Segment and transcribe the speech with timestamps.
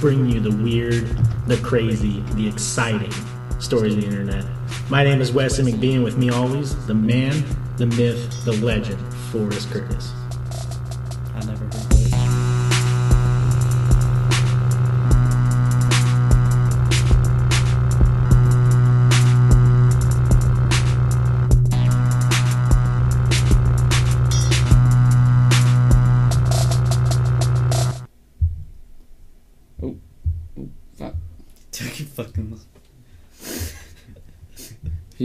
[0.00, 1.06] bringing you the weird,
[1.46, 3.12] the crazy, the exciting
[3.58, 4.46] stories of the internet.
[4.88, 7.44] My name is Wesley McBee, and with me always, the man,
[7.76, 8.98] the myth, the legend,
[9.30, 10.10] Forrest Curtis.
[11.34, 11.79] I never heard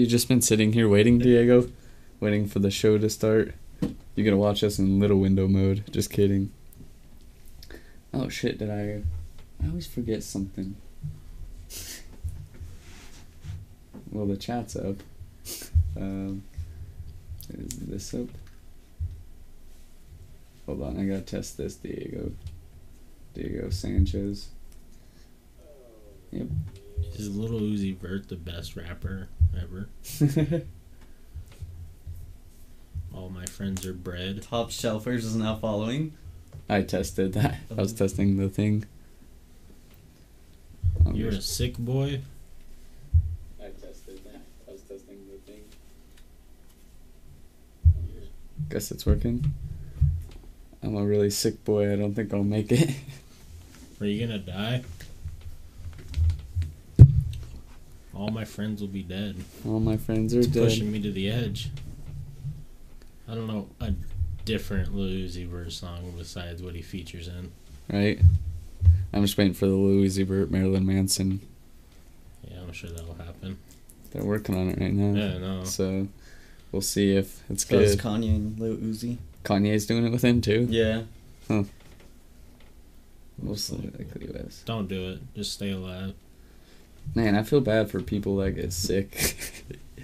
[0.06, 1.68] You just been sitting here waiting, Diego?
[2.20, 3.56] Waiting for the show to start?
[4.14, 5.84] You're gonna watch us in little window mode.
[5.90, 6.52] Just kidding.
[8.14, 9.02] Oh shit, did I.
[9.64, 10.76] I always forget something.
[14.12, 14.98] Well, the chat's up.
[16.00, 16.44] Um,
[17.50, 18.28] is this up?
[20.68, 22.32] Hold on, I gotta test this, Diego.
[23.34, 24.50] Diego Sanchez.
[26.30, 26.50] Yep.
[27.14, 29.90] Is Little Uzi Vert the best rapper ever?
[33.14, 34.42] All my friends are bred.
[34.44, 36.14] Top Shelfers is now following.
[36.68, 37.60] I tested that.
[37.72, 38.86] I was testing the thing.
[41.06, 42.22] I'm You're a sick boy.
[43.62, 44.42] I tested that.
[44.68, 45.64] I was testing the thing.
[48.70, 49.54] Guess it's working.
[50.84, 51.94] I'm a really sick boy.
[51.94, 52.90] I don't think I'll make it.
[54.02, 54.84] Are you gonna die?
[58.16, 59.36] All my friends will be dead.
[59.68, 60.64] All my friends are It's dead.
[60.64, 61.70] pushing me to the edge.
[63.28, 63.94] I don't know a
[64.46, 67.52] different Lil Uzi Vert song besides what he features in.
[67.92, 68.20] Right?
[69.12, 71.42] I'm just waiting for the Louis Vert Marilyn Manson.
[72.50, 73.58] Yeah, I'm sure that'll happen.
[74.12, 75.20] They're working on it right now.
[75.20, 75.64] Yeah, no.
[75.66, 76.08] So
[76.72, 78.00] we'll see if it's So it's good.
[78.04, 79.18] Kanye and Lil Uzi.
[79.44, 80.68] Kanye's doing it with him too.
[80.70, 81.02] Yeah.
[81.48, 81.64] Huh.
[83.42, 84.64] Most likely yes.
[84.66, 85.20] Don't do it.
[85.36, 86.14] Just stay alive.
[87.14, 89.36] Man, I feel bad for people that get sick.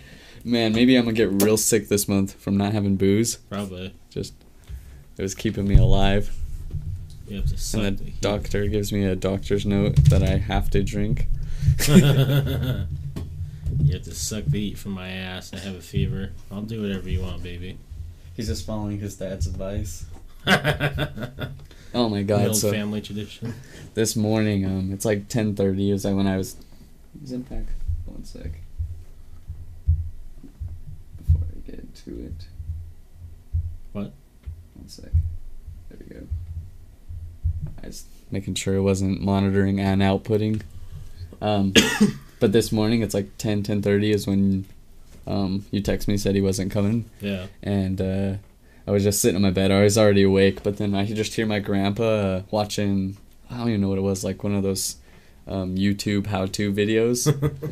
[0.43, 3.35] Man, maybe I'm gonna get real sick this month from not having booze.
[3.35, 3.93] Probably.
[4.09, 4.33] Just
[5.17, 6.31] it was keeping me alive.
[7.27, 8.21] You have to suck and the the heat.
[8.21, 11.27] doctor gives me a doctor's note that I have to drink.
[11.87, 11.93] you
[13.93, 15.53] have to suck the heat from my ass.
[15.53, 16.31] I have a fever.
[16.51, 17.77] I'll do whatever you want, baby.
[18.35, 20.05] He's just following his dad's advice.
[21.93, 22.47] Oh my The god!
[22.47, 23.53] old So family tradition.
[23.95, 25.91] this morning, um, it's like 10:30.
[25.91, 26.55] Is that when I was?
[27.19, 27.31] Was?
[27.31, 28.51] One sec.
[31.17, 32.47] Before I get to it.
[33.91, 34.13] What?
[34.75, 35.11] One sec.
[35.89, 36.27] There we go.
[37.83, 40.61] I was making sure it wasn't monitoring and outputting.
[41.41, 41.73] Um,
[42.39, 44.65] but this morning it's like 10, 10.30 is when
[45.27, 47.09] um, you text me said he wasn't coming.
[47.19, 47.47] Yeah.
[47.61, 48.33] And uh,
[48.87, 49.71] I was just sitting in my bed.
[49.71, 53.17] I was already awake, but then I could just hear my grandpa uh, watching,
[53.49, 54.95] I don't even know what it was, like one of those
[55.47, 57.27] um, YouTube how-to videos.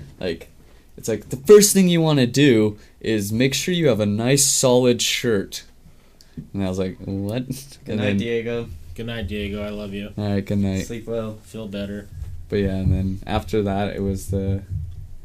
[0.19, 0.49] like,
[0.97, 4.05] it's like the first thing you want to do is make sure you have a
[4.05, 5.63] nice solid shirt.
[6.53, 7.47] And I was like, what?
[7.47, 8.69] Good And night, then- Diego.
[8.95, 9.63] Good night, Diego.
[9.63, 10.11] I love you.
[10.17, 10.85] All right, good night.
[10.85, 11.35] Sleep well.
[11.43, 12.09] Feel better.
[12.49, 14.63] But yeah, and then after that, it was the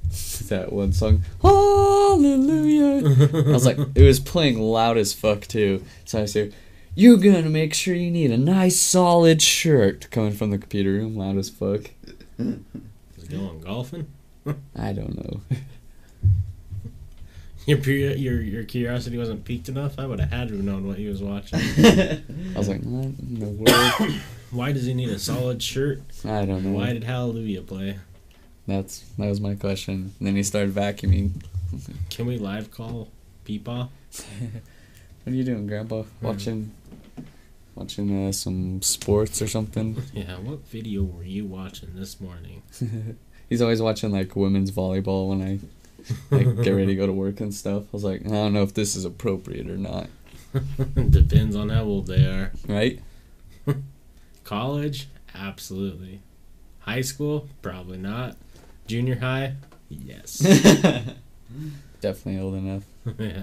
[0.49, 3.49] that one song, Hallelujah.
[3.49, 5.83] I was like, it was playing loud as fuck too.
[6.05, 6.55] So I said,
[6.95, 11.17] "You're gonna make sure you need a nice solid shirt." Coming from the computer room,
[11.17, 11.91] loud as fuck.
[12.39, 14.07] Is he going golfing?
[14.77, 15.41] I don't know.
[17.67, 19.99] Your your your curiosity wasn't piqued enough.
[19.99, 21.59] I would have had to have known what he was watching.
[21.59, 22.21] I
[22.55, 24.21] was like, what in the world?
[24.51, 26.03] Why does he need a solid shirt?
[26.27, 26.73] I don't know.
[26.73, 27.97] Why did Hallelujah play?
[28.67, 30.13] That's that was my question.
[30.19, 31.43] And then he started vacuuming.
[32.11, 33.09] Can we live call
[33.47, 33.89] Peepaw?
[33.89, 36.03] What are you doing, Grandpa?
[36.21, 36.71] Watching,
[37.75, 40.03] watching uh, some sports or something.
[40.13, 42.63] Yeah, what video were you watching this morning?
[43.49, 45.59] He's always watching like women's volleyball when I
[46.35, 47.85] like get ready to go to work and stuff.
[47.85, 50.09] I was like, I don't know if this is appropriate or not.
[51.11, 52.53] Depends on how old they are.
[52.69, 53.01] Right?
[54.45, 55.09] College?
[55.35, 56.21] Absolutely.
[56.81, 57.49] High school?
[57.63, 58.37] Probably not.
[58.87, 59.55] Junior high?
[59.89, 60.39] Yes.
[62.01, 62.85] Definitely old enough.
[63.19, 63.43] yeah.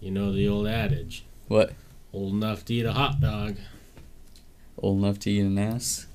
[0.00, 1.72] You know the old adage What?
[2.16, 3.56] Old enough to eat a hot dog.
[4.78, 6.06] Old enough to eat an ass?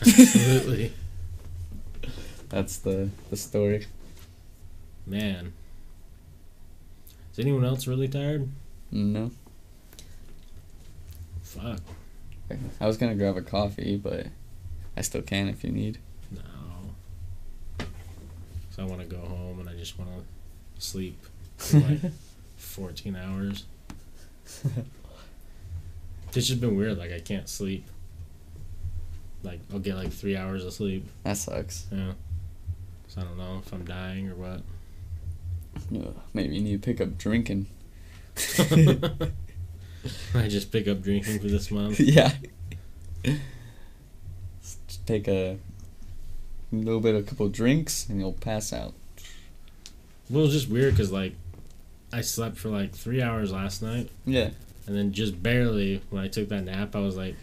[0.00, 0.92] Absolutely.
[2.48, 3.86] That's the the story.
[5.06, 5.52] Man.
[7.32, 8.48] Is anyone else really tired?
[8.90, 9.30] No.
[11.42, 11.80] Fuck.
[12.80, 14.26] I was gonna grab a coffee, but
[14.96, 15.98] I still can if you need.
[16.30, 17.84] No.
[18.70, 20.24] So I want to go home and I just want to
[20.82, 21.22] sleep
[21.58, 22.00] for like
[22.56, 23.64] 14 hours.
[26.36, 26.98] It's just been weird.
[26.98, 27.86] Like I can't sleep.
[29.42, 31.06] like I'll get like three hours of sleep.
[31.22, 31.86] That sucks.
[31.92, 32.12] Yeah.
[33.08, 34.62] So I don't know if I'm dying or what.
[36.32, 37.66] Maybe you need to pick up drinking.
[40.34, 41.98] I just pick up drinking for this month.
[42.00, 42.32] yeah.
[44.62, 45.58] Just take a
[46.72, 48.94] little bit, a couple drinks, and you'll pass out.
[50.30, 51.34] Well, it was just weird because like
[52.12, 54.50] I slept for like three hours last night, Yeah.
[54.86, 57.36] And then just barely when I took that nap, I was like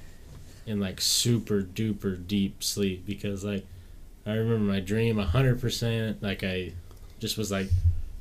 [0.66, 3.66] in like super duper deep sleep because like
[4.26, 6.22] I remember my dream a hundred percent.
[6.22, 6.74] Like I
[7.20, 7.68] just was like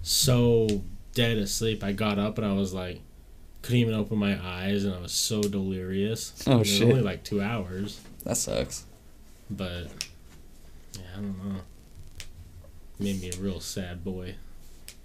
[0.03, 0.83] so
[1.15, 1.85] dead asleep.
[1.85, 3.01] I got up and I was like
[3.63, 6.33] couldn't even open my eyes, and I was so delirious.
[6.47, 6.83] Oh, And it was shit.
[6.89, 8.87] Only like two hours, That sucks.
[9.51, 9.89] but
[10.95, 11.61] yeah, I don't know.
[12.99, 14.37] Made me a real sad boy.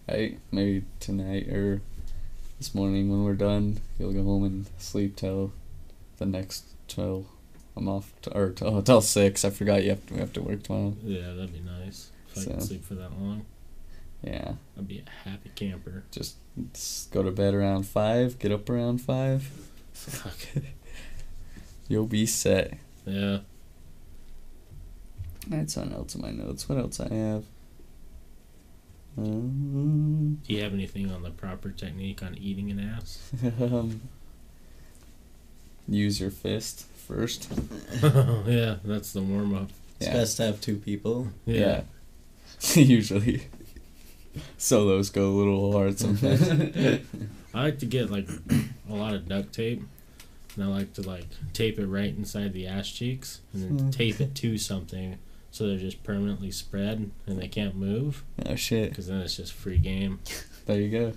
[0.08, 1.82] Hey, Maybe tonight or
[2.58, 5.52] this morning when we're done, you'll go home and sleep till
[6.18, 7.26] the next till
[7.76, 9.44] I'm off to, or till, oh, till six.
[9.44, 10.96] I forgot you have to we have to work tomorrow.
[11.04, 13.46] Yeah, that'd be nice if I could sleep for that long.
[14.24, 14.54] Yeah.
[14.78, 16.04] I'd be a happy camper.
[16.12, 16.36] Just,
[16.74, 18.40] just go to bed around five.
[18.40, 19.44] Get up around five.
[19.94, 20.64] Fuck.
[21.88, 22.78] You'll be set.
[23.06, 23.40] Yeah.
[25.48, 26.68] That's something else in my notes.
[26.68, 27.44] What else I have?
[29.18, 33.32] Um, Do you have anything on the proper technique on eating an ass?
[33.62, 34.02] um,
[35.88, 37.48] use your fist first.
[38.04, 39.70] yeah, that's the warm up.
[40.00, 40.14] It's Yeah.
[40.14, 41.30] best to have two people.
[41.46, 41.84] Yeah.
[42.74, 43.44] Usually.
[44.58, 46.50] Solos go a little hard sometimes.
[47.54, 48.28] I like to get like
[48.90, 49.82] a lot of duct tape,
[50.56, 53.92] and I like to like tape it right inside the ass cheeks, and then Mm.
[53.96, 55.18] tape it to something
[55.56, 58.26] so they're just permanently spread and they can't move.
[58.46, 58.90] oh shit.
[58.90, 60.20] Because then it's just free game.
[60.66, 61.14] There you go.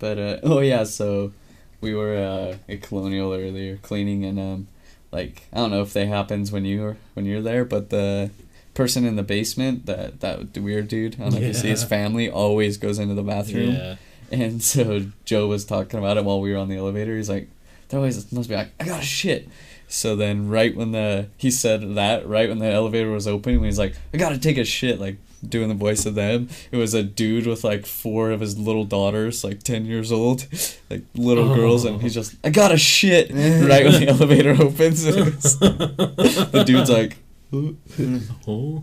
[0.00, 1.32] But uh oh yeah, so
[1.80, 4.68] we were uh at Colonial earlier cleaning and um
[5.12, 8.30] like I don't know if that happens when you when you're there, but the
[8.74, 11.84] person in the basement, that that weird dude, I don't know if you see his
[11.84, 13.74] family always goes into the bathroom.
[13.76, 13.96] Yeah.
[14.32, 17.16] And so Joe was talking about it while we were on the elevator.
[17.16, 17.48] He's like,
[17.88, 19.48] "They always must be like, I got shit."
[19.88, 23.78] So then, right when the he said that, right when the elevator was opening, he's
[23.78, 26.48] like, "I got to take a shit," like doing the voice of them.
[26.72, 30.46] It was a dude with like four of his little daughters, like ten years old,
[30.90, 31.54] like little Oh.
[31.54, 36.90] girls, and he's just, "I got to shit." right when the elevator opens, the dude's
[36.90, 37.16] like,
[38.48, 38.82] Oh.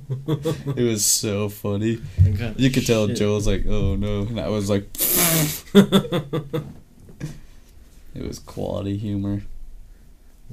[0.78, 2.00] it was so funny.
[2.58, 3.18] You could tell shit.
[3.18, 4.88] Joe was like, "Oh no," and I was like.
[8.14, 9.44] It was quality humor.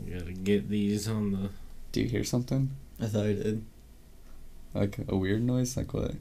[0.06, 1.50] You gotta get these on the.
[1.92, 2.70] Do you hear something?
[3.00, 3.64] I thought I did.
[4.74, 5.76] Like a weird noise?
[5.76, 6.12] Like what?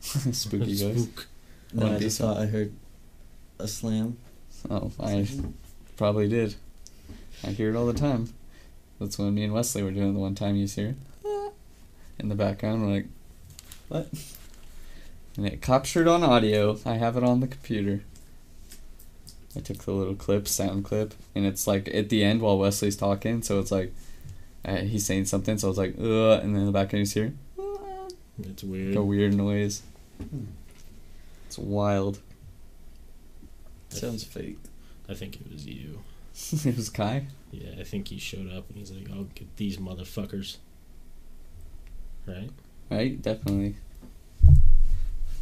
[0.00, 1.10] Spooky ghost.
[1.10, 1.26] Spook.
[1.72, 2.72] No, I just thought I heard
[3.58, 4.16] a slam.
[4.70, 5.28] Oh, I
[5.96, 6.54] probably did.
[7.44, 8.32] I hear it all the time.
[8.98, 11.52] That's when me and Wesley were doing the one time you hear it.
[12.18, 12.82] in the background.
[12.82, 13.06] We're like,
[13.88, 14.08] what?
[15.36, 16.78] And it captured on audio.
[16.86, 18.02] I have it on the computer.
[19.56, 22.96] I took the little clip, sound clip, and it's like at the end while Wesley's
[22.96, 23.42] talking.
[23.42, 23.92] So it's like
[24.64, 25.56] uh, he's saying something.
[25.58, 27.32] So it's like, uh, and then in the background you hear
[28.42, 28.96] It's weird.
[28.96, 29.82] a weird noise.
[31.46, 32.18] It's wild.
[33.88, 34.58] Sounds fake.
[35.08, 36.00] I think it was you.
[36.64, 37.26] it was Kai.
[37.52, 40.56] Yeah, I think he showed up and he's like, "I'll get these motherfuckers."
[42.26, 42.50] Right.
[42.90, 43.22] Right?
[43.22, 43.76] Definitely.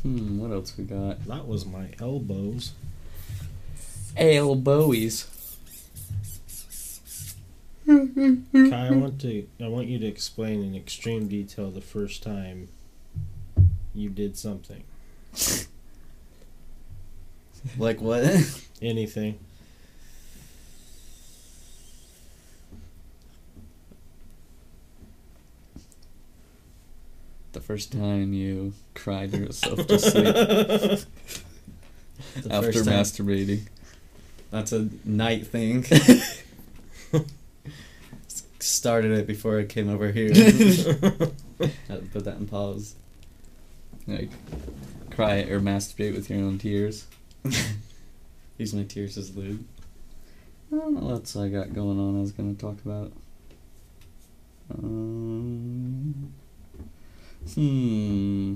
[0.02, 1.24] Hmm, what else we got?
[1.26, 2.72] That was my elbows.
[4.16, 5.26] Ale Bowies.
[7.86, 9.46] Kai, I want to.
[9.62, 12.68] I want you to explain in extreme detail the first time
[13.94, 14.84] you did something.
[17.78, 18.24] Like what?
[18.80, 19.38] Anything.
[27.52, 30.26] The first time you cried yourself to sleep
[32.50, 33.68] after masturbating.
[34.54, 35.84] That's a night thing.
[38.60, 40.28] Started it before I came over here.
[41.58, 42.94] Put that in pause.
[44.06, 44.30] Like,
[45.10, 47.08] cry or masturbate with your own tears.
[48.56, 49.66] Use my tears as lube.
[50.72, 53.10] I don't know what else I got going on I was going to talk about.
[54.72, 56.32] Um,
[57.54, 58.54] hmm.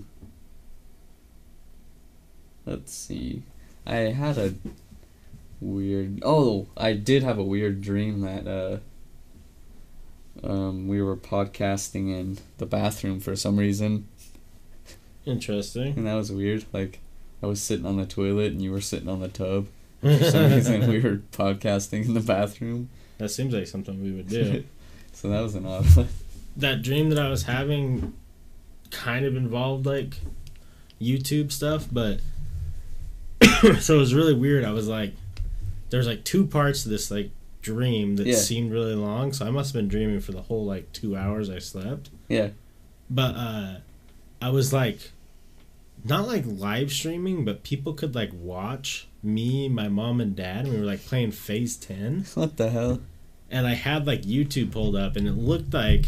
[2.65, 3.43] Let's see.
[3.85, 4.55] I had a
[5.61, 6.21] weird.
[6.25, 8.79] Oh, I did have a weird dream that uh,
[10.47, 14.07] um, we were podcasting in the bathroom for some reason,
[15.27, 15.95] Interesting.
[15.97, 16.65] and that was weird.
[16.73, 17.01] Like,
[17.43, 19.67] I was sitting on the toilet and you were sitting on the tub.
[20.01, 22.89] For some reason, we were podcasting in the bathroom.
[23.19, 24.65] That seems like something we would do.
[25.13, 26.09] So that was an odd one.
[26.57, 28.13] that dream that I was having
[28.93, 30.21] kind of involved like
[31.01, 32.21] YouTube stuff, but
[33.81, 34.65] so it was really weird.
[34.65, 35.15] I was like,
[35.91, 37.31] there's like two parts to this like
[37.63, 38.37] dream that Yeah.
[38.37, 41.51] seemed really long, so I must have been dreaming for the whole like two hours
[41.51, 42.11] I slept.
[42.29, 42.51] Yeah.
[43.11, 43.75] But uh
[44.41, 45.11] I was like
[46.05, 50.75] not like live streaming, but people could like watch me, my mom and dad, and
[50.75, 53.01] we were like playing phase ten What the hell?
[53.51, 56.05] and I had like YouTube pulled up, and it looked like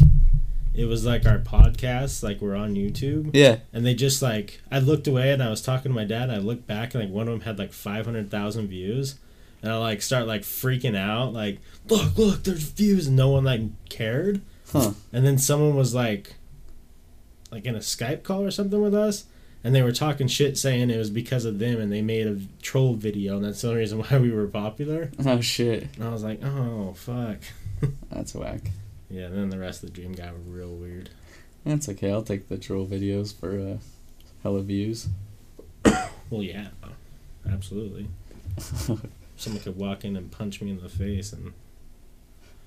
[0.73, 3.57] it was like our podcast, like we're on YouTube, Yeah.
[3.73, 6.31] and they just like I looked away and I was talking to my dad, and
[6.33, 9.15] I looked back and like one of them had like five hundred thousand views,
[9.61, 13.43] and I like start like freaking out, like look, look, there's views, and no one
[13.43, 14.41] like cared,
[14.71, 14.91] Huh.
[15.13, 16.35] and then someone was like,
[17.51, 19.25] like in a Skype call or something with us.
[19.63, 22.39] And they were talking shit, saying it was because of them, and they made a
[22.63, 25.11] troll video, and that's the only reason why we were popular.
[25.23, 25.87] Oh shit.
[25.97, 27.37] And I was like, oh fuck.
[28.11, 28.61] That's whack.
[29.09, 31.09] Yeah, then the rest of the dream got real weird.
[31.63, 32.11] That's okay.
[32.11, 33.77] I'll take the troll videos for uh,
[34.41, 35.09] hella views.
[36.31, 36.67] Well, yeah,
[37.47, 38.07] absolutely.
[39.41, 41.53] Someone could walk in and punch me in the face, and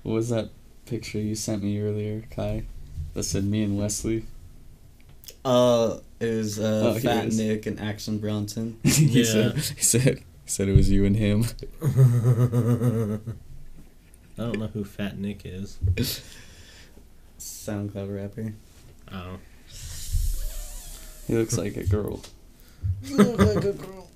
[0.03, 0.49] What was that
[0.85, 2.65] picture you sent me earlier, Kai?
[3.13, 4.25] That said me and Wesley.
[5.45, 7.39] Uh, it was uh, Oh, Fat it is.
[7.39, 8.77] Nick and Action Bronson.
[8.83, 9.23] he Yeah.
[9.23, 11.45] said he said he said it was you and him.
[11.81, 13.19] I
[14.37, 15.79] don't know who Fat Nick is.
[17.39, 18.53] SoundCloud rapper.
[19.13, 19.37] Oh,
[21.27, 22.21] He looks like a girl.
[23.03, 24.09] you look like a girl.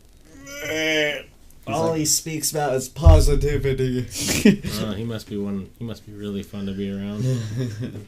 [1.67, 4.07] All he speaks about is positivity.
[4.81, 5.69] oh, he must be one.
[5.77, 7.23] He must be really fun to be around.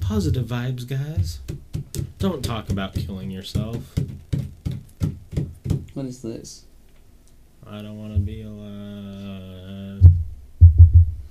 [0.00, 1.40] Positive vibes, guys.
[2.18, 3.76] Don't talk about killing yourself.
[5.92, 6.64] What is this?
[7.66, 10.02] I don't want to be alive.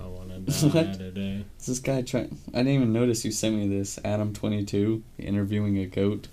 [0.00, 0.98] I want to die What?
[0.98, 1.44] today.
[1.58, 2.38] Is this guy trying?
[2.54, 3.98] I didn't even notice you sent me this.
[4.04, 6.28] Adam twenty two interviewing a goat.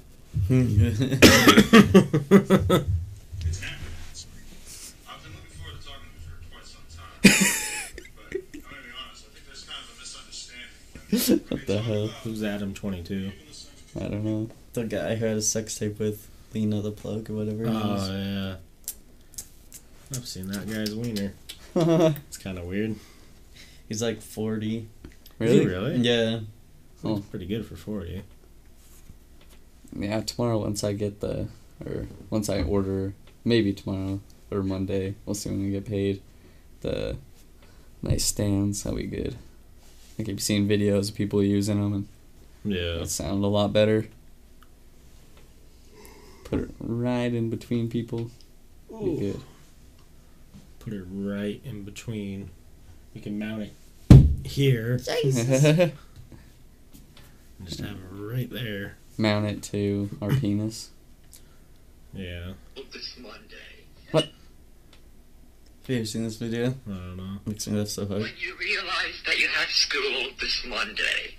[11.49, 12.07] What the hell?
[12.23, 13.31] Who's Adam Twenty Two?
[13.31, 14.49] giving the sex- I don't know.
[14.73, 17.65] the guy who had a sex tape with Lena the Plug or whatever.
[17.65, 18.09] her name is.
[18.09, 18.55] Oh yeah,
[20.17, 21.33] I've seen that guy's wiener.
[22.27, 22.95] It's kind of weird.
[23.89, 24.77] He's like 40.
[24.77, 24.85] Is
[25.39, 25.59] really?
[25.59, 25.95] he really?
[25.97, 26.39] Yeah.
[27.03, 27.15] Oh.
[27.15, 28.23] That's pretty good for forty.
[29.97, 30.21] Yeah.
[30.21, 31.47] Tomorrow, once I get the,
[31.85, 34.19] or once I order, maybe tomorrow
[34.51, 36.21] or Monday, we'll see when we get paid.
[36.81, 37.17] The
[38.01, 38.83] nice stands.
[38.83, 39.35] That'll be good.
[40.17, 41.93] I keep seeing videos of people using them,
[42.63, 43.01] and Yeah.
[43.01, 44.07] it sound a lot better.
[46.45, 48.29] Put it right in between people.
[48.89, 49.41] Be good.
[50.79, 52.49] Put it right in between.
[53.13, 53.73] You can mount it
[54.47, 54.93] here.
[55.23, 55.93] and
[57.65, 58.95] Just have it right there.
[59.17, 60.91] Mount it to our penis.
[62.13, 62.53] Yeah.
[62.93, 64.25] This Monday.
[65.87, 66.73] Have you seen this video?
[66.87, 67.37] I don't know.
[67.45, 68.23] Makes me laugh so hard.
[68.23, 71.35] When you realize that you have school this Monday.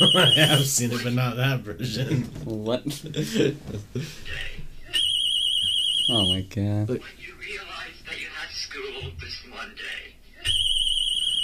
[0.00, 2.22] I have seen it, but not that version.
[2.44, 2.82] What?
[6.08, 6.88] oh my god.
[6.88, 10.14] When you realize that you have school this Monday.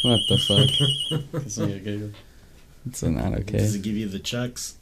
[0.02, 0.70] What the fuck?
[1.42, 2.12] Gives me a giggle.
[2.86, 3.58] It's not okay.
[3.58, 4.78] Does it give you the chucks?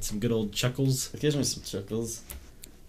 [0.00, 1.14] Some good old chuckles.
[1.14, 2.22] It gives me some chuckles.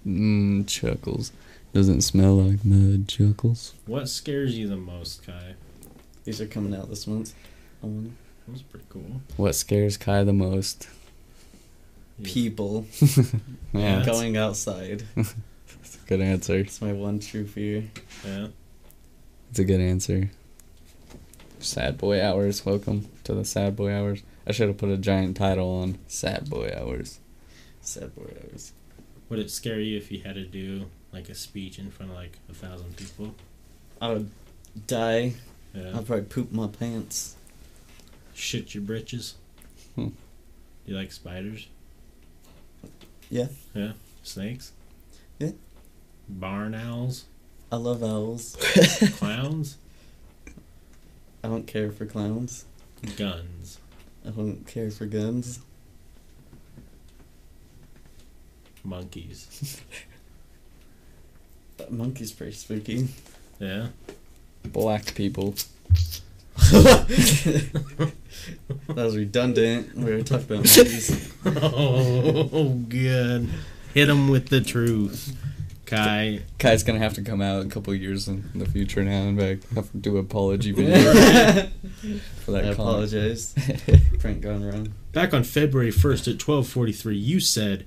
[0.03, 1.31] Mmm, chuckles.
[1.73, 3.73] Doesn't smell like mud, chuckles.
[3.85, 5.55] What scares you the most, Kai?
[6.23, 7.33] These are coming out this month.
[7.83, 8.11] I wonder.
[8.45, 9.21] That was pretty cool.
[9.35, 10.87] What scares Kai the most?
[12.23, 12.87] People
[13.73, 15.03] Yeah, going outside.
[15.15, 16.59] that's a good answer.
[16.59, 17.83] It's my one true fear.
[18.25, 18.47] Yeah.
[19.51, 20.31] It's a good answer.
[21.59, 22.65] Sad boy hours.
[22.65, 24.23] Welcome to the sad boy hours.
[24.47, 27.19] I should have put a giant title on sad boy hours.
[27.81, 28.71] Sad boy hours.
[29.29, 32.17] Would it scare you if you had to do like a speech in front of
[32.17, 33.35] like a thousand people?
[34.01, 34.31] I would
[34.85, 35.33] die.
[35.73, 35.97] Yeah.
[35.97, 37.35] I'd probably poop my pants.
[38.33, 39.35] Shit your britches.
[39.95, 40.09] Hmm.
[40.85, 41.67] You like spiders?
[43.29, 43.47] Yeah.
[43.73, 43.93] Yeah.
[44.23, 44.71] Snakes?
[45.39, 45.51] Yeah.
[46.29, 47.25] Barn owls?
[47.71, 48.55] I love owls.
[49.17, 49.77] Clowns?
[51.43, 52.65] I don't care for clowns.
[53.15, 53.79] Guns?
[54.25, 55.59] I don't care for guns.
[58.83, 59.81] Monkeys?
[61.77, 63.07] That monkey's pretty spooky.
[63.59, 63.87] Yeah.
[64.65, 65.55] Black people.
[66.71, 68.11] that
[68.87, 69.95] was redundant.
[69.95, 71.33] We were talking about monkeys.
[71.45, 73.49] oh, good.
[73.93, 75.35] Hit them with the truth.
[75.87, 79.39] Kai, Kai's gonna have to come out a couple years in the future now and
[79.39, 81.13] like, have to do an apology video
[82.43, 83.55] for that I apologize.
[84.19, 84.93] Prank gone wrong.
[85.13, 87.85] back on February 1st at 12:43, you said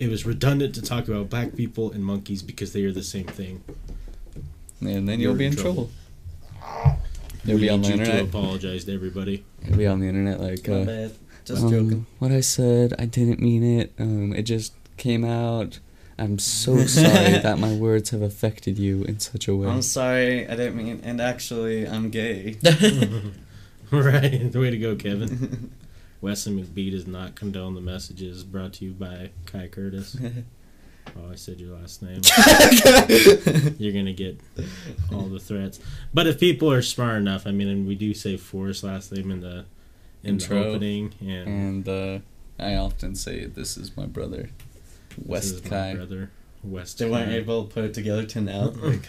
[0.00, 3.26] it was redundant to talk about black people and monkeys because they are the same
[3.26, 3.62] thing.
[4.80, 5.90] and then You're you'll be in in trouble.
[6.60, 6.98] trouble.
[7.44, 8.24] You'll we be on need the you to internet.
[8.28, 9.44] apologize to everybody.
[9.64, 10.66] You'll be on the internet like.
[10.68, 11.12] My Uh, bad.
[11.44, 12.06] Just um, joking.
[12.18, 13.92] What I said, I didn't mean it.
[13.98, 15.78] Um, it just came out.
[16.18, 19.68] I'm so sorry that my words have affected you in such a way.
[19.68, 21.00] I'm sorry, I didn't mean.
[21.02, 22.58] And actually, I'm gay.
[23.90, 25.70] right, the way to go, Kevin.
[26.20, 30.16] Wesley McBee does not condone the messages brought to you by Kai Curtis.
[31.16, 32.20] Oh, I said your last name.
[33.78, 34.38] You're gonna get
[35.12, 35.80] all the threats.
[36.14, 39.32] But if people are smart enough, I mean, and we do say Forrest last name
[39.32, 39.64] in the
[40.22, 40.62] in Intro.
[40.62, 42.18] the opening, and and uh,
[42.62, 44.50] I often say, "This is my brother,
[45.18, 46.30] this West is my Kai." brother,
[46.62, 46.98] West.
[46.98, 47.36] They weren't Kai.
[47.36, 48.66] able to put it together to now.
[48.76, 49.08] Like,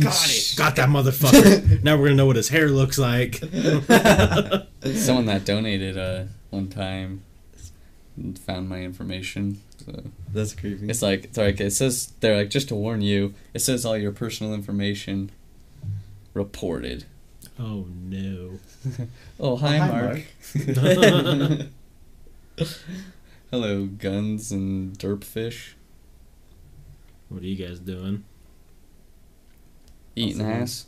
[0.00, 0.54] Got it.
[0.56, 1.82] Got that motherfucker.
[1.82, 3.36] now we're gonna know what his hair looks like.
[3.40, 7.22] Someone that donated uh, one time
[8.44, 9.62] found my information.
[9.84, 10.02] So
[10.32, 10.90] that's creepy.
[10.90, 13.34] it's like it's like it says they're like just to warn you.
[13.54, 15.30] It says all your personal information
[16.34, 17.04] reported.
[17.58, 18.58] oh no.
[19.42, 20.22] Oh hi, oh, hi, Mark.
[20.76, 21.66] Mark.
[23.50, 25.72] Hello, guns and derpfish.
[27.30, 28.24] What are you guys doing?
[30.14, 30.62] Eating Awesome.
[30.62, 30.86] ass.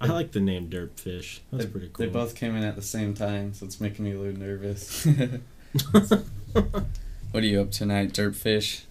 [0.00, 1.40] I like the name Derpfish.
[1.50, 2.06] That's they, pretty cool.
[2.06, 5.06] They both came in at the same time, so it's making me a little nervous.
[7.30, 8.84] What are you up tonight, derpfish?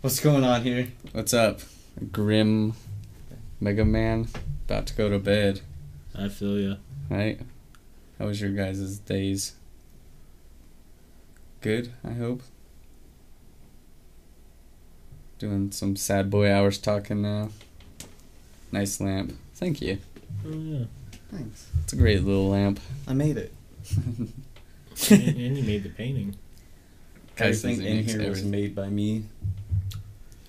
[0.00, 0.92] What's going on here?
[1.10, 1.60] What's up,
[2.12, 2.74] Grim
[3.58, 4.28] Mega Man?
[4.64, 5.60] About to go to bed,
[6.14, 6.76] I feel ya.
[7.10, 7.40] right?
[8.16, 9.56] How was your guys' days?
[11.60, 12.42] Good, I hope.
[15.40, 17.48] Doing some sad boy hours talking now.
[18.70, 19.36] Nice lamp.
[19.56, 19.98] Thank you.
[20.46, 20.84] Oh yeah.
[21.30, 21.68] Thanks.
[21.84, 22.80] It's a great little lamp.
[23.06, 23.52] I made it.
[23.98, 24.32] and,
[25.10, 26.36] and you made the painting.
[27.36, 29.24] Guy says Everything in makes here was made by me.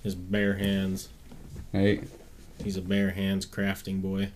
[0.03, 1.09] His bare hands.
[1.73, 2.03] Right?
[2.63, 4.31] He's a bare hands crafting boy.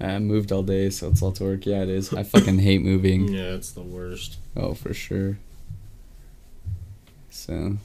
[0.00, 1.66] I moved all day, so it's all to work.
[1.66, 2.12] Yeah, it is.
[2.12, 3.28] I fucking hate moving.
[3.32, 4.38] Yeah, it's the worst.
[4.56, 5.38] Oh, for sure.
[7.30, 7.76] So,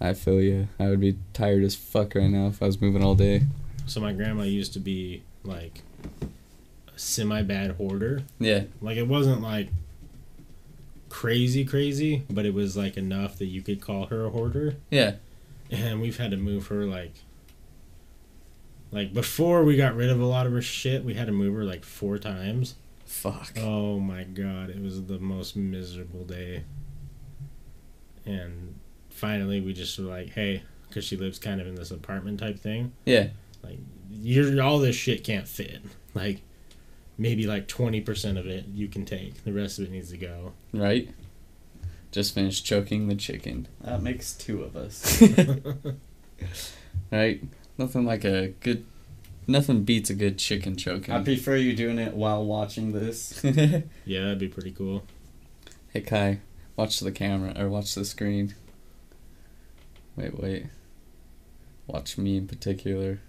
[0.00, 0.68] I feel you.
[0.78, 3.42] I would be tired as fuck right now if I was moving all day.
[3.86, 5.89] So my grandma used to be like a
[6.96, 8.22] semi bad hoarder.
[8.38, 8.64] Yeah.
[8.80, 9.68] Like it wasn't like
[11.08, 14.76] crazy crazy, but it was like enough that you could call her a hoarder.
[14.90, 15.14] Yeah.
[15.70, 17.12] And we've had to move her like
[18.92, 21.54] like before we got rid of a lot of her shit, we had to move
[21.54, 22.74] her like four times.
[23.04, 23.52] Fuck.
[23.58, 26.64] Oh my god, it was the most miserable day.
[28.24, 32.40] And finally, we just were like, hey, because she lives kind of in this apartment
[32.40, 32.92] type thing.
[33.04, 33.28] Yeah.
[33.62, 33.78] Like,
[34.10, 35.80] you're all this shit can't fit.
[36.14, 36.42] Like,
[37.18, 39.44] maybe like twenty percent of it you can take.
[39.44, 40.52] The rest of it needs to go.
[40.72, 41.08] Right?
[42.10, 43.68] Just finished choking the chicken.
[43.82, 45.22] That makes two of us.
[47.12, 47.42] Right?
[47.78, 48.84] Nothing like a good.
[49.46, 51.12] Nothing beats a good chicken choking.
[51.12, 53.42] I prefer you doing it while watching this.
[54.04, 55.04] Yeah, that'd be pretty cool.
[55.92, 56.40] hey Kai,
[56.76, 58.54] watch the camera or watch the screen.
[60.16, 60.66] Wait, wait.
[61.86, 63.20] Watch me in particular.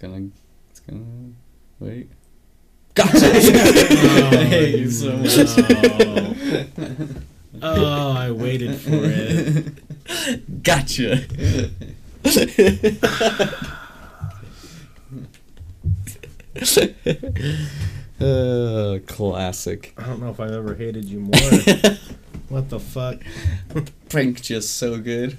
[0.00, 0.28] It's gonna.
[0.70, 1.32] It's gonna.
[1.80, 2.08] Wait.
[2.94, 3.26] Gotcha!
[3.34, 5.36] I hate you so much.
[5.58, 7.06] no.
[7.60, 10.62] Oh, I waited for it.
[10.62, 11.24] Gotcha.
[18.20, 19.94] uh, classic.
[19.98, 21.32] I don't know if I've ever hated you more.
[22.48, 23.22] what the fuck?
[24.08, 25.36] Prank just so good.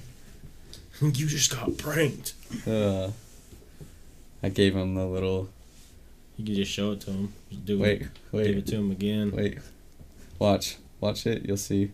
[1.00, 2.34] You just got pranked.
[2.66, 3.10] Uh,
[4.42, 5.48] I gave him the little.
[6.36, 7.32] You can just show it to him.
[7.50, 8.08] Just do Wait, it.
[8.32, 9.32] Give it to him again.
[9.32, 9.58] wait.
[10.38, 11.44] Watch, watch it.
[11.46, 11.90] You'll see.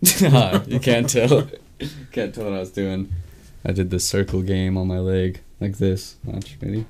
[0.22, 1.48] Ah, you can't tell.
[2.12, 3.12] can't tell what I was doing.
[3.64, 6.14] I did the circle game on my leg like this.
[6.24, 6.86] Watch, ready?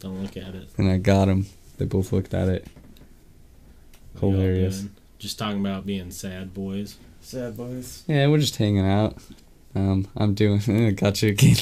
[0.00, 0.68] Don't look at it.
[0.78, 1.46] And I got him.
[1.76, 2.66] They both looked at it.
[4.14, 4.84] What y'all Hilarious.
[5.18, 6.96] Just talking about being sad boys.
[7.20, 8.02] Sad boys.
[8.06, 9.16] Yeah, we're just hanging out.
[9.74, 10.94] Um, I'm doing.
[10.96, 11.56] got you again.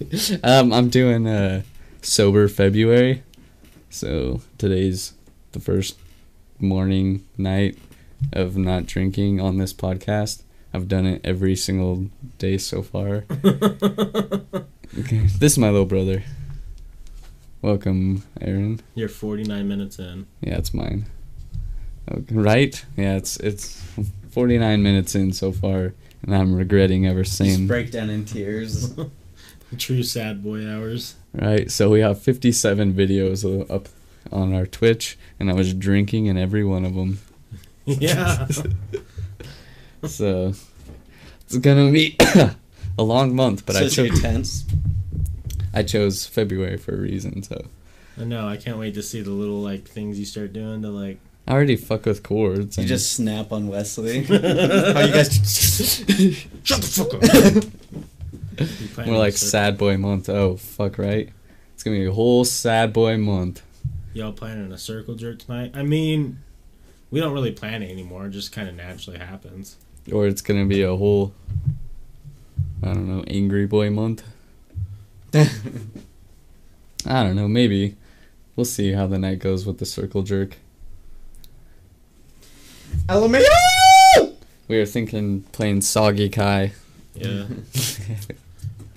[0.42, 1.62] um, I'm doing uh,
[2.02, 3.22] sober February.
[3.90, 5.14] So today's
[5.52, 5.98] the first
[6.58, 7.78] morning night
[8.32, 10.42] of not drinking on this podcast.
[10.72, 12.06] I've done it every single
[12.38, 13.24] day so far.
[14.98, 16.24] Okay, this is my little brother.
[17.62, 18.80] Welcome, Aaron.
[18.96, 20.26] You're 49 minutes in.
[20.40, 21.06] Yeah, it's mine.
[22.10, 22.84] Okay, right?
[22.96, 23.80] Yeah, it's it's
[24.32, 27.68] 49 minutes in so far, and I'm regretting ever Just saying.
[27.68, 28.92] break down in tears.
[29.78, 31.14] True sad boy hours.
[31.32, 33.88] Right, so we have 57 videos up
[34.32, 37.20] on our Twitch, and I was drinking in every one of them.
[37.86, 38.46] Yeah.
[40.06, 40.54] So
[41.42, 42.16] it's gonna be
[42.98, 44.64] a long month, but so I it's gonna chose tense.
[45.74, 47.42] I chose February for a reason.
[47.42, 47.66] So
[48.18, 48.48] I know.
[48.48, 51.18] I can't wait to see the little like things you start doing to like.
[51.46, 52.78] I already fuck with chords.
[52.78, 54.24] You just snap on Wesley.
[54.24, 55.36] How you guys?
[56.62, 58.04] Shut the fuck up.
[58.58, 60.28] You planning More like to sad boy month.
[60.28, 61.30] Oh fuck right.
[61.74, 63.62] It's gonna be a whole sad boy month.
[64.12, 65.70] Y'all planning a circle jerk tonight?
[65.74, 66.38] I mean,
[67.10, 68.26] we don't really plan it anymore.
[68.26, 69.76] It just kind of naturally happens.
[70.12, 71.32] Or it's gonna be a whole
[72.82, 74.24] I don't know, angry boy month.
[75.34, 75.48] I
[77.06, 77.96] don't know, maybe.
[78.56, 80.56] We'll see how the night goes with the circle jerk.
[83.06, 84.34] LMAO!
[84.68, 86.72] We were thinking playing Soggy Kai,
[87.20, 87.44] Yeah.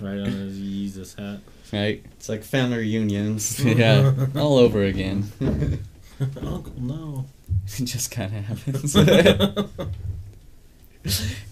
[0.00, 1.40] right on his Jesus hat.
[1.72, 2.02] right?
[2.16, 3.62] It's like family reunions.
[3.64, 5.30] yeah, all over again.
[6.20, 7.26] Uncle, no.
[7.78, 8.94] It just kind of happens.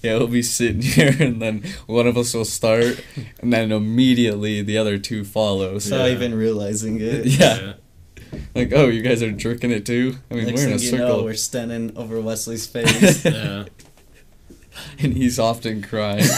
[0.02, 3.04] yeah, we'll be sitting here, and then one of us will start,
[3.40, 5.78] and then immediately the other two follow.
[5.78, 6.12] So, Without Yeah.
[6.14, 7.26] even realizing it.
[7.26, 7.74] Yeah.
[8.54, 10.16] like, oh, you guys are jerking it too?
[10.30, 13.24] I mean, Next we're in a thing you know, we're standing over Wesley's face.
[13.24, 13.64] Yeah.
[14.98, 16.24] and he's often crying.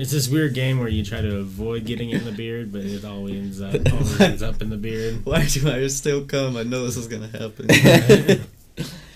[0.00, 2.82] It's this weird game where you try to avoid getting it in the beard, but
[2.82, 5.24] it always ends up, always ends up in the beard.
[5.24, 6.56] Why do I still come?
[6.56, 8.46] I know this is gonna happen.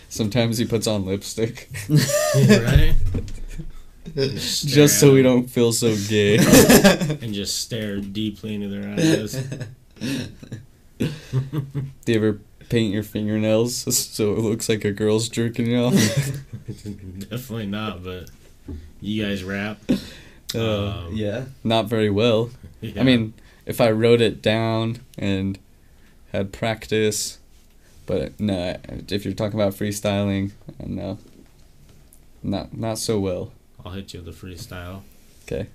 [0.08, 1.70] Sometimes he puts on lipstick.
[1.88, 2.94] right?
[4.14, 6.36] Just so we don't feel so gay.
[7.20, 9.34] And just stare deeply into their eyes.
[10.98, 15.94] Do you ever paint your fingernails so it looks like a girl's jerking you off?
[17.30, 18.30] Definitely not, but
[19.00, 19.78] you guys rap.
[20.54, 21.46] Uh, Um, yeah.
[21.64, 22.50] Not very well.
[22.80, 23.00] yeah.
[23.00, 23.34] I mean,
[23.66, 25.58] if I wrote it down and
[26.32, 27.38] had practice,
[28.06, 28.76] but no,
[29.08, 31.18] if you're talking about freestyling, uh, no,
[32.42, 33.52] not not so well.
[33.84, 35.02] I'll hit you with a freestyle.
[35.44, 35.66] Okay.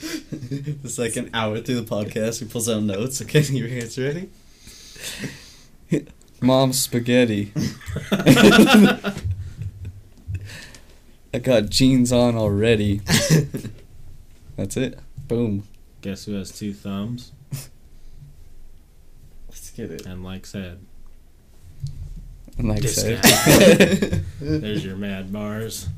[0.00, 2.40] It's like an hour through the podcast.
[2.40, 3.20] He pulls out notes.
[3.22, 3.98] Okay, you guys
[5.90, 6.08] ready?
[6.40, 7.52] Mom spaghetti.
[11.34, 13.00] I got jeans on already.
[14.56, 14.98] That's it.
[15.26, 15.64] Boom.
[16.00, 17.32] Guess who has two thumbs?
[19.48, 20.06] Let's get it.
[20.06, 20.78] And like said,
[22.56, 23.22] And like said,
[24.40, 25.88] there's your mad bars.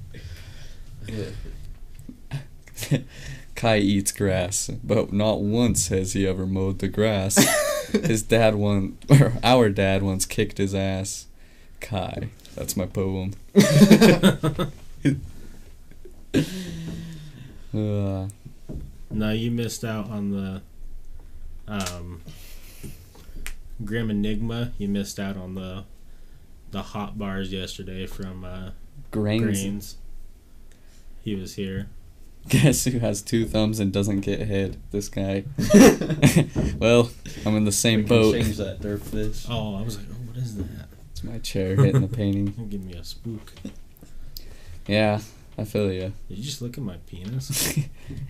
[3.61, 7.37] Kai eats grass, but not once has he ever mowed the grass.
[7.92, 11.27] his dad one, or our dad once kicked his ass.
[11.79, 13.35] Kai, that's my poem.
[17.75, 18.29] Uh,
[19.12, 20.62] No, you missed out on the
[21.68, 22.23] um,
[23.85, 24.73] Grim Enigma.
[24.79, 25.85] You missed out on the
[26.70, 28.70] the hot bars yesterday from uh,
[29.11, 29.42] grains.
[29.42, 29.96] Grains.
[31.23, 31.88] He was here.
[32.48, 34.76] Guess who has two thumbs and doesn't get hit?
[34.90, 35.44] This guy.
[36.79, 37.11] well,
[37.46, 38.35] I'm in the same we can boat.
[38.35, 39.46] change that derp fish.
[39.48, 40.88] Oh, I was like, oh, what is that?
[41.12, 42.55] It's my chair hitting the painting.
[42.68, 43.53] Give me a spook.
[44.87, 45.20] Yeah,
[45.57, 46.12] I feel you.
[46.29, 47.79] Did you just look at my penis?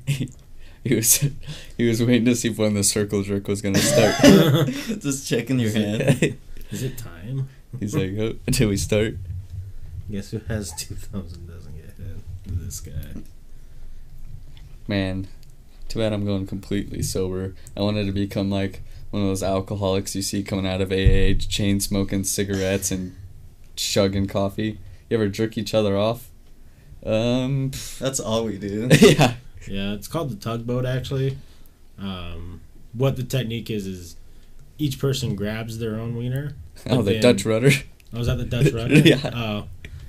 [0.07, 1.29] he was
[1.77, 4.69] he was waiting to see when the circle jerk was gonna start.
[5.01, 6.37] Just checking your hand.
[6.71, 7.49] Is it time?
[7.79, 9.15] He's like, oh, until we start.
[10.11, 12.17] Guess who has two thumbs and doesn't get hit?
[12.47, 13.23] This guy.
[14.91, 15.29] Man,
[15.89, 17.55] too bad I'm going completely sober.
[17.77, 21.39] I wanted to become like one of those alcoholics you see coming out of AA,
[21.39, 23.15] chain smoking cigarettes and
[23.77, 24.81] chugging coffee.
[25.09, 26.29] You ever jerk each other off?
[27.07, 28.89] Um, That's all we do.
[29.01, 29.35] yeah.
[29.69, 31.39] Yeah, it's called the tugboat actually.
[31.97, 32.61] Um,
[32.93, 34.17] what the technique is is
[34.77, 36.57] each person grabs their own wiener.
[36.89, 37.71] Oh, the then- Dutch rudder.
[38.13, 38.95] Oh, was that the Dutch rudder?
[39.05, 39.31] Yeah.
[39.33, 39.69] Oh,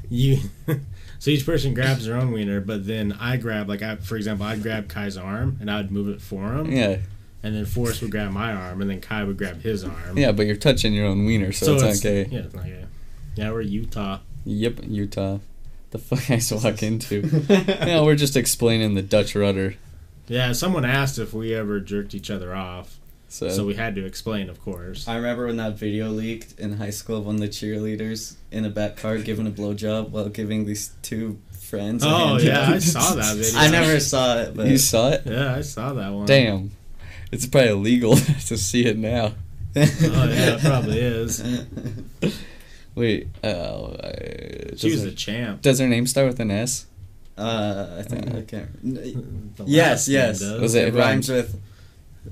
[0.09, 0.39] you.
[1.21, 4.43] so each person grabs their own wiener, but then I grab like I, for example,
[4.47, 6.97] I'd grab Kai's arm and I'd move it for him, Yeah,
[7.43, 10.17] and then Forrest would grab my arm, and then Kai would grab his arm.
[10.17, 12.27] yeah, but you're touching your own wiener, so, it's, okay.
[12.31, 12.85] Yeah, it's not gay.
[13.35, 14.17] Yeah, we're Utah.
[14.45, 15.37] Yep, Utah.
[15.91, 17.21] The fuck I just walk into.
[17.85, 19.75] no, we're just explaining the Dutch rudder.
[20.27, 22.97] Yeah, someone asked if we ever jerked each other off,
[23.31, 25.07] So, so we had to explain, of course.
[25.07, 28.65] I remember when that video leaked in high school of one of the cheerleaders in
[28.65, 32.03] a back car giving a blowjob while giving these two friends.
[32.05, 32.69] Oh hand yeah.
[32.71, 33.57] I saw that video.
[33.57, 35.21] I never saw it, but you saw it?
[35.25, 36.25] Yeah, I saw that one.
[36.25, 36.71] Damn.
[37.31, 38.15] It's probably illegal
[38.47, 39.27] to see it now.
[39.27, 39.33] Oh
[39.75, 41.41] yeah, it probably is.
[42.95, 45.61] Wait, uh, uh, She was her, a champ.
[45.61, 46.85] does her name start with an S?
[47.37, 49.65] Uh, I think Uh, I can't.
[49.65, 50.41] Yes, yes.
[50.43, 51.57] Was it It who rhymes with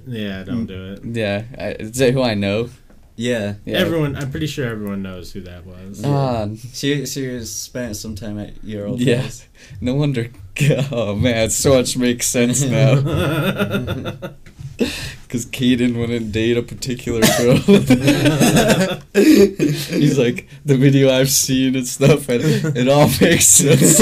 [0.08, 1.04] Yeah, don't do it.
[1.04, 2.70] Yeah, I, is it who I know?
[3.16, 3.56] yeah.
[3.66, 3.80] Yeah.
[3.80, 6.02] Everyone, I'm pretty sure everyone knows who that was.
[6.06, 9.22] Ah, She she was spent some time at your old Yeah.
[9.24, 9.46] house.
[9.82, 10.30] no wonder.
[10.92, 12.96] Oh man, so much makes sense now.
[15.24, 17.58] Because Caden wouldn't date a particular girl.
[19.14, 22.42] He's like, the video I've seen and stuff, and
[22.76, 24.00] it all makes sense.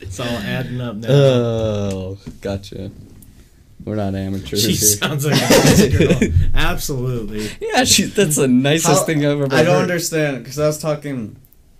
[0.00, 1.08] it's all adding up now.
[1.10, 2.90] oh, gotcha.
[3.86, 4.76] We're not amateurs she here.
[4.76, 6.30] sounds like a nice girl.
[6.54, 7.48] Absolutely.
[7.60, 9.82] yeah, she, that's the nicest How- thing I've ever I don't heard.
[9.82, 11.36] understand because I was talking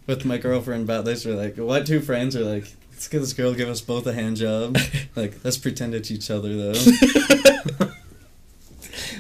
[0.06, 1.26] with my girlfriend about this.
[1.26, 2.72] We're like, what two friends are like?
[2.92, 4.78] Let's get this girl give us both a hand job.
[5.16, 6.72] like, let's pretend it's each other though.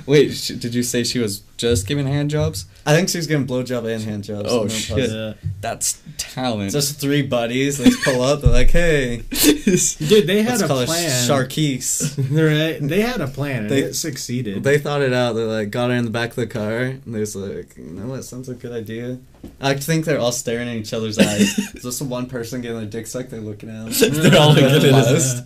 [0.06, 2.66] Wait, sh- did you say she was just giving hand jobs?
[2.84, 4.48] I think she's giving blowjob and hand jobs.
[4.50, 5.10] Oh, I'm shit.
[5.10, 5.32] Yeah.
[5.60, 6.70] That's talent.
[6.70, 7.80] Just three buddies.
[7.80, 8.40] Let's pull up.
[8.42, 11.04] They're like, hey, Dude, they had let's a call plan.
[11.04, 12.16] it Sharkees.
[12.80, 12.88] right?
[12.88, 14.62] They had a plan and They- it succeeded.
[14.62, 15.32] They thought it out.
[15.32, 17.84] They like got her in the back of the car, and they was like, you
[17.84, 19.18] know what, sounds like a good idea.
[19.60, 21.58] I think they're all staring in each other's eyes.
[21.74, 23.30] It's just one person getting their dick sucked.
[23.30, 24.12] They're looking at them.
[24.22, 25.40] They're all looking at us.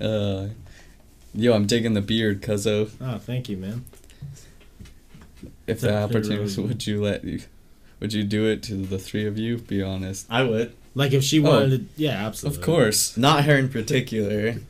[0.00, 0.48] Uh,
[1.34, 2.90] yo, I'm digging the beard, cuzzo.
[3.00, 3.84] oh, thank you, man.
[5.66, 7.40] If the opportunity was, would you let you,
[8.00, 9.58] would you do it to the three of you?
[9.58, 10.26] Be honest.
[10.30, 10.74] I would.
[10.94, 12.58] Like if she wanted to, yeah, absolutely.
[12.60, 13.16] Of course.
[13.16, 14.56] Not her in particular.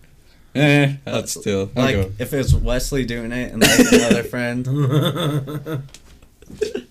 [0.53, 1.71] Eh, that's still.
[1.77, 2.11] I'll Like go.
[2.19, 4.67] if it was Wesley doing it and like another friend,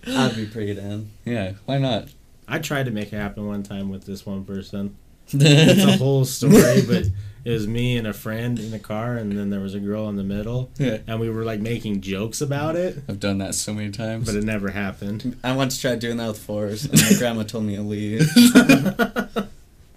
[0.06, 1.10] I'd be pretty down.
[1.26, 2.08] Yeah, why not?
[2.48, 4.96] I tried to make it happen one time with this one person.
[5.34, 7.04] It's a whole story, but
[7.44, 10.08] it was me and a friend in the car, and then there was a girl
[10.08, 13.54] in the middle, yeah, and we were like making jokes about it, I've done that
[13.54, 14.26] so many times.
[14.26, 15.36] but it never happened.
[15.42, 18.28] I once tried doing that with Forrest, and my grandma told me to leave.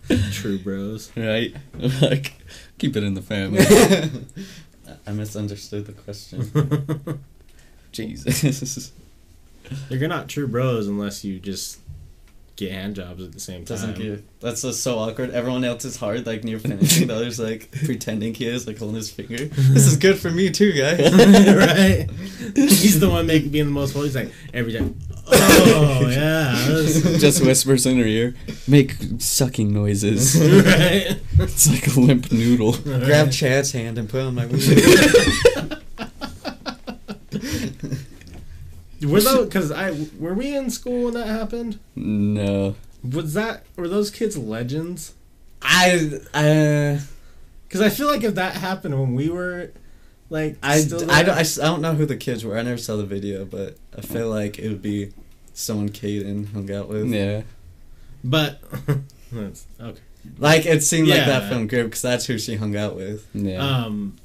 [0.33, 1.11] True bros.
[1.15, 1.55] right?
[2.01, 2.33] like,
[2.77, 3.65] keep it in the family.
[5.07, 7.23] I misunderstood the question.
[7.91, 8.91] Jesus.
[9.89, 11.79] You're not true bros unless you just
[12.55, 13.77] get hand jobs at the same time.
[13.77, 14.23] Doesn't give.
[14.39, 15.31] That's just so awkward.
[15.31, 17.07] Everyone else is hard, like near finishing.
[17.07, 19.45] the other's like pretending he is, like holding his finger.
[19.45, 20.99] This is good for me too, guys.
[21.13, 22.09] right?
[22.55, 24.07] He's the one making being the most holy.
[24.07, 24.99] He's like every time.
[25.65, 28.35] Oh yeah, this- Just whispers in her ear.
[28.67, 30.35] Make sucking noises.
[30.37, 31.17] right.
[31.39, 32.73] it's like a limp noodle.
[32.73, 35.79] Grab Chad's hand and put it on my weed.
[39.03, 41.79] Were those because I were we in school when that happened?
[41.95, 42.75] No.
[43.03, 45.13] Was that were those kids legends?
[45.61, 46.99] I uh,
[47.67, 49.71] Because I feel like if that happened when we were
[50.29, 52.57] like I, still I, don't, I don't know who the kids were.
[52.57, 55.11] I never saw the video, but I feel like it would be
[55.53, 57.07] someone Caden hung out with.
[57.11, 57.43] Yeah.
[58.23, 58.61] but
[59.31, 59.99] that's okay.
[60.37, 61.49] Like it seemed like that Yeah.
[61.49, 63.27] from group because that's who she hung out with.
[63.33, 63.57] Yeah.
[63.57, 64.15] Um,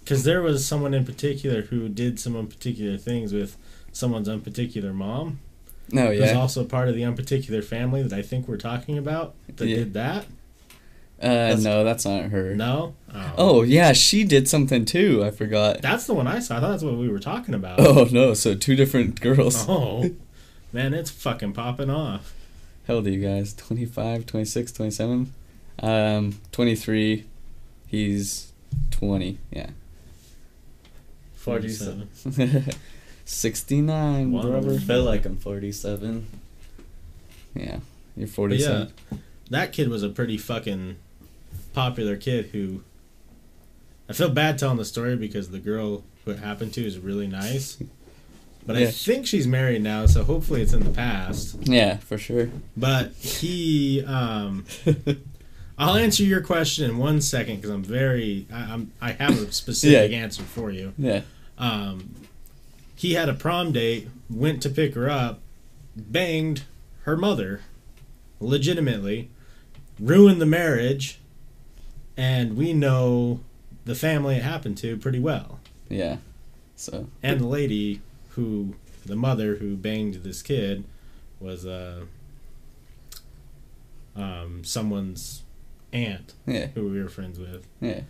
[0.00, 3.56] because there was someone in particular who did some particular things with
[3.96, 5.40] someone's unparticular mom.
[5.90, 6.32] no, Who's Oh, yeah.
[6.40, 9.76] also part of the unparticular family that I think we're talking about that Yeah.
[9.76, 10.26] did that.
[11.22, 12.54] Uh, no, that's not her.
[12.54, 12.94] No.
[13.38, 15.24] Oh, yeah, she did something too.
[15.24, 15.80] I forgot.
[15.80, 16.58] That's the one I saw.
[16.58, 17.80] I thought that's what we were talking about.
[17.80, 19.64] Oh, no, so two different girls.
[19.68, 20.10] Oh,
[20.74, 22.34] man, it's fucking popping off.
[22.86, 23.54] How old are you guys?
[23.54, 25.32] 25, 26, 27?
[25.78, 27.24] Um, 23.
[27.86, 28.52] He's
[28.90, 29.38] 20.
[29.50, 29.70] Yeah.
[31.36, 32.08] 47.
[33.26, 34.42] 69, Wow.
[34.42, 34.74] brother.
[34.74, 36.26] I feel like I'm 47.
[37.54, 37.80] Yeah.
[38.16, 38.92] You're But 47.
[39.12, 39.18] yeah,
[39.50, 40.96] that kid was a pretty fucking
[41.74, 42.82] popular kid who.
[44.08, 47.26] I feel bad telling the story because the girl who it happened to is really
[47.26, 47.76] nice.
[48.64, 51.56] But I think she's married now, so hopefully it's in the past.
[51.62, 52.48] Yeah, for sure.
[52.76, 54.64] But he, um,
[55.78, 59.52] I'll answer your question in one second because I'm very, I, I'm, I have a
[59.52, 60.18] specific Yeah.
[60.18, 60.92] answer for you.
[60.98, 61.22] Yeah.
[61.58, 62.14] Um,
[62.96, 65.40] he had a prom date, went to pick her up,
[65.94, 66.64] banged
[67.02, 67.60] her mother,
[68.40, 69.30] legitimately,
[70.00, 71.20] ruined the marriage,
[72.16, 73.40] and we know
[73.84, 75.60] the family it happened to pretty well.
[75.88, 76.16] Yeah.
[76.74, 80.84] So, And the lady who, the mother who banged this kid,
[81.38, 82.06] was uh,
[84.16, 85.42] um, someone's
[85.92, 86.66] aunt yeah.
[86.68, 87.66] who we were friends with.
[87.80, 88.00] Yeah.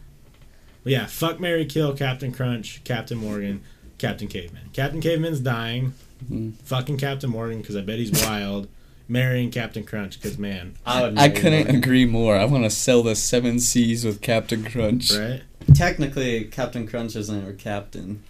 [0.83, 3.62] But yeah, fuck Mary Kill, Captain Crunch, Captain Morgan,
[3.98, 4.70] Captain Caveman.
[4.72, 5.94] Captain Caveman's dying.
[6.30, 6.54] Mhm.
[6.64, 8.68] Fucking Captain Morgan because I bet he's wild.
[9.09, 11.16] marrying Captain Crunch because man, I would.
[11.18, 11.76] I couldn't Morgan.
[11.76, 12.37] agree more.
[12.37, 15.12] I want to sell the seven seas with Captain Crunch.
[15.12, 15.42] right?
[15.74, 18.22] Technically, Captain Crunch isn't our captain.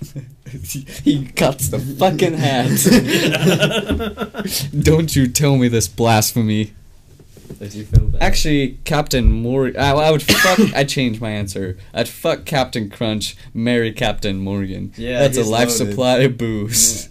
[1.04, 2.70] he cuts the fucking hat.
[4.82, 6.72] Don't you tell me this blasphemy.
[7.58, 8.22] Did you feel bad?
[8.22, 9.80] Actually, Captain Morgan.
[9.80, 10.58] I, I would fuck.
[10.74, 11.76] I changed my answer.
[11.94, 14.92] I'd fuck Captain Crunch, marry Captain Morgan.
[14.96, 15.90] Yeah, that's a life loaded.
[15.90, 17.08] supply of booze.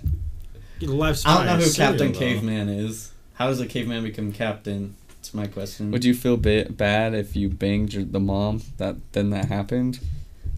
[0.80, 2.20] Get a life I don't know supply who Captain though.
[2.20, 3.12] Caveman is.
[3.36, 4.96] How does a caveman become captain?
[5.10, 5.92] That's my question.
[5.92, 10.00] Would you feel ba- bad if you banged your, the mom that then that happened?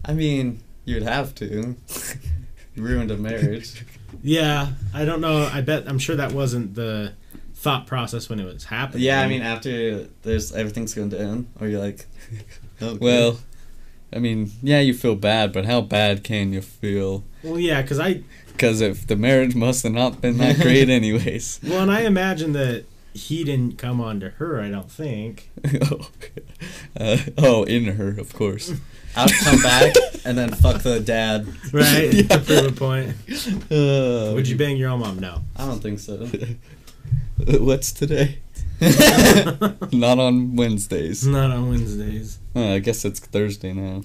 [0.04, 1.74] I mean, you'd have to.
[2.76, 3.84] Ruined a marriage.
[4.22, 5.48] Yeah, I don't know.
[5.52, 7.14] I bet I'm sure that wasn't the
[7.68, 9.02] thought process when it was happening.
[9.02, 12.06] yeah, I mean, after there's everything's going to down, or you're like,
[12.82, 12.98] okay.
[12.98, 13.38] Well,
[14.10, 17.24] I mean, yeah, you feel bad, but how bad can you feel?
[17.42, 21.60] well, yeah, because I Because if the marriage must have not been that great, anyways.
[21.62, 24.62] well, and I imagine that he didn't come on to her.
[24.62, 25.50] I don't think.
[25.90, 26.08] oh,
[26.98, 28.72] uh, oh, in her, of course.
[29.16, 31.46] I'll come back and then fuck the dad.
[31.72, 32.22] Right Yeah.
[32.22, 33.08] to prove a point.
[33.70, 35.18] Uh, Would you bang your own mom?
[35.18, 35.42] No.
[35.56, 36.28] I don't think so.
[37.60, 38.38] What's today?
[39.92, 41.26] Not on Wednesdays.
[41.26, 42.38] Not on Wednesdays.
[42.54, 44.02] Uh, I guess it's Thursday now.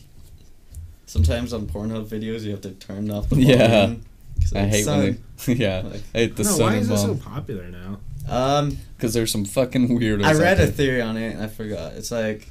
[1.06, 3.68] Sometimes on Pornhub videos, you have to turn off the Yeah.
[3.68, 4.02] volume.
[4.40, 5.00] 'Cause I hate son.
[5.00, 5.54] when they.
[5.54, 8.00] Yeah, Like- I hate the no, sun why and is it so popular now?
[8.28, 10.24] Um, Because there's some fucking weirdos.
[10.24, 11.94] I out read a theory on it and I forgot.
[11.94, 12.48] It's like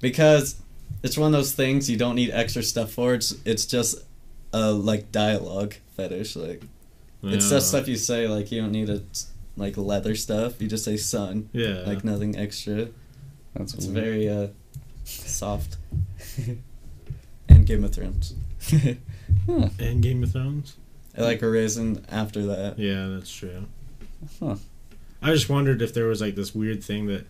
[0.00, 0.56] because
[1.02, 3.14] it's one of those things you don't need extra stuff for.
[3.14, 3.96] It's it's just
[4.52, 6.36] a like dialogue fetish.
[6.36, 6.62] Like
[7.22, 8.28] it's just stuff you say.
[8.28, 9.00] Like you don't need a
[9.56, 10.60] like leather stuff.
[10.60, 11.48] You just say sun.
[11.52, 11.82] Yeah.
[11.86, 12.88] Like nothing extra.
[13.54, 14.04] That's It's weird.
[14.04, 14.48] very uh
[15.04, 15.76] soft.
[17.48, 18.34] and Game of Thrones.
[19.46, 19.68] huh.
[19.78, 20.76] and Game of Thrones.
[21.16, 22.78] I like Arisen after that.
[22.78, 23.64] Yeah, that's true.
[24.40, 24.56] Huh.
[25.22, 27.24] I just wondered if there was like this weird thing that,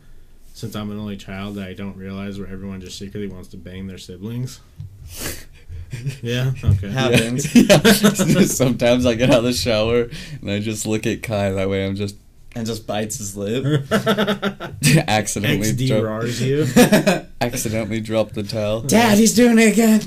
[0.55, 3.57] since I'm an only child, that I don't realize where everyone just secretly wants to
[3.57, 4.61] bang their siblings.
[6.23, 6.53] Yeah.
[6.63, 6.89] Okay.
[6.91, 7.55] Happens.
[7.55, 7.81] Yeah.
[7.85, 7.91] yeah.
[8.47, 10.09] Sometimes I get out of the shower
[10.41, 11.51] and I just look at Kai.
[11.51, 12.17] That way I'm just
[12.55, 13.85] And just bites his lip.
[15.09, 17.23] accidentally XD drop, you.
[17.41, 18.81] accidentally drop the towel.
[18.83, 20.01] Dad, he's doing it again.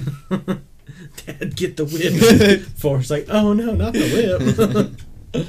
[1.26, 2.62] Dad, get the whip.
[2.78, 5.00] Forrest's like, oh no, not the
[5.32, 5.46] whip.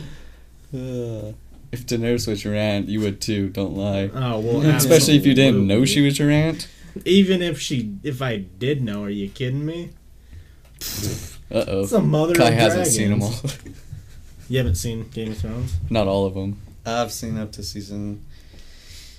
[0.73, 1.33] Uh,
[1.73, 3.49] if Daenerys was your aunt, you would too.
[3.49, 4.11] Don't lie.
[4.15, 6.69] oh well, Especially if you didn't know she was your aunt.
[7.05, 9.91] Even if she, if I did know, are you kidding me?
[11.53, 11.83] Uh oh.
[11.83, 13.35] It's a mother Kai of hasn't seen them all.
[14.49, 15.77] You haven't seen Game of Thrones?
[15.91, 16.61] Not all of them.
[16.85, 18.27] I've seen up to season.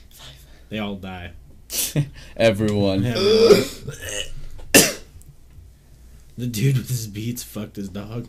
[0.10, 0.36] five.
[0.68, 1.32] They all die.
[2.36, 3.06] Everyone.
[3.06, 3.64] Everyone.
[6.38, 8.28] the dude with his beats fucked his dog.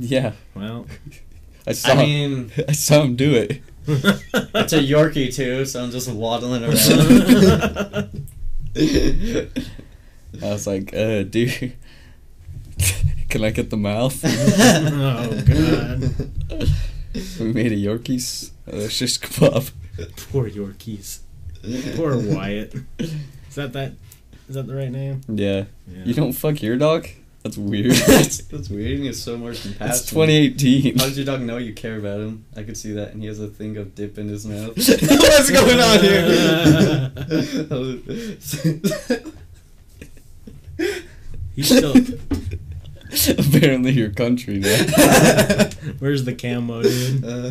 [0.00, 0.32] Yeah.
[0.56, 0.86] Well,
[1.66, 1.92] I saw.
[1.92, 3.62] I mean, I saw him do it.
[3.86, 6.76] it's a Yorkie too, so I'm just waddling around.
[10.42, 11.74] I was like, uh, dude,
[13.28, 14.20] can I get the mouth?
[14.24, 16.70] oh god,
[17.40, 19.72] we made a Yorkies uh, shish kebab.
[20.30, 21.20] poor Yorkies.
[21.96, 22.74] Poor Wyatt.
[22.98, 23.92] Is that that?
[24.48, 25.20] Is that the right name?
[25.28, 25.64] Yeah.
[25.86, 26.04] Yeah.
[26.04, 27.06] You don't fuck your dog?
[27.42, 27.92] That's weird.
[27.92, 29.00] that's, that's weird.
[29.00, 29.96] He has so much compassion.
[29.96, 30.98] It's 2018.
[30.98, 32.44] How does your dog know you care about him?
[32.56, 34.76] I could see that, and he has a thing of dip in his mouth.
[34.76, 37.12] What's going on here?
[41.54, 41.94] He's still.
[43.28, 44.68] Apparently, your country now.
[45.98, 47.24] Where's the camo, dude?
[47.24, 47.50] Uh,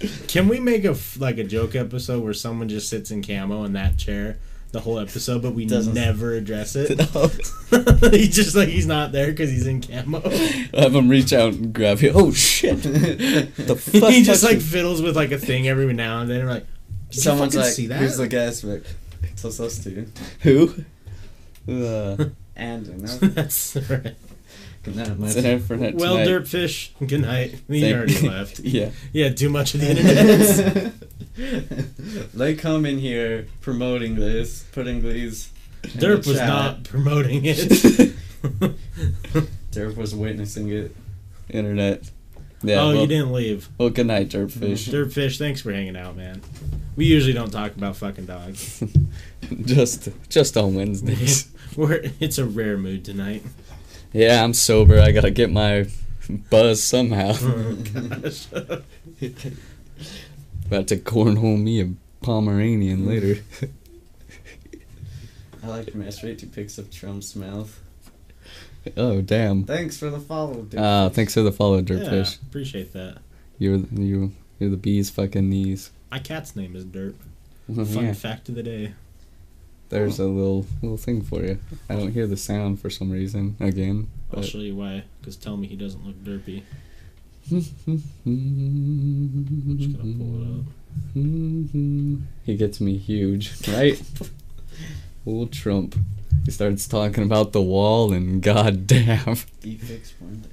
[0.28, 3.72] Can we make a like a joke episode where someone just sits in camo in
[3.72, 4.38] that chair
[4.72, 6.98] the whole episode, but we Doesn't- never address it?
[6.98, 7.28] No.
[8.10, 10.20] he's just like he's not there because he's in camo.
[10.74, 12.12] I'll Have him reach out and grab you.
[12.14, 12.82] Oh shit!
[12.82, 14.10] The fuck?
[14.12, 14.60] he just like you?
[14.60, 16.40] fiddles with like a thing every now and then.
[16.40, 16.66] and like,
[17.10, 17.98] Did Someone's you like, see that?
[17.98, 18.84] "Who's the guest?" Like,
[19.22, 20.06] it's us, us two.
[20.42, 20.74] who?
[21.66, 22.94] Uh, And you
[23.28, 24.14] That's right.
[24.82, 25.36] good night, it's mate.
[25.36, 26.28] an internet Well, tonight.
[26.28, 27.56] Dirtfish, good night.
[27.68, 28.58] He Thank- already left.
[28.60, 28.90] Yeah.
[29.12, 29.90] He had too much of the
[31.36, 32.32] internet.
[32.34, 35.50] they come in here promoting this, putting these.
[35.84, 36.48] in the Derp was chat.
[36.48, 37.58] not promoting it.
[39.72, 40.96] Derp was witnessing it.
[41.50, 42.10] Internet.
[42.62, 42.80] Yeah.
[42.82, 43.68] oh, well, you didn't leave.
[43.78, 44.88] Well, good night, Dirtfish.
[44.88, 44.96] Mm-hmm.
[44.96, 46.40] Dirtfish, thanks for hanging out, man.
[46.96, 48.82] We usually don't talk about fucking dogs.
[49.64, 51.50] just, just on Wednesdays.
[51.76, 53.42] We're, it's a rare mood tonight.
[54.12, 54.98] yeah, I'm sober.
[54.98, 55.88] I gotta get my
[56.50, 57.34] buzz somehow.
[57.38, 57.74] Oh,
[58.22, 58.46] gosh.
[60.66, 61.92] About to cornhole me a
[62.22, 63.42] Pomeranian later.
[65.62, 67.80] I like to masturbate to pics of Trump's mouth.
[68.96, 69.64] Oh damn.
[69.64, 70.80] Thanks for the follow, dude.
[70.80, 72.42] Uh, thanks for the follow, yeah, Dirtfish.
[72.42, 73.18] appreciate that.
[73.58, 75.90] You're you Hear the bees fucking knees.
[76.10, 77.14] My cat's name is Dirt.
[77.68, 78.94] Well, Fun yeah, fact of the day.
[79.90, 81.58] there's a little little thing for you.
[81.90, 84.08] I don't hear the sound for some reason again.
[84.34, 85.04] I'll show you why.
[85.20, 86.62] Because tell me he doesn't look derpy.
[87.48, 87.98] just gonna
[90.18, 90.64] pull it up.
[92.44, 94.00] He gets me huge, right?
[95.26, 95.96] Old Trump.
[96.44, 99.36] He starts talking about the wall and goddamn.
[99.60, 100.44] Deep fix porn.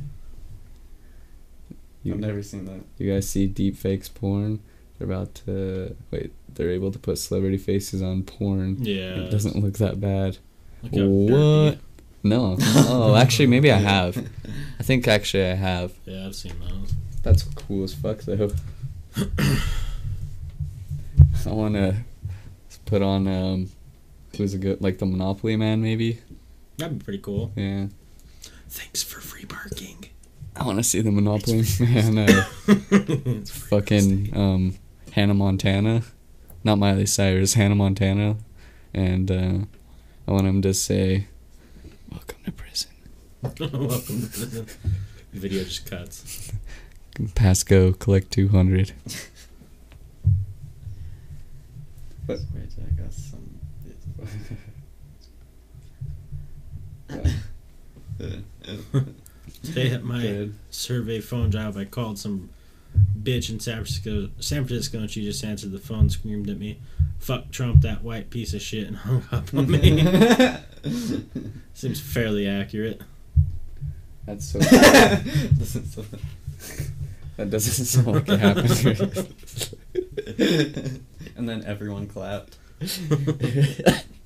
[2.04, 2.82] You, I've never seen that.
[2.98, 4.60] you guys see deep fakes porn?
[4.98, 6.34] They're about to wait.
[6.54, 8.78] They're able to put celebrity faces on porn.
[8.80, 9.16] Yeah.
[9.22, 10.38] It doesn't look that bad.
[10.84, 11.78] Look What?
[12.24, 12.58] No.
[12.62, 14.18] Oh, actually, maybe I have.
[14.80, 15.94] I think actually I have.
[16.06, 16.94] Yeah, I've seen those.
[17.22, 18.52] That's cool as fuck though.
[21.46, 22.04] I wanna
[22.86, 23.70] put on um,
[24.38, 26.20] who's a good like the Monopoly Man maybe.
[26.78, 27.52] That'd be pretty cool.
[27.56, 27.88] Yeah.
[28.70, 30.06] Thanks for free parking.
[30.56, 32.18] I want to see the Monopoly Man.
[32.18, 32.44] Uh,
[33.46, 34.76] fucking um,
[35.12, 36.04] Hannah Montana,
[36.64, 37.54] not Miley Cyrus.
[37.54, 38.38] Hannah Montana,
[38.94, 39.58] and uh,
[40.28, 41.28] I want him to say,
[42.12, 42.92] "Welcome to prison."
[43.42, 44.68] Welcome to prison.
[45.32, 46.52] video just cuts.
[47.36, 48.94] Pass go, collect two hundred.
[52.28, 52.40] Wait,
[57.14, 58.44] I
[58.94, 59.04] got.
[59.64, 60.56] Today at my Good.
[60.70, 62.50] survey phone job, I called some
[63.22, 66.80] bitch in San Francisco, San Francisco, and she just answered the phone, screamed at me,
[67.20, 70.58] "Fuck Trump, that white piece of shit," and hung up on me.
[71.74, 73.02] Seems fairly accurate.
[74.26, 74.60] That's so.
[74.60, 76.06] Doesn't so-
[77.38, 78.70] that doesn't sound like it happened.
[81.36, 82.58] and then everyone clapped.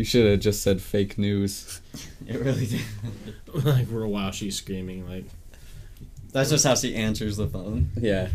[0.00, 1.82] you should have just said fake news.
[2.26, 2.84] It really did.
[3.64, 5.24] like for a while, she's screaming like,
[6.32, 7.90] That's just how she answers the phone.
[7.96, 8.28] Yeah.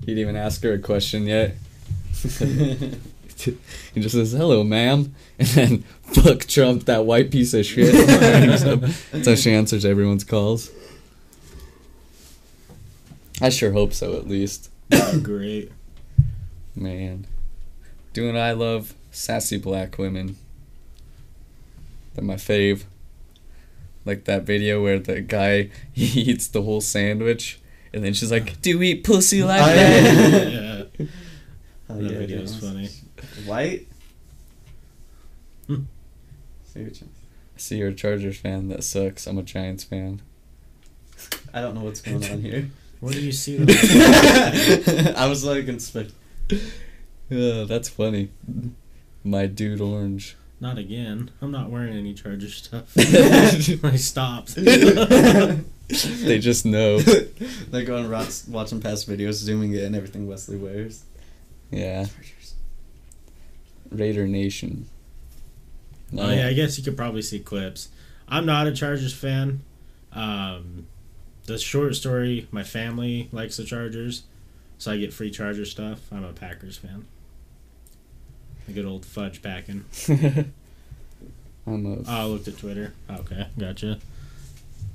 [0.00, 1.56] He didn't even ask her a question yet.
[2.22, 3.56] he
[3.96, 5.14] just says, hello, ma'am.
[5.38, 5.78] And then,
[6.14, 7.92] fuck Trump, that white piece of shit.
[7.92, 8.62] Hangs.
[9.10, 10.70] That's how she answers everyone's calls.
[13.42, 14.70] I sure hope so, at least.
[15.22, 15.72] "Great."
[16.76, 17.26] Man.
[18.12, 20.36] Doing I love sassy black women.
[22.14, 22.84] They're my fave.
[24.04, 27.60] Like that video where the guy he eats the whole sandwich
[27.92, 30.52] and then she's like, Do you eat pussy like Oh, that?
[30.98, 31.06] yeah.
[31.88, 32.70] Oh, That yeah, video's yeah.
[32.70, 32.88] funny.
[33.46, 33.86] White?
[35.66, 35.82] Hmm.
[36.64, 37.08] See what you-
[37.56, 38.68] I see you're a Chargers fan.
[38.68, 39.26] That sucks.
[39.26, 40.22] I'm a Giants fan.
[41.52, 42.68] I don't know what's going on here.
[43.00, 43.58] Where do you see?
[43.60, 46.12] I was like inspect.
[47.28, 48.30] Yeah, that's funny.
[49.22, 50.36] My dude orange.
[50.64, 51.30] Not again.
[51.42, 52.90] I'm not wearing any Charger stuff.
[52.96, 54.54] I stopped.
[55.86, 56.98] They just know.
[57.00, 61.04] They're going watch, watching past videos, zooming in everything Wesley wears.
[61.70, 62.06] Yeah.
[62.06, 62.54] Chargers.
[63.90, 64.88] Raider Nation.
[66.16, 67.90] Oh yeah, I guess you could probably see clips.
[68.26, 69.60] I'm not a Chargers fan.
[70.14, 70.86] Um,
[71.44, 74.22] the short story: my family likes the Chargers,
[74.78, 76.10] so I get free Charger stuff.
[76.10, 77.04] I'm a Packers fan.
[78.68, 79.84] A good old fudge packing.
[81.66, 81.96] I'm a.
[81.98, 82.92] Oh, I looked at Twitter.
[83.10, 83.98] Okay, gotcha.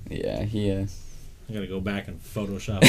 [0.09, 0.71] yeah, he.
[0.71, 0.85] Uh,
[1.49, 2.81] I gotta go back and Photoshop.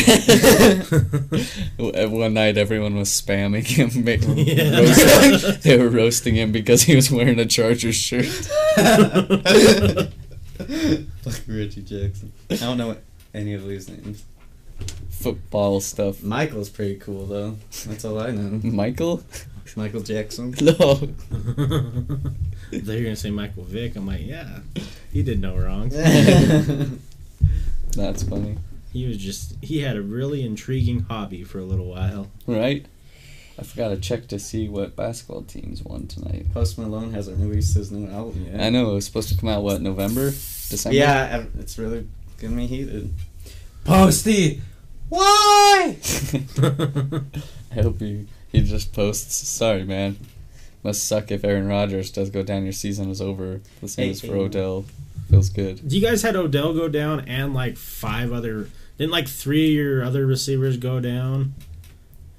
[2.10, 4.04] one night, everyone was spamming him.
[4.04, 4.80] ma- Yeah.
[4.80, 8.26] roasting- they were roasting him because he was wearing a Chargers shirt.
[10.58, 12.32] Like Richie Jackson.
[12.50, 12.96] I don't know
[13.32, 14.24] any of these names.
[15.10, 16.22] Football stuff.
[16.22, 17.56] Michael's pretty cool though.
[17.86, 18.60] That's all I know.
[18.70, 19.22] Michael?
[19.76, 20.54] Michael Jackson.
[20.60, 20.74] No.
[22.70, 23.96] They're gonna say Michael Vick.
[23.96, 24.60] I'm like, yeah,
[25.12, 25.88] he did no wrong.
[27.96, 28.58] That's funny.
[28.92, 32.28] He was just he had a really intriguing hobby for a little while.
[32.46, 32.86] Right?
[33.58, 36.46] I forgot to check to see what basketball teams won tonight.
[36.54, 38.58] Post Malone hasn't released his new album yet.
[38.58, 40.30] I know it was supposed to come out, what, November?
[40.30, 40.96] December?
[40.96, 42.06] Yeah, it's really
[42.38, 43.12] getting me heated.
[43.84, 44.62] Posty!
[45.10, 45.96] Why?
[47.76, 50.18] I hope he, he just posts, sorry, man.
[50.82, 52.64] Must suck if Aaron Rodgers does go down.
[52.64, 53.60] Your season is over.
[53.80, 54.36] The same Hey, as for.
[54.36, 54.86] Odell.
[55.28, 55.86] Feels good.
[55.86, 59.74] Do you guys had Odell go down and like five other didn't like three of
[59.74, 61.54] your other receivers go down?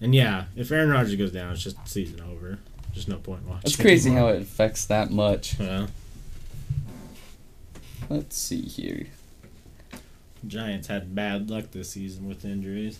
[0.01, 2.57] And yeah, if Aaron Rodgers goes down, it's just season over.
[2.93, 3.61] Just no point watching.
[3.65, 5.59] It's crazy how it affects that much.
[5.59, 5.87] Yeah.
[8.09, 9.07] Let's see here.
[10.45, 12.99] Giants had bad luck this season with injuries.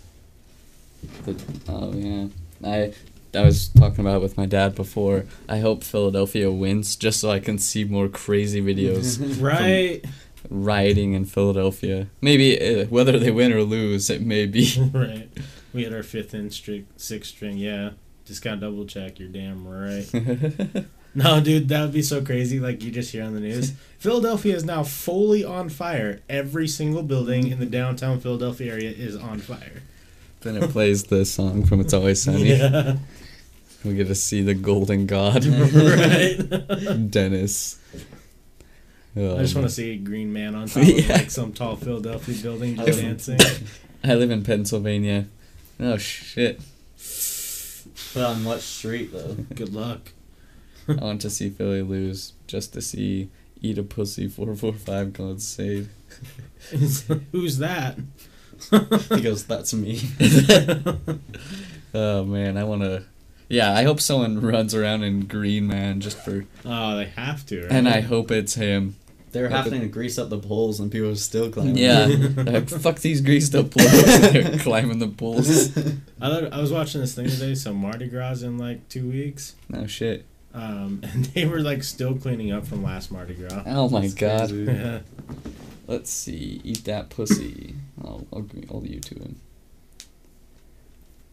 [1.26, 1.36] The,
[1.68, 2.28] oh yeah,
[2.64, 2.93] I
[3.34, 5.26] I was talking about it with my dad before.
[5.47, 10.03] I hope Philadelphia wins just so I can see more crazy videos Right.
[10.49, 12.07] rioting in Philadelphia.
[12.20, 14.72] Maybe uh, whether they win or lose, it may be.
[14.93, 15.30] right.
[15.74, 17.57] We had our fifth and string, sixth string.
[17.57, 17.91] Yeah,
[18.26, 19.20] just gotta double check.
[19.20, 20.86] You're damn right.
[21.14, 22.59] No, dude, that would be so crazy.
[22.59, 26.22] Like you just hear on the news, Philadelphia is now fully on fire.
[26.30, 29.84] Every single building in the downtown Philadelphia area is on fire.
[30.41, 32.49] Then it plays the song from It's Always Sunny.
[32.55, 32.97] Yeah,
[33.85, 36.37] We get to see the golden god, right.
[37.11, 37.79] Dennis.
[39.15, 41.51] Oh, I just um, want to see a green man on top of like some
[41.53, 43.67] tall Philadelphia building I just live- dancing.
[44.03, 45.27] I live in Pennsylvania.
[45.79, 46.59] Oh shit!
[48.13, 49.35] But on what street though?
[49.53, 50.11] Good luck.
[50.87, 53.29] I want to see Philly lose just to see
[53.61, 55.89] Eat a Pussy four four five called Save.
[57.31, 57.97] Who's that?
[59.16, 59.99] He goes, "That's me."
[61.93, 63.03] Oh man, I want to.
[63.49, 66.45] Yeah, I hope someone runs around in green, man, just for.
[66.64, 67.64] Oh, they have to.
[67.64, 67.72] Right?
[67.72, 68.95] And I hope it's him.
[69.34, 71.78] They're Like having to grease up the poles, and people are still climbing.
[71.78, 72.05] Yeah,
[72.38, 73.91] like, fuck these greased up poles.
[74.32, 75.78] They're climbing the poles.
[75.78, 75.82] I,
[76.30, 77.55] thought, I was watching this thing today.
[77.55, 80.26] So Mardi Gras in like two weeks, No shit.
[80.53, 83.64] um, and they were like still cleaning up from last Mardi Gras.
[83.66, 84.51] Oh my That's god.
[84.51, 84.99] Yeah.
[85.88, 86.62] Let's see.
[86.64, 87.76] Eat that pussy.
[88.03, 89.39] I'll I'll, I'll YouTube him.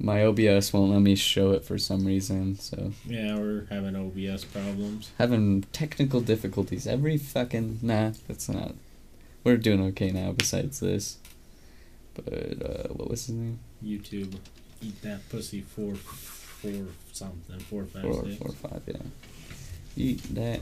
[0.00, 4.44] My OBS won't let me show it for some reason, so Yeah, we're having OBS
[4.44, 5.10] problems.
[5.18, 8.12] having technical difficulties every fucking nah.
[8.28, 8.74] That's not.
[9.42, 10.32] We're doing okay now.
[10.32, 11.18] Besides this,
[12.14, 13.58] but uh, what was his name?
[13.84, 14.36] YouTube,
[14.82, 18.36] eat that pussy four, four something, four five Four six.
[18.36, 18.82] four five.
[18.86, 18.96] Yeah.
[19.96, 20.60] Eat that.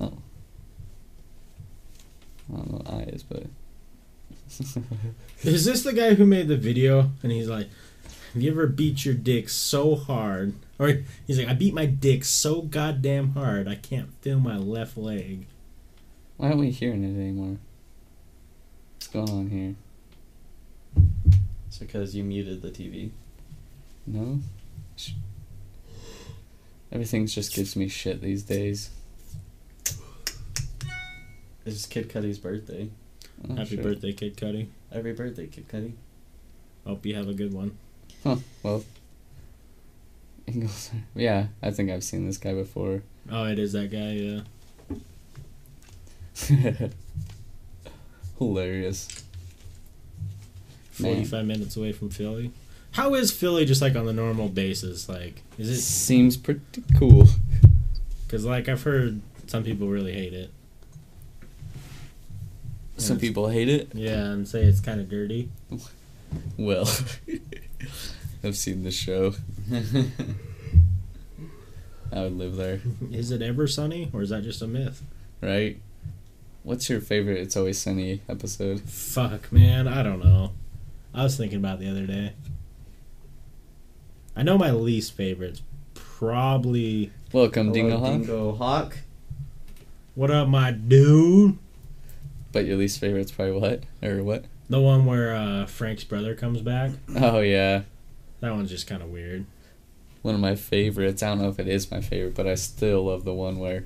[0.00, 0.12] Oh.
[2.52, 3.44] I don't know what I is, but.
[5.42, 7.12] Is this the guy who made the video?
[7.22, 7.68] And he's like,
[8.34, 12.24] "Have you ever beat your dick so hard?" Or he's like, "I beat my dick
[12.24, 15.46] so goddamn hard I can't feel my left leg."
[16.36, 17.58] Why aren't we hearing it anymore?
[18.94, 19.74] What's going on here?
[21.68, 23.10] It's because you muted the TV.
[24.06, 24.40] No?
[26.90, 28.90] Everything just gives me shit these days.
[31.64, 32.90] It's Kid Cudi's birthday.
[33.48, 33.82] Oh, Happy shit.
[33.82, 34.66] birthday, Kid Cudi.
[34.92, 35.92] Every birthday, Kid Cudi.
[36.86, 37.76] Hope you have a good one.
[38.24, 38.84] Huh, well.
[40.46, 40.90] Ingles.
[41.14, 43.02] Yeah, I think I've seen this guy before.
[43.30, 44.12] Oh, it is that guy.
[44.12, 44.40] Yeah.
[48.38, 49.24] Hilarious.
[50.98, 51.14] Man.
[51.14, 52.52] Forty-five minutes away from Philly.
[52.92, 55.08] How is Philly just like on the normal basis?
[55.08, 55.80] Like, is it?
[55.80, 57.26] Seems pretty cool.
[58.26, 60.52] Because like I've heard some people really hate it.
[63.00, 63.88] Some people hate it.
[63.94, 65.48] Yeah, and say it's kind of dirty.
[66.56, 66.88] Well,
[68.44, 69.34] I've seen the show.
[72.12, 72.80] I would live there,
[73.10, 75.02] Is it ever sunny, or is that just a myth?
[75.40, 75.80] right?
[76.62, 78.82] What's your favorite It's Always Sunny episode?
[78.82, 80.52] Fuck, man, I don't know.
[81.14, 82.34] I was thinking about it the other day.
[84.36, 85.62] I know my least favorite's
[85.94, 88.12] probably Welcome, Hello, Dingo Hawk.
[88.12, 88.98] Dingo Hawk.
[90.14, 91.58] what up, my dude.
[92.52, 93.82] But your least favorite's probably what?
[94.02, 94.44] Or what?
[94.68, 96.92] The one where uh, Frank's brother comes back.
[97.16, 97.82] Oh, yeah.
[98.40, 99.46] That one's just kind of weird.
[100.22, 101.22] One of my favorites.
[101.22, 103.84] I don't know if it is my favorite, but I still love the one where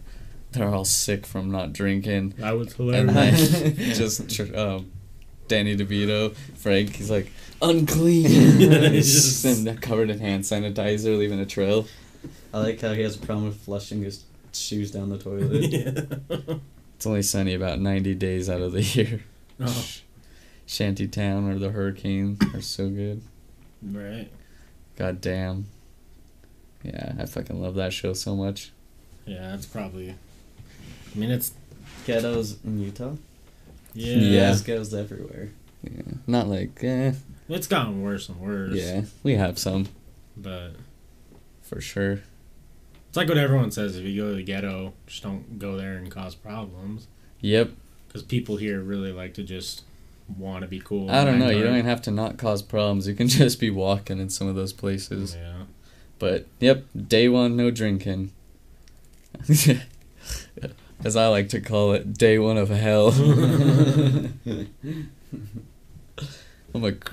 [0.53, 2.35] they're all sick from not drinking.
[2.39, 3.51] That was And hilarious.
[3.51, 4.93] then just tr- um,
[5.49, 7.31] Danny DeVito, Frank, he's like,
[7.63, 8.25] unclean.
[8.31, 11.87] He's just- just in- covered in hand sanitizer, leaving a trail.
[12.53, 15.71] I like how he has a problem with flushing his shoes down the toilet.
[15.71, 16.55] yeah.
[16.97, 19.23] It's only sunny about 90 days out of the year.
[19.61, 19.85] Oh,
[20.67, 23.23] Shantytown or the hurricane are so good.
[23.83, 24.29] right.
[24.97, 25.67] God damn.
[26.83, 28.71] Yeah, I fucking love that show so much.
[29.27, 30.11] Yeah, that's probably.
[30.11, 31.53] I mean, it's
[32.07, 33.15] Ghettos in Utah.
[33.95, 34.15] yeah.
[34.17, 34.41] Yeah.
[34.47, 35.51] There's ghettos everywhere.
[35.83, 37.13] Yeah, not like, eh,
[37.49, 38.75] It's gotten worse and worse.
[38.75, 39.89] yeah, we have some
[40.37, 40.73] But
[41.63, 42.21] for sure.
[43.15, 45.99] It's like what everyone says: if you go to the ghetto, just don't go there
[45.99, 47.07] and cause problems.
[47.43, 47.71] Yep.
[48.09, 49.85] Because people here really like to just
[50.37, 51.09] want to be cool.
[51.09, 51.51] I don't and know.
[51.51, 53.07] You don't even have to not cause problems.
[53.07, 55.37] You can just be walking in some of those places.
[55.37, 55.63] Yeah.
[56.19, 58.33] But yep, day one, no drinking.
[61.05, 63.11] As I like to call it, day one of hell.
[66.75, 67.09] I'm like,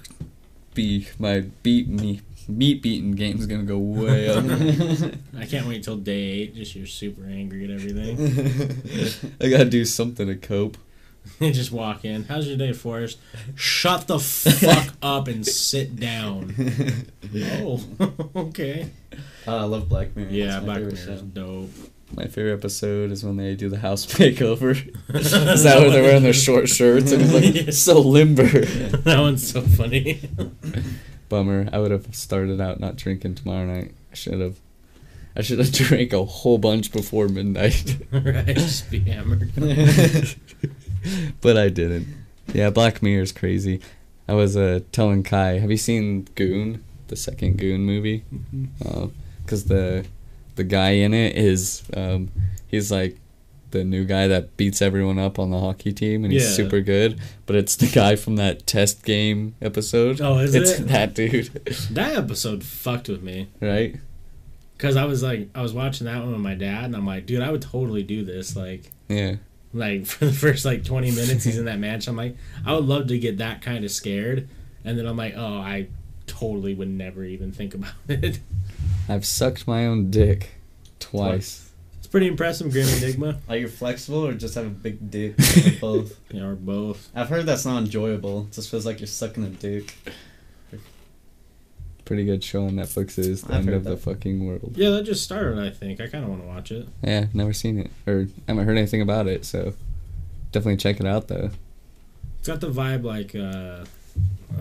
[0.74, 2.22] be my beat me
[2.58, 4.44] meat beating game's gonna go way up.
[5.38, 6.56] I can't wait till day eight.
[6.56, 9.34] Just you're super angry at everything.
[9.42, 10.78] I gotta do something to cope.
[11.40, 12.24] You just walk in.
[12.24, 13.20] How's your day, Forrest?
[13.56, 16.56] Shut the fuck up and sit down.
[17.36, 17.80] oh,
[18.36, 18.90] okay.
[19.48, 20.30] Oh, I love Black Mirror.
[20.32, 21.70] Yeah, Black Mirror is dope.
[22.14, 24.76] My favorite episode is when they do the house makeover.
[25.16, 27.72] is that where they're wearing their short shirts and it's like Yeah.
[27.72, 28.44] so limber?
[28.44, 30.20] that one's so funny.
[31.32, 31.70] Bummer.
[31.72, 33.94] I would have started out not drinking tomorrow night.
[34.12, 34.60] I should have.
[35.34, 39.50] I should have drank a whole bunch before midnight, right, just be hammered.
[41.42, 42.08] but I didn't.
[42.54, 43.80] Yeah, Black Mirror is crazy.
[44.28, 48.26] I was uh, telling Kai, have you seen Goon, the second Goon movie?
[49.46, 50.06] Because the
[50.56, 52.30] the guy in it is um,
[52.68, 53.18] he's like
[53.72, 56.56] the new guy that beats everyone up on the hockey team, and he's Yeah.
[56.56, 57.20] super good.
[57.46, 60.22] But it's the guy from that test game episode.
[60.22, 60.88] Oh, is it's it?
[60.90, 61.48] that dude,
[61.92, 63.48] That episode fucked with me.
[63.60, 63.96] right?
[64.78, 67.26] Cause I was like, I was watching that one with my dad, and I'm like,
[67.28, 68.56] dude, I would totally do this.
[68.56, 69.36] Like, Yeah.
[69.74, 72.12] like for the first like 20 minutes he's in that mansion.
[72.12, 74.48] I'm like, I would love to get that kind of scared,
[74.84, 75.88] and then I'm like, oh, I
[76.28, 78.40] totally would never even think about it.
[79.08, 80.52] I've sucked my own dick
[81.00, 81.36] twice.
[81.36, 81.61] It's
[82.12, 83.40] pretty impressive, Grim Enigma.
[83.50, 85.36] Are you flexible or just have a big dick?
[85.66, 86.20] Or both.
[86.30, 87.10] Yeah, or both.
[87.16, 88.44] I've heard that's not enjoyable.
[88.44, 89.96] It just feels like you're sucking a dick.
[92.06, 93.98] Pretty good show on Netflix is The I've End heard of the that.
[94.02, 94.74] Fucking World.
[94.76, 95.60] Yeah, that just started.
[95.60, 96.88] I think I kind of want to watch it.
[97.04, 99.74] Yeah, never seen it or haven't heard anything about it, so
[100.52, 101.52] definitely check it out though.
[102.40, 103.86] It's got the vibe like uh,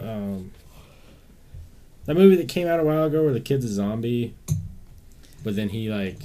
[0.01, 0.53] um,
[2.05, 4.35] that movie that came out a while ago where the kid's a zombie,
[5.43, 6.19] but then he like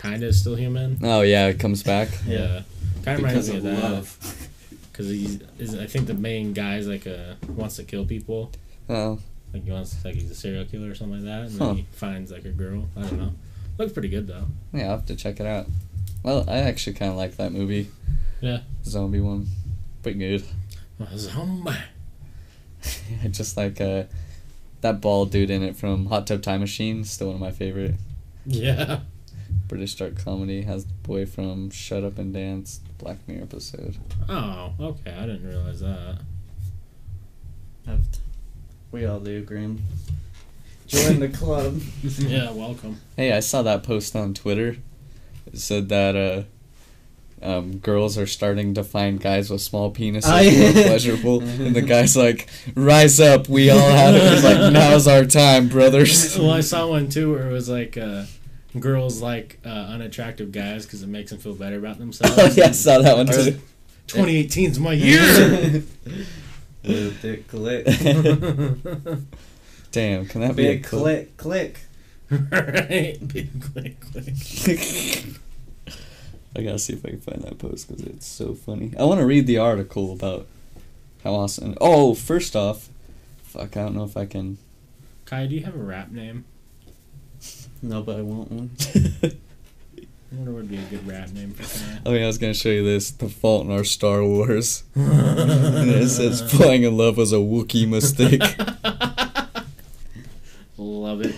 [0.00, 0.98] kind of still human.
[1.02, 2.08] Oh yeah, it comes back.
[2.26, 2.62] Yeah,
[3.04, 4.48] kind of reminds me of of that love.
[4.92, 8.50] because he's is I think the main guy's like a wants to kill people.
[8.88, 9.18] Oh,
[9.52, 11.66] Like he wants like he's a serial killer or something like that, and Huh.
[11.68, 12.88] then he finds like a girl.
[12.96, 13.32] I don't know.
[13.78, 14.46] Looks pretty good though.
[14.72, 15.66] yeah, I'll have to check it out.
[16.22, 17.90] Well, I actually kind of like that movie.
[18.40, 18.60] Yeah.
[18.84, 19.46] Zombie one,
[20.02, 20.44] pretty good.
[21.00, 21.70] A zombie.
[23.24, 24.04] I just like uh,
[24.82, 27.04] that bald dude in it from Hot Tub Time Machine.
[27.04, 27.94] Still one of my favorite
[28.46, 29.00] Yeah.
[29.68, 30.62] British dark comedy.
[30.62, 33.96] Has the boy from Shut Up and Dance, Black Mirror episode.
[34.28, 35.12] Oh, okay.
[35.12, 36.18] I didn't realize that.
[37.86, 38.00] Have
[38.92, 39.82] We all do, Grim.
[40.86, 41.80] Join the club.
[42.02, 43.00] yeah, welcome.
[43.16, 44.76] Hey, I saw that post on Twitter.
[45.46, 46.42] It said that uh,
[47.44, 51.82] um, girls are starting to find guys with small penises I- more pleasurable, and the
[51.82, 56.50] guy's like, "Rise up, we all have it." He's like, "Now's our time, brothers." well,
[56.50, 58.24] I saw one too where it was like uh,
[58.78, 62.38] girls like uh, unattractive guys because it makes them feel better about themselves.
[62.38, 63.58] oh yeah, I saw that one too.
[64.06, 65.20] 2018 is my year.
[66.84, 67.86] Little dick click.
[69.92, 71.36] Damn, can that be a Big clip?
[71.36, 71.80] click,
[72.30, 72.30] click.
[72.30, 73.18] right?
[73.26, 74.36] Big click, click.
[76.56, 78.92] I gotta see if I can find that post because it's so funny.
[78.98, 80.46] I want to read the article about
[81.22, 81.76] how awesome.
[81.80, 82.88] Oh, first off,
[83.42, 84.58] fuck, I don't know if I can.
[85.26, 86.44] Kai, do you have a rap name?
[87.82, 88.70] No, but I want one.
[90.32, 91.98] I wonder what would be a good rap name for Kai.
[92.06, 93.10] Oh yeah, I was gonna show you this.
[93.10, 94.84] The fault in our Star Wars.
[94.94, 98.40] and it says falling in love was a Wookiee mistake.
[100.78, 101.34] Love it.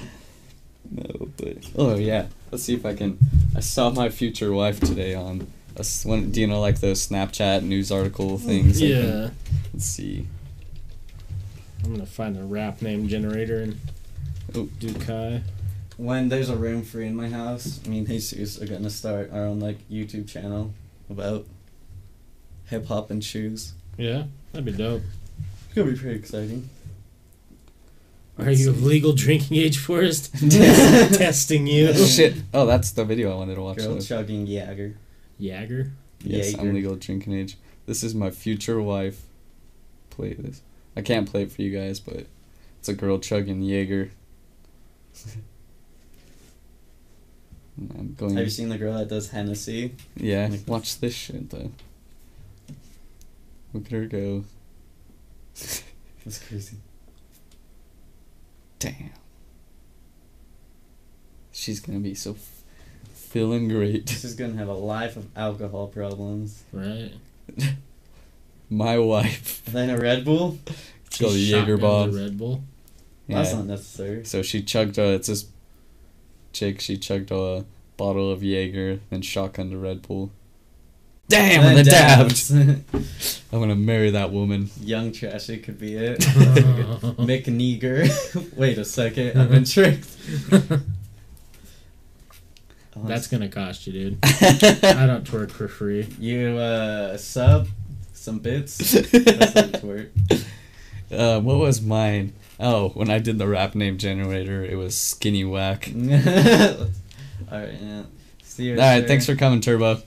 [0.91, 2.27] no, but oh yeah.
[2.51, 3.19] Let's see if I can.
[3.57, 5.47] I saw my future wife today on.
[5.77, 8.77] A, s- one, do you know like those Snapchat news article things?
[8.83, 9.31] I can- Yeah.
[9.73, 10.27] let's see.
[11.85, 13.79] I'm gonna find a rap name generator and
[14.55, 14.69] Oh.
[14.81, 15.43] do Kai.
[16.03, 19.45] When there's a room free in my house, me and Jesus are gonna start our
[19.45, 20.75] own like YouTube channel
[21.09, 21.47] about
[22.65, 23.75] hip hop and shoes.
[23.97, 25.03] Yeah, that'd be dope.
[25.67, 26.69] It's gonna be pretty exciting.
[28.37, 30.35] Are you of legal drinking age, Forrest?
[30.51, 31.91] Testing you.
[31.91, 32.35] Oh, shit.
[32.53, 33.77] Oh, that's the video I wanted to watch.
[33.77, 34.01] Girl though.
[34.01, 34.97] chugging Jaeger.
[35.39, 35.93] Jaeger.
[36.25, 37.57] Yes, I'm legal drinking age.
[37.87, 39.23] This is my future wife.
[40.11, 40.63] Play this.
[40.97, 42.27] I can't play it for you guys, but
[42.81, 44.11] it's a girl chugging Jaeger.
[47.99, 48.37] I'm going.
[48.37, 49.95] Have you seen the girl that does Hennessy?
[50.17, 51.71] yeah, like- watch this shit though.
[53.73, 54.45] Look at her go.
[55.55, 56.77] That's crazy.
[58.79, 59.11] Damn.
[61.53, 62.63] She's gonna be so f-
[63.15, 64.09] feeling great.
[64.09, 66.63] She's gonna have a life of alcohol problems.
[66.73, 67.13] Right.
[68.71, 69.63] My wife.
[69.67, 70.59] And then a Red Bull?
[71.07, 72.17] It's called She Jaeger shotgunned bomb.
[72.17, 72.63] Red Bull.
[73.29, 74.25] That's not necessary.
[74.25, 75.15] So she chugged a.
[75.15, 75.47] It's this
[76.53, 76.81] chick.
[76.81, 77.65] She chugged a
[77.97, 80.31] bottle of Jaeger, then shotgunned a Red Bull.
[81.29, 82.49] Damn, And and then dabs.
[82.49, 82.85] dabbed.
[83.53, 84.71] I'm gonna marry that woman.
[84.81, 86.19] Young Trashy could be it.
[86.21, 88.09] Mick Neeger.
[88.57, 90.07] Wait a second, I've been tricked.
[93.05, 94.19] That's gonna cost you, dude.
[94.23, 96.07] I don't twerk for free.
[96.19, 97.69] You uh sub
[98.13, 98.77] some bits.
[98.79, 100.45] That's how it works.
[101.11, 102.35] uh, what was mine?
[102.65, 105.89] Oh, when I did the rap name generator, it was Skinny Whack.
[105.97, 106.87] Alright,
[107.51, 108.03] yeah.
[108.45, 108.75] See you.
[108.75, 109.09] All right, sir.
[109.09, 110.01] thanks for coming, Turbo.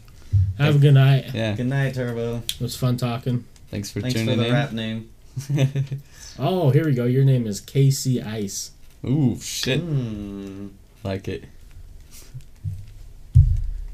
[0.57, 1.33] Have a good night.
[1.33, 2.37] Yeah, Good night, Turbo.
[2.37, 3.43] It was fun talking.
[3.69, 4.53] thanks for Thanks tuning for the in.
[4.53, 5.09] rap name.
[6.37, 7.05] Oh, here we go.
[7.05, 8.71] Your name is Casey Ice.
[9.05, 9.79] Ooh, shit.
[9.79, 10.67] Hmm.
[11.01, 11.45] Like it.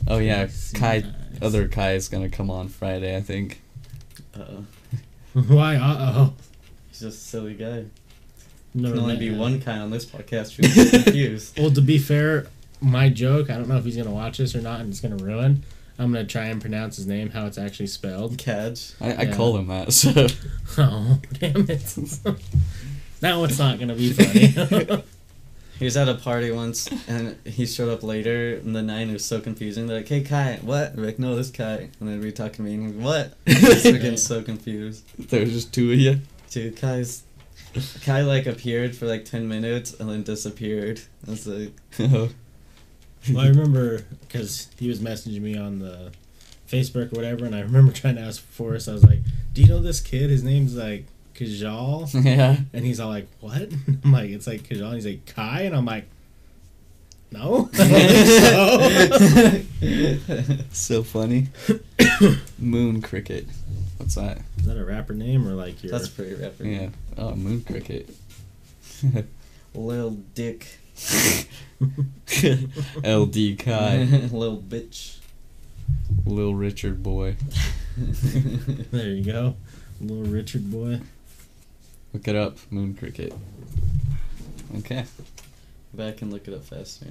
[0.07, 0.95] Oh yeah, Casey Kai.
[0.95, 1.05] Ice.
[1.39, 3.61] Other Kai is gonna come on Friday, I think.
[4.35, 4.65] Uh-oh.
[5.47, 5.75] Why?
[5.75, 6.33] Uh oh.
[6.89, 7.85] He's just a silly guy.
[8.73, 9.39] No, Can only be no.
[9.39, 10.57] one kind on this podcast.
[10.57, 11.59] You'll confused.
[11.59, 12.47] Well, to be fair,
[12.79, 13.49] my joke.
[13.49, 15.63] I don't know if he's gonna watch this or not, and it's gonna ruin.
[15.99, 18.37] I'm gonna try and pronounce his name how it's actually spelled.
[18.37, 18.93] Cadge.
[19.01, 19.35] I, I Yeah.
[19.35, 19.91] call him that.
[19.93, 20.27] So
[20.77, 21.95] Oh, damn it!
[23.21, 25.03] now it's not gonna be funny.
[25.77, 29.09] He was at a party once, and he showed up later in the night, and
[29.09, 29.87] it was so confusing.
[29.87, 30.95] They're like, hey, Kai, what?
[30.95, 31.89] We're like, no, this Kai.
[31.99, 33.33] And then we talking to me, and he's like, what?
[33.83, 35.03] We're getting so confused.
[35.31, 36.19] there's just two of you.
[36.51, 37.23] Two Kai's...
[38.03, 41.01] Kai, like, appeared for, like, 10 minutes, and then disappeared.
[41.27, 42.29] I was like, well,
[43.37, 46.11] I remember because he was messaging me on the
[46.67, 48.87] Facebook or whatever, and I remember trying to ask Forrest.
[48.89, 49.19] I was like,
[49.53, 50.29] "Do you know this kid?
[50.29, 51.05] His name's like
[51.35, 52.57] Kajal," yeah.
[52.73, 53.69] and he's all like, "What?"
[54.03, 56.05] I'm like, "It's like Kajal." And he's like, "Kai," and I'm like,
[57.31, 57.87] "No." I
[58.57, 60.63] don't think so.
[60.71, 61.49] So funny.
[62.57, 63.45] Moon cricket.
[64.01, 64.39] What's that?
[64.57, 65.91] Is that a rapper name or like your?
[65.91, 66.65] That's pretty rapper.
[66.65, 66.89] Yeah.
[67.19, 68.09] Oh, moon cricket.
[69.75, 70.79] Lil Dick.
[73.05, 73.97] LD Kai.
[74.31, 75.19] Lil bitch.
[76.25, 77.35] Lil Richard boy.
[77.95, 79.55] There you go,
[79.99, 81.01] Lil Richard boy.
[82.11, 82.57] Look it up.
[82.71, 83.35] Moon cricket.
[84.77, 85.05] Okay.
[85.93, 87.05] Back and look it up faster.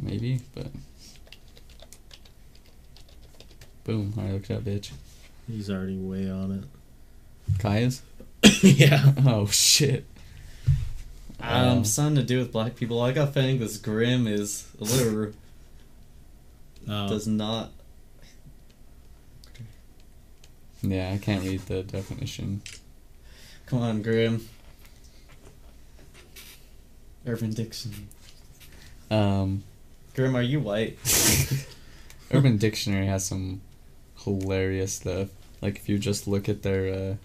[0.00, 0.68] Maybe, but.
[3.82, 4.14] Boom.
[4.16, 4.92] Alright, look it up, bitch.
[5.50, 7.58] He's already way on it.
[7.58, 8.02] Kai is?
[8.62, 9.12] yeah.
[9.26, 10.04] Oh, shit.
[11.40, 13.00] Um, Um, something to do with black people.
[13.00, 15.32] I got a feeling this Grim is a little
[16.88, 17.08] Oh.
[17.08, 17.70] does not.
[20.82, 22.62] Yeah, I can't read the definition.
[23.66, 24.48] Come on, Grim.
[27.26, 28.04] Urban Dictionary.
[29.10, 29.62] Um,
[30.14, 30.98] Grim, are you white?
[32.32, 33.60] Urban Dictionary has some
[34.24, 35.28] hilarious stuff.
[35.60, 37.16] Like if you just look at their uh,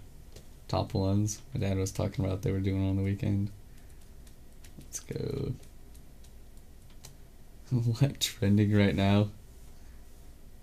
[0.68, 3.50] top ones, my dad was talking about they were doing on the weekend.
[4.78, 5.54] Let's go.
[7.70, 9.30] what trending right now?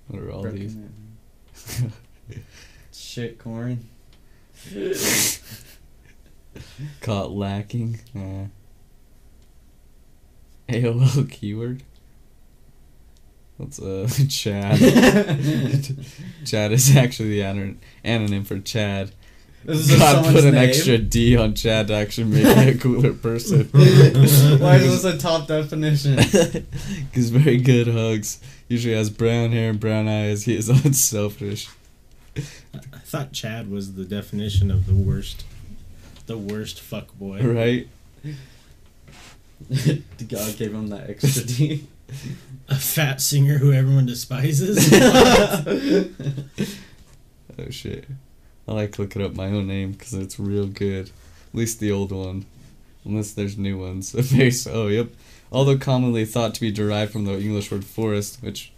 [0.08, 0.74] What are all these?
[0.74, 1.14] Broken
[1.80, 1.92] man.
[2.92, 3.88] Shit corn.
[7.00, 8.00] Caught lacking.
[8.14, 8.46] Nah.
[10.68, 11.82] AOL keyword.
[13.62, 14.78] What's uh Chad?
[16.44, 19.12] Chad is actually the ana- anonym for Chad.
[19.64, 20.68] This is God put an name.
[20.68, 23.68] extra D on Chad to actually make it a cooler person.
[23.70, 26.16] Why is this a top definition?
[27.12, 28.40] Gives very good hugs.
[28.66, 30.44] Usually has brown hair and brown eyes.
[30.46, 31.68] He is unselfish.
[32.36, 35.44] I thought Chad was the definition of the worst,
[36.26, 37.40] the worst fuck boy.
[37.42, 37.88] Right?
[39.70, 41.86] God gave him that extra D.
[42.68, 44.90] A fat singer who everyone despises.
[47.58, 48.06] Oh shit.
[48.66, 51.08] I like looking up my own name because it's real good.
[51.08, 52.46] At least the old one.
[53.04, 54.12] Unless there's new ones.
[54.16, 55.08] Very oh yep.
[55.50, 58.72] Although commonly thought to be derived from the English word forest, which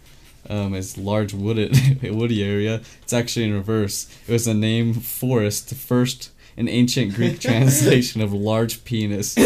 [0.49, 4.09] um, is large wooded woody area, it's actually in reverse.
[4.27, 9.37] It was the name forest, first an ancient Greek translation of large penis.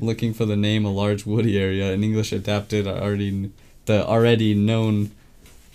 [0.00, 3.50] Looking for the name a large woody area, in English adapted already
[3.86, 5.10] the already known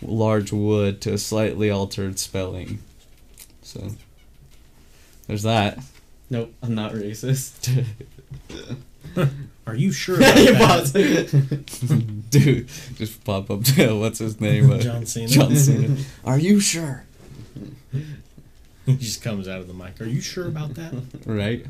[0.01, 2.79] large wood to a slightly altered spelling.
[3.61, 3.91] So
[5.27, 5.79] there's that.
[6.29, 7.85] nope, I'm not racist.
[9.67, 12.25] Are you sure about You that?
[12.31, 14.79] Dude, just pop up to what's his name?
[14.79, 15.27] John Cena.
[15.27, 15.97] John Cena.
[16.25, 17.05] Are you sure?
[18.99, 19.99] He just comes out of the mic.
[20.01, 20.93] Are you sure about that?
[21.25, 21.65] Right?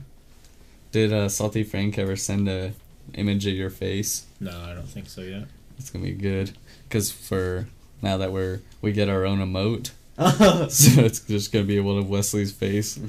[0.92, 2.74] Did uh, Salty Frank ever send a
[3.14, 4.26] image of your face?
[4.40, 5.44] No, I don't think so yet.
[5.78, 6.52] It's gonna be good.
[6.90, 7.68] Cause for
[8.02, 9.92] now that we're we get our own emote,
[10.72, 13.00] so it's just gonna be one of Wesley's face.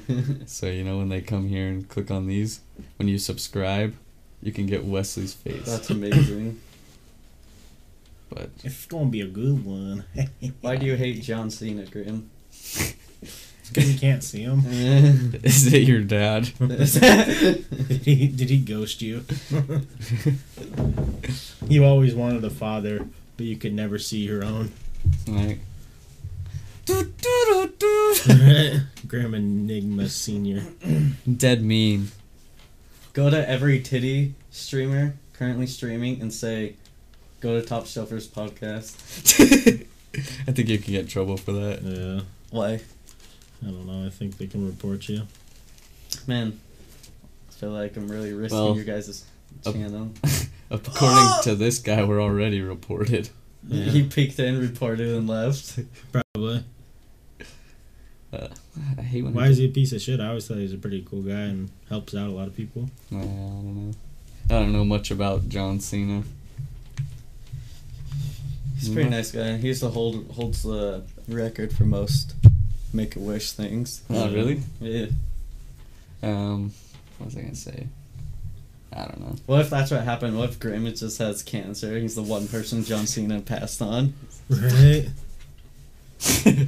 [0.46, 2.60] So you know when they come here and click on these,
[2.96, 3.94] when you subscribe,
[4.42, 5.64] you can get Wesley's face.
[5.66, 6.60] That's amazing.
[8.28, 10.04] but It's gonna be a good one.
[10.60, 12.30] Why do you hate John Cena, Grim?
[13.72, 14.62] Because you can't see him.
[15.42, 16.50] is it your dad?
[16.58, 19.24] Did he, did he ghost you?
[21.68, 23.06] you always wanted a father,
[23.36, 24.72] but you could never see your own.
[25.28, 25.60] Like,
[29.06, 30.62] Grim Enigma Senior.
[31.36, 32.08] dead mean.
[33.12, 36.74] Go to every titty streamer currently streaming and say,
[37.40, 38.96] go to Top Shelfers podcast.
[40.46, 41.82] I think you can get in trouble for that.
[41.82, 42.80] Yeah, Why?
[43.62, 44.06] I don't know.
[44.06, 45.22] I think they can report you.
[46.26, 46.58] Man,
[47.48, 49.24] I feel like I'm really risking Well, your guys'
[49.64, 50.12] channel.
[50.70, 53.28] According to this guy, we're already reported.
[53.66, 53.84] Yeah.
[53.84, 55.78] He peeked in, reported, and left.
[56.12, 56.64] Probably.
[58.32, 58.48] Uh,
[58.96, 59.34] I hate when.
[59.34, 60.20] Why is he a piece of shit?
[60.20, 62.54] I always thought he was a pretty cool guy and helps out a lot of
[62.56, 62.88] people.
[63.12, 63.92] Uh, I don't know.
[64.48, 66.22] I don't know much about John Cena.
[68.76, 69.12] He's a pretty Mhm.
[69.12, 69.56] nice guy.
[69.58, 72.34] He used to hold holds the record for most
[72.92, 74.02] Make a Wish things.
[74.10, 74.62] Oh, really?
[74.80, 75.06] Yeah.
[76.22, 76.72] Um,
[77.18, 77.86] what was I gonna say?
[78.92, 79.36] I don't know.
[79.46, 80.36] What if that's what happened?
[80.36, 81.98] What if Grimmett just has cancer?
[81.98, 84.14] He's the one person John Cena passed on.
[84.48, 85.08] Right?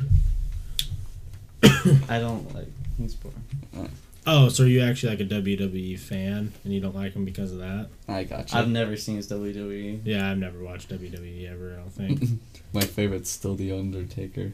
[2.09, 2.69] I don't like.
[2.97, 3.91] He's boring.
[4.25, 7.51] Oh, so are you actually like a WWE fan and you don't like him because
[7.51, 7.89] of that?
[8.07, 8.59] I got you.
[8.59, 9.29] I've never seen his.
[9.29, 10.03] WWE.
[10.05, 12.23] Yeah, I've never watched WWE ever, I don't think.
[12.73, 14.53] My favorite's still The Undertaker.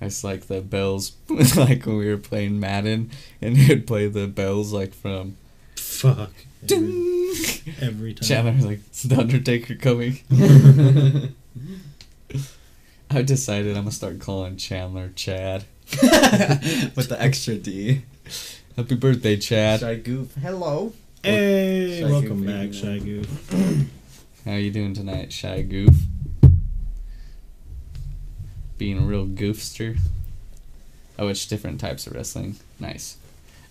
[0.00, 1.12] I just like the bells,
[1.56, 3.10] like when we were playing Madden,
[3.42, 5.36] and he'd play the bells like from.
[5.76, 6.30] Fuck.
[6.62, 7.34] Every, Ding!
[7.80, 8.26] every time.
[8.26, 10.18] Chandler was like, "Is the Undertaker coming?"
[13.10, 15.64] I decided I'm gonna start calling Chandler Chad.
[16.02, 18.02] With the extra D.
[18.76, 19.80] Happy birthday, Chad!
[19.80, 20.34] Shy Goof.
[20.34, 20.92] Hello.
[21.22, 22.80] Hey, Shy welcome Goof, back, yeah.
[22.80, 23.88] Shy Goof.
[24.44, 25.94] How are you doing tonight, Shy Goof?
[28.78, 29.98] Being a real goofster.
[31.18, 32.56] Oh, it's different types of wrestling.
[32.78, 33.16] Nice.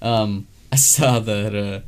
[0.02, 1.56] Um, I saw that.
[1.56, 1.80] Uh,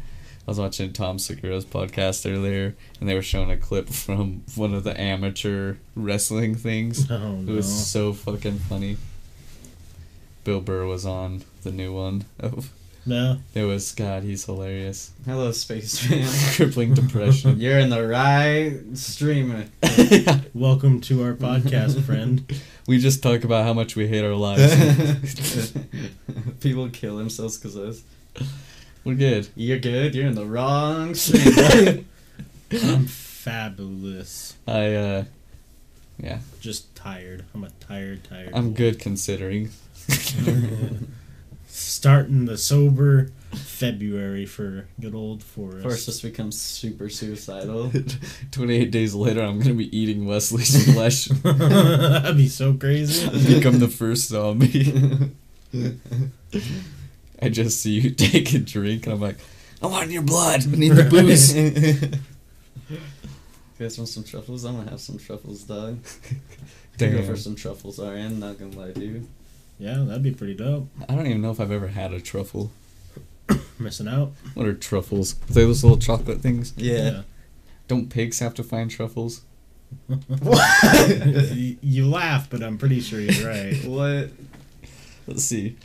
[0.48, 4.74] I was watching Tom Segura's podcast earlier, and they were showing a clip from one
[4.74, 7.12] of the amateur wrestling things.
[7.12, 7.52] Oh, no.
[7.52, 8.98] It was so fucking funny.
[10.44, 12.26] Bill Burr was on the new one.
[12.42, 12.64] Oh,
[13.06, 13.38] No?
[13.56, 14.24] it was God.
[14.24, 15.12] He's hilarious.
[15.26, 16.28] Hello, Spaceman.
[16.56, 17.60] Crippling depression.
[17.60, 19.66] You're in the right streamer.
[20.54, 22.46] Welcome to our podcast, friend.
[22.88, 25.74] we just talk about how much we hate our lives.
[26.60, 28.48] People kill themselves because of this.
[29.04, 29.48] We're good.
[29.56, 30.14] You're good.
[30.14, 32.06] You're in the wrong stream.
[32.72, 34.56] I'm fabulous.
[34.68, 35.24] I uh
[36.22, 37.46] yeah, Just tired.
[37.56, 38.52] I'm a tired, tired.
[38.54, 38.76] I'm boy.
[38.78, 39.70] good considering.
[41.80, 45.82] Starting the sober February for good old Forrest.
[45.82, 47.92] Forrest just becomes super suicidal.
[48.52, 51.26] 28 days later, I'm gonna be eating Wesley's flesh.
[51.44, 53.30] That'd be so crazy.
[53.56, 55.32] Become the first zombie.
[57.42, 59.38] I just see you take a drink, and I'm like,
[59.82, 60.62] I want your blood.
[60.68, 61.56] I need the booze.
[61.56, 63.00] You
[63.80, 64.66] guys want some truffles?
[64.66, 66.00] I'm gonna have some truffles, dog.
[66.98, 67.14] Damn.
[67.16, 68.40] Go for some truffles, Arian.
[68.40, 69.28] Not gonna lie to you.
[69.80, 70.90] Yeah, that'd be pretty dope.
[71.08, 72.72] I don't even know if I've ever had a truffle.
[73.80, 74.34] Missing out.
[74.54, 75.36] What are truffles?
[75.50, 76.74] Are they those little chocolate things?
[76.76, 77.22] Yeah.
[77.88, 79.42] Don't pigs have to find truffles?
[80.10, 83.84] you, you laugh, but I'm pretty sure you're right.
[83.86, 84.30] What?
[85.28, 85.78] Let's see.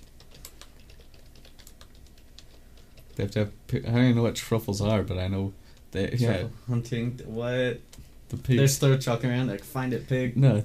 [3.17, 3.53] They have to have.
[3.73, 5.53] I don't even know what truffles are, but I know
[5.93, 6.19] that.
[6.19, 7.21] Yeah, Truffle hunting.
[7.27, 7.81] What?
[8.29, 8.47] the pigs.
[8.49, 8.75] They're pigs.
[8.75, 10.37] still chucking around like find it, pig.
[10.37, 10.65] No,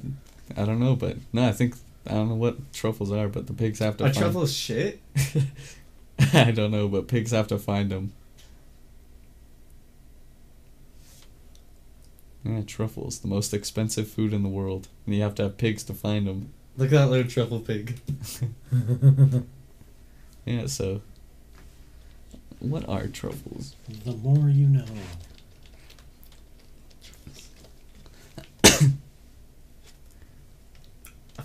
[0.58, 1.76] I don't know, but no, I think
[2.08, 4.18] I don't know what truffles are, but the pigs have to Are find.
[4.18, 5.02] truffles shit?
[6.34, 8.14] I don't know, but pigs have to find them.
[12.44, 15.84] Yeah, truffles, the most expensive food in the world, and you have to have pigs
[15.84, 16.54] to find them.
[16.78, 18.00] Look at that little truffle pig.
[20.46, 21.02] Yeah, so.
[22.60, 23.76] What are truffles?
[24.04, 24.86] the more you know.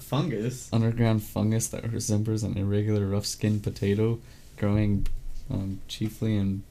[0.04, 0.68] Fungus.
[0.72, 4.18] underground fungus that resembles an irregular rough-skinned potato,
[4.56, 5.06] growing
[5.50, 6.62] um, chiefly in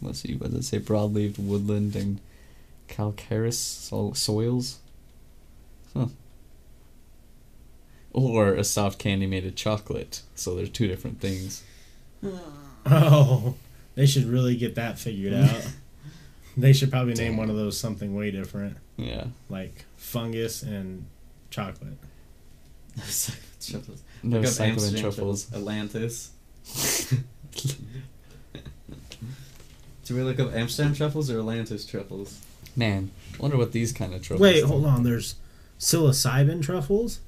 [0.00, 0.78] let's see, what does it say?
[0.78, 2.20] Broad-leaved woodland and
[2.88, 4.78] calcareous so- soils.
[5.94, 6.06] Huh.
[8.12, 10.22] Or a soft candy made of chocolate.
[10.34, 11.62] So they're two different things.
[12.86, 13.54] Oh,
[13.94, 15.66] they should really get that figured out.
[16.56, 19.26] they should probably name one of those something way different, Yeah.
[19.48, 21.04] like fungus and
[21.50, 21.98] chocolate.
[22.98, 24.02] Truffles.
[24.22, 25.52] No Look up cycling Amsterdam truffles.
[25.54, 26.30] Atlantis.
[30.04, 32.40] Do we look up Amsterdam truffles or Atlantis truffles?
[32.74, 34.40] Man, wonder what these kind of truffles.
[34.40, 35.02] Wait, hold on.
[35.02, 35.34] There's
[35.78, 37.20] psilocybin truffles.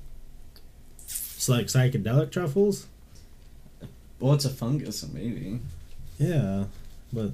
[1.05, 2.87] It's like psychedelic truffles.
[4.19, 5.61] Well, it's a fungus, maybe.
[6.19, 6.65] Yeah,
[7.13, 7.31] but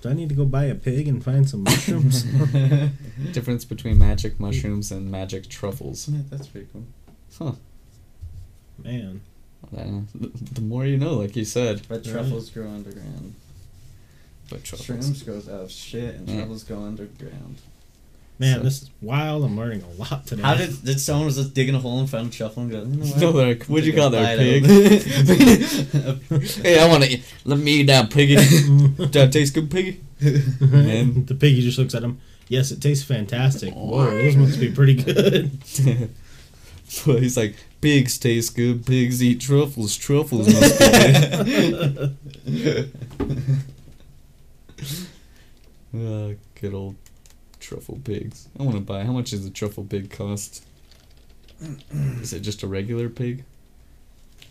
[0.00, 2.22] do I need to go buy a pig and find some mushrooms?
[3.32, 6.08] Difference between magic mushrooms and magic truffles.
[6.08, 6.84] Yeah, that's pretty cool.
[7.38, 7.52] Huh.
[8.82, 9.20] Man,
[9.76, 11.82] Uh, the the more you know, like you said.
[11.88, 12.12] But Right.
[12.14, 13.34] truffles grow underground.
[14.48, 14.88] But truffles.
[14.88, 16.36] Shrooms grows out of shit, and Yeah.
[16.38, 17.56] truffles go underground.
[18.40, 19.44] Man, So- this is wild.
[19.44, 20.40] I'm learning a lot today.
[20.42, 22.78] How did did someone was just digging a hole and found a truffle and go?
[22.80, 23.20] You know what?
[23.20, 26.40] No, they're- what'd you call that, it pig?
[26.64, 28.36] hey, I want to let me eat that piggy.
[28.36, 30.00] Does that taste good, piggy?
[30.60, 31.26] Man.
[31.26, 32.18] the piggy just looks at him.
[32.48, 33.74] Yes, it tastes fantastic.
[33.74, 35.58] Whoa, those must be pretty good.
[36.88, 38.84] so he's like, pigs taste good.
[38.86, 39.96] Pigs eat truffles.
[39.96, 40.86] Truffles must be
[41.70, 42.16] good.
[45.94, 46.96] Uh, good old
[47.70, 48.48] truffle pigs.
[48.58, 49.04] I want to buy.
[49.04, 50.64] How much does a truffle pig cost?
[52.20, 53.44] Is it just a regular pig?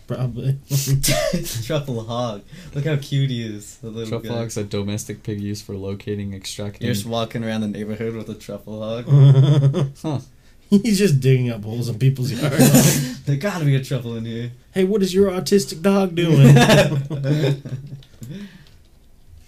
[0.08, 0.58] Probably.
[1.66, 2.44] truffle hog.
[2.74, 3.76] Look how cute he is.
[3.78, 4.38] The little Truffle guy.
[4.38, 6.86] hog's a domestic pig used for locating, extracting.
[6.88, 9.92] You're just walking around the neighborhood with a truffle hog.
[10.02, 10.20] Huh.
[10.70, 13.24] He's just digging up holes in people's yards.
[13.26, 14.52] there gotta be a truffle in here.
[14.72, 16.56] hey, what is your autistic dog doing?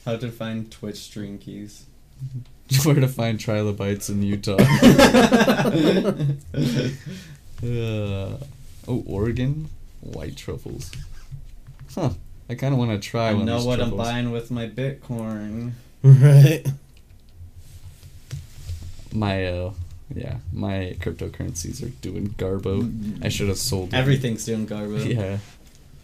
[0.06, 1.86] How to find Twitch stream keys.
[2.24, 2.40] Mm-hmm.
[2.86, 4.58] Where to find trilobites in Utah?
[7.64, 8.38] Uh,
[8.88, 9.70] oh, Oregon
[10.00, 10.90] white truffles.
[11.94, 12.10] Huh.
[12.50, 13.46] I kind of want to try I one.
[13.46, 14.00] know of what truffles.
[14.00, 15.74] I'm buying with my Bitcoin.
[16.04, 16.64] right.
[19.14, 19.74] My uh,
[20.16, 23.24] yeah, my cryptocurrencies are doing garbo.
[23.24, 24.00] I should have sold them.
[24.00, 25.06] Everything's doing garbo.
[25.16, 25.38] Yeah.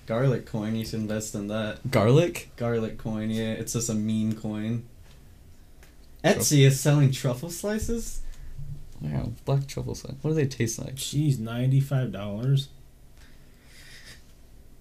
[0.05, 1.89] Garlicoin, you should invest in that.
[1.91, 2.49] Garlic.
[2.55, 4.83] Garlicoin, yeah, it's just a meme coin.
[6.35, 8.21] Etsy is selling truffle slices?
[9.01, 10.03] Wow, black truffles.
[10.03, 10.95] What do they taste like?
[10.95, 12.69] Jeez, ninety-five dollars.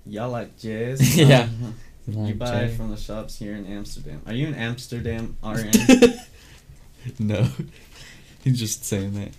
[0.07, 1.16] Y'all like jazz?
[1.16, 1.42] Yeah.
[1.42, 1.74] Um,
[2.09, 4.22] you Like buy it from the shops here in Amsterdam.
[4.26, 5.72] Are you in Amsterdam, RN?
[7.18, 7.49] no.
[8.44, 9.30] He's just saying that.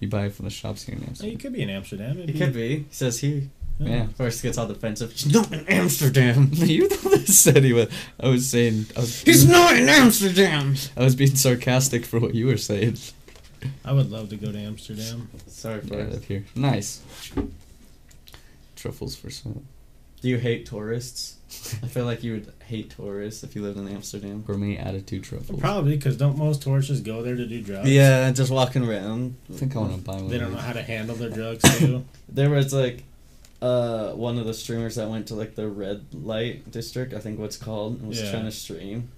[0.00, 1.38] You buy it from the shops here in Oh, you Amsterdam.
[1.38, 2.18] could be in Amsterdam.
[2.18, 2.76] It'd He could be.
[2.80, 3.44] He says here.
[3.80, 4.06] Yeah.
[4.16, 5.12] First gets all defensive.
[5.12, 6.50] He's not in Amsterdam.
[6.52, 7.88] You're the one that said he was.
[8.20, 8.86] I was saying.
[8.96, 9.22] I was.
[9.22, 10.76] He's not in Amsterdam.
[10.96, 12.98] I was being sarcastic for what you were saying.
[13.84, 15.30] I would love to go to Amsterdam.
[15.46, 16.44] Sorry, Yeah, I for live here.
[16.54, 17.00] Nice.
[18.76, 19.64] Truffles for some.
[20.20, 21.36] Do you hate tourists?
[21.82, 24.42] I feel like you would hate tourists if you lived in Amsterdam.
[24.42, 25.58] Gourmet attitude truffles.
[25.58, 27.88] Probably because don't most tourists just go there to do drugs?
[27.90, 29.36] Yeah, just walking around.
[29.50, 30.28] I think I want to buy one.
[30.28, 32.04] They don't know how to handle their drugs too.
[32.32, 33.02] There was like
[33.62, 37.38] uh one of the streamers that went to like the red light district, I think
[37.38, 38.30] what's called, and was Yeah.
[38.30, 39.08] trying to stream.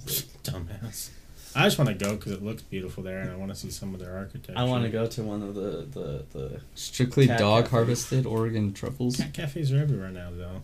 [0.00, 1.10] I was like, Dumbass.
[1.54, 3.70] I just want to go because it looks beautiful there, and I want to see
[3.70, 4.52] some of their architecture.
[4.54, 7.70] I want to go to one of the the, the Strictly dog cafe.
[7.76, 9.16] harvested Oregon truffles.
[9.16, 10.62] Cat cafes are everywhere now, though.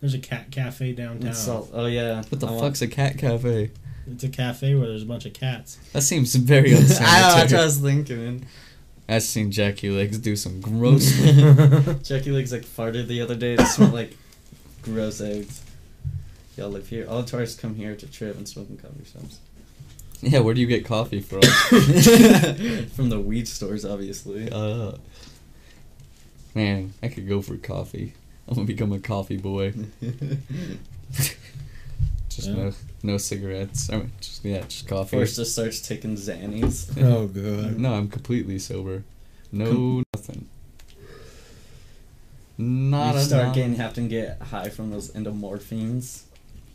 [0.00, 1.32] There's a cat cafe downtown.
[1.34, 1.70] salt.
[1.72, 2.22] Oh yeah.
[2.28, 3.70] What the I want- fuck's a cat cafe?
[4.10, 5.76] It's a cafe where there's a bunch of cats.
[5.92, 7.64] That seems very I know, that's what I unsanitary.
[7.64, 8.46] was thinking.
[9.08, 11.10] I've seen Jackie Legs do some gross.
[12.02, 13.54] Jackie Legs like farted the other day.
[13.54, 14.16] It smelled like
[14.82, 15.62] gross eggs.
[16.56, 17.06] Y'all live here.
[17.08, 19.38] All the tourists come here to trip and smoke in coffee shops.
[20.20, 21.40] yeah, where do you get coffee from?
[22.96, 24.50] From the weed stores, obviously.
[24.50, 24.92] uh,
[26.54, 28.14] man, I could go for coffee.
[28.48, 29.72] I'm gonna become a coffee boy.
[31.12, 32.54] Just Yeah.
[32.54, 32.72] no,
[33.02, 33.90] no cigarettes.
[33.90, 35.16] I mean, just yeah, just coffee.
[35.16, 36.90] Forrest just starts taking Xannies.
[37.02, 37.78] Oh god.
[37.78, 39.04] No, I'm completely sober.
[39.52, 40.48] No, Com- nothing.
[42.58, 46.22] Not you a start not- getting have to get high from those endomorphines.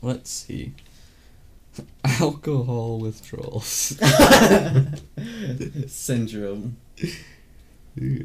[0.02, 0.74] Let's see.
[2.06, 3.68] Alcohol withdrawals.
[5.88, 6.78] Syndrome.
[7.96, 8.24] Yeah.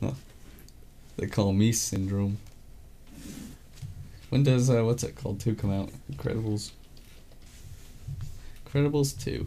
[0.00, 0.12] Huh.
[1.16, 2.38] They call me syndrome.
[4.30, 5.90] When does uh, what's it called two come out?
[6.12, 6.72] Incredibles.
[8.66, 9.46] Incredibles two,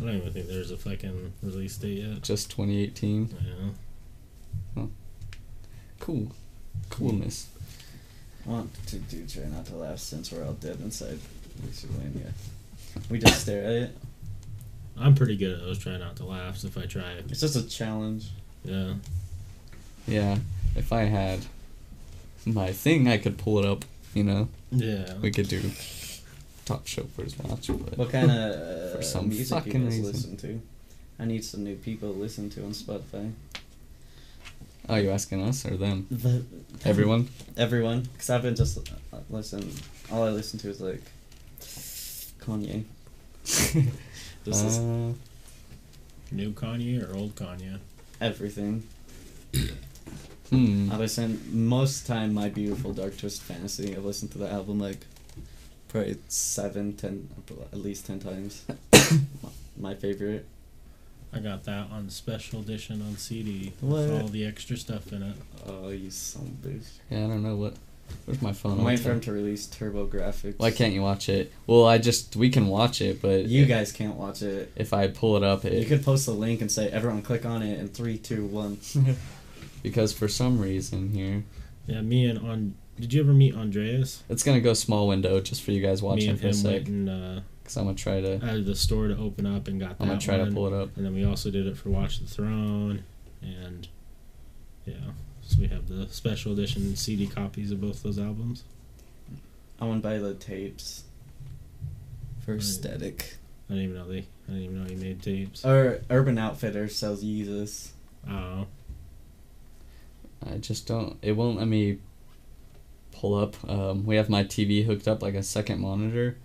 [0.00, 2.22] I don't even think there's a fucking release date yet.
[2.22, 3.34] just 2018.
[4.76, 4.84] Yeah.
[5.98, 6.30] Cool,
[6.90, 7.48] coolness.
[8.46, 11.18] I want to do try not to laugh since we're all dead inside.
[11.62, 11.70] We
[12.20, 12.28] yeah.
[13.10, 13.98] We just stare at it.
[14.98, 15.78] I'm pretty good at those.
[15.78, 17.24] Try not to laugh if I try it.
[17.30, 18.28] It's just a challenge.
[18.64, 18.94] Yeah.
[20.06, 20.36] Yeah,
[20.76, 21.40] if I had
[22.46, 23.84] my thing, I could pull it up.
[24.14, 25.14] You know, Yeah.
[25.18, 25.60] we could do
[26.64, 30.04] top chauffeurs watch, but What kind of For uh, some music you fucking guys reason.
[30.12, 30.60] listen to?
[31.18, 33.32] I need some new people to listen to on Spotify.
[34.88, 36.06] oh, you asking us or them?
[36.10, 36.42] The,
[36.84, 37.28] Everyone.
[37.56, 39.70] Everyone, because I've been just uh, listen.
[40.10, 41.02] All I listen to is like
[42.40, 42.84] Kanye.
[44.44, 45.12] This is Uh,
[46.30, 47.78] New Kanye or old Kanye?
[48.20, 48.82] everything.
[50.50, 50.90] Hmm.
[50.92, 52.34] I listen most of the time.
[52.34, 53.94] My beautiful dark twist fantasy.
[53.96, 54.98] I listened to the album like
[55.88, 57.28] probably seven, ten,
[57.72, 58.64] at least ten times.
[59.78, 60.46] My favorite.
[61.32, 63.96] I got that on special edition on CD What?
[64.08, 65.36] with all the extra stuff in it.
[65.66, 66.86] Oh, you son of a bitch.
[67.10, 67.74] Yeah, I don't know what.
[68.24, 68.78] Where's my phone?
[68.78, 70.54] I'm waiting for him to release Turbo Grafx.
[70.58, 71.52] Why can't you watch it?
[71.66, 74.72] Well, I just we can watch it, but you if, guys can't watch it?
[74.76, 77.44] if I pull it up, it You could post a link and say, "Everyone, click
[77.44, 78.78] on it." in three, two, one.
[79.86, 81.44] because for some reason here
[81.86, 82.74] Yeah, me and on.
[82.98, 84.22] Did you ever meet Andreas?
[84.28, 86.72] it's gonna go small window just for you guys me watching and for a sec.
[86.72, 89.68] went and uh, Because I'm gonna try to out of the store to open up
[89.68, 90.48] and got that I'm gonna try one.
[90.48, 90.96] to pull it up.
[90.96, 93.04] And then we also did it for Watch the Throne,
[93.42, 93.86] and
[94.86, 94.94] yeah,
[95.42, 98.64] so we have the special edition CD copies of both those albums.
[99.80, 101.04] I want to buy the tapes
[102.44, 102.60] for Right.
[102.60, 103.36] aesthetic.
[103.68, 104.18] I didn't even know they.
[104.48, 105.64] I didn't even know he made tapes.
[105.64, 107.90] Or Urban Outfitters sells Yeezus.
[108.30, 108.66] Oh,
[110.52, 111.16] I just don't.
[111.22, 111.98] It won't let me
[113.12, 113.56] pull up.
[113.68, 116.36] Um, we have my TV hooked up like a second monitor,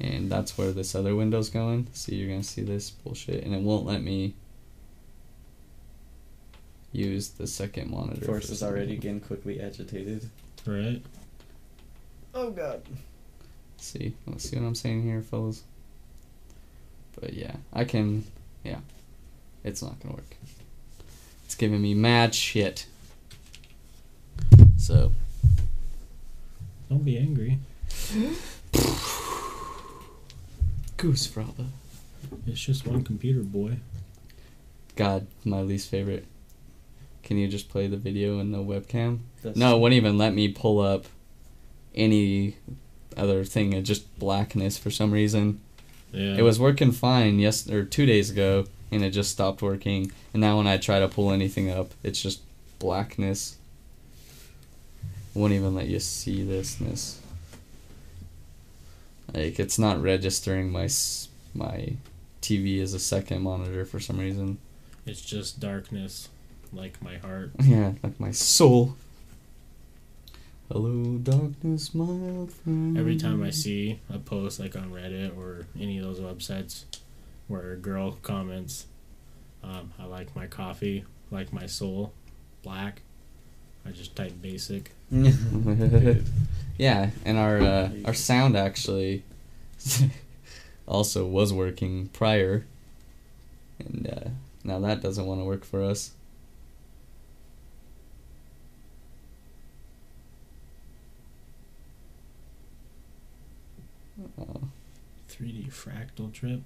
[0.00, 1.88] and that's where this other window's going.
[1.92, 4.34] See, you're gonna see this bullshit, and it won't let me
[6.92, 8.20] use the second monitor.
[8.20, 9.00] for Force is already reason.
[9.00, 10.28] getting quickly agitated.
[10.66, 11.02] right.
[12.34, 12.82] Oh God.
[13.76, 15.62] Let's See, let's see what I'm saying here, fellas.
[17.20, 18.24] But yeah, I can.
[18.64, 18.80] Yeah,
[19.64, 20.36] it's not gonna work.
[21.44, 22.86] It's giving me mad shit.
[24.86, 25.10] So
[26.88, 27.58] Don't be angry.
[30.96, 31.66] goosfraba.
[32.46, 33.78] It's just one computer, boy.
[34.94, 36.24] God, my least favorite.
[37.24, 39.18] Can you just play the video and no webcam?
[39.42, 41.06] That's No, it wouldn't even let me pull up
[41.96, 42.54] any
[43.16, 43.72] other thing.
[43.72, 45.60] It just blackness for some reason.
[46.12, 46.36] Yeah.
[46.36, 50.12] It was working fine yes or two days ago, and it just stopped working.
[50.32, 52.40] And now when I try to pull anything up, it's just
[52.78, 53.56] blackness.
[55.36, 57.16] Won't even let you see this, thisness.
[59.34, 60.88] Like it's not registering my
[61.52, 61.92] my
[62.40, 64.56] TV as a second monitor for some reason.
[65.04, 66.30] It's just darkness,
[66.72, 67.50] like my heart.
[67.62, 68.96] Yeah, like my soul.
[70.72, 72.96] Hello, darkness, my old friend.
[72.96, 76.84] Every time I see a post like on Reddit or any of those websites
[77.46, 78.86] where a girl comments,
[79.62, 82.14] um, "I like my coffee, like my soul,
[82.62, 83.02] black,"
[83.86, 84.90] I just type basic.
[85.10, 85.30] yeah,
[87.24, 89.22] and our uh, our sound actually
[90.88, 92.66] also was working prior,
[93.78, 94.28] and uh,
[94.64, 96.12] now that doesn't want to work for us.
[104.40, 104.62] Oh,
[105.28, 106.62] 3D fractal trip.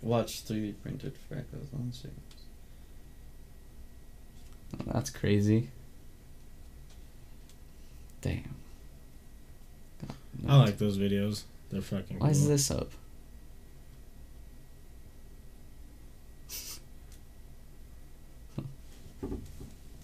[0.00, 2.14] Watch 3D printed fractals on stream.
[4.86, 5.68] That's crazy.
[8.20, 8.54] Damn.
[10.46, 11.42] God, I like those videos.
[11.70, 12.18] They're fucking.
[12.18, 12.90] Why is this up?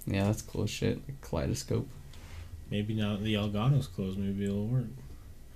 [0.07, 1.01] yeah, that's cool shit.
[1.07, 1.89] Like kaleidoscope.
[2.71, 4.85] Maybe now that the Elgato's closed, maybe it'll work.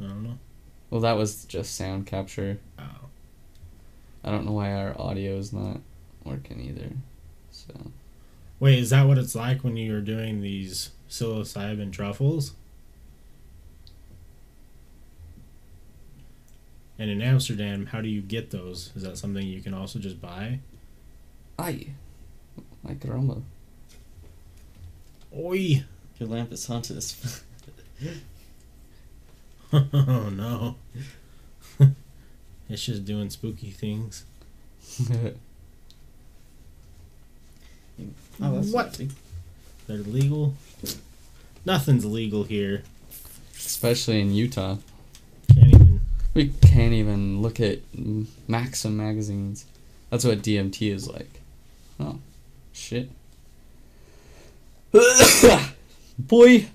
[0.01, 0.39] I don't know.
[0.91, 2.59] Well, that was just sound capture.
[2.79, 2.83] Oh.
[4.25, 5.81] I don't know why our audio is not
[6.25, 6.91] working either.
[7.51, 7.75] So
[8.65, 12.55] Wait, is that what it's like when you're doing these psilocybin truffles?
[16.99, 18.91] And in Amsterdam, how do you get those?
[18.97, 20.61] Is that something you can also just buy?
[21.59, 21.89] Ay,
[22.83, 23.35] my grandma.
[25.37, 25.85] Oi!
[26.19, 26.97] Your lamp is haunted.
[26.97, 27.43] as
[29.75, 30.77] oh no.
[32.71, 34.25] it's just doing spooky things.
[38.43, 38.87] Oh, that's What?
[38.87, 39.11] nasty.
[39.87, 40.55] They're legal.
[41.65, 42.83] Nothing's legal here.
[43.57, 44.77] Especially in Utah,
[45.55, 46.01] Can't even.
[46.35, 47.79] we can't even look at
[48.49, 49.65] Maxim magazines.
[50.11, 51.41] That's what DMT is like.
[51.99, 52.19] Oh,
[52.73, 53.11] shit.
[56.19, 56.67] Boy.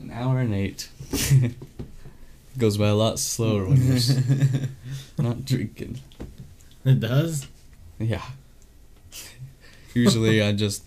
[0.00, 0.88] An hour and eight.
[2.58, 3.98] Goes by a lot slower when you're
[5.18, 6.00] not drinking.
[6.84, 7.46] It does?
[7.98, 8.22] Yeah.
[9.94, 10.84] Usually I just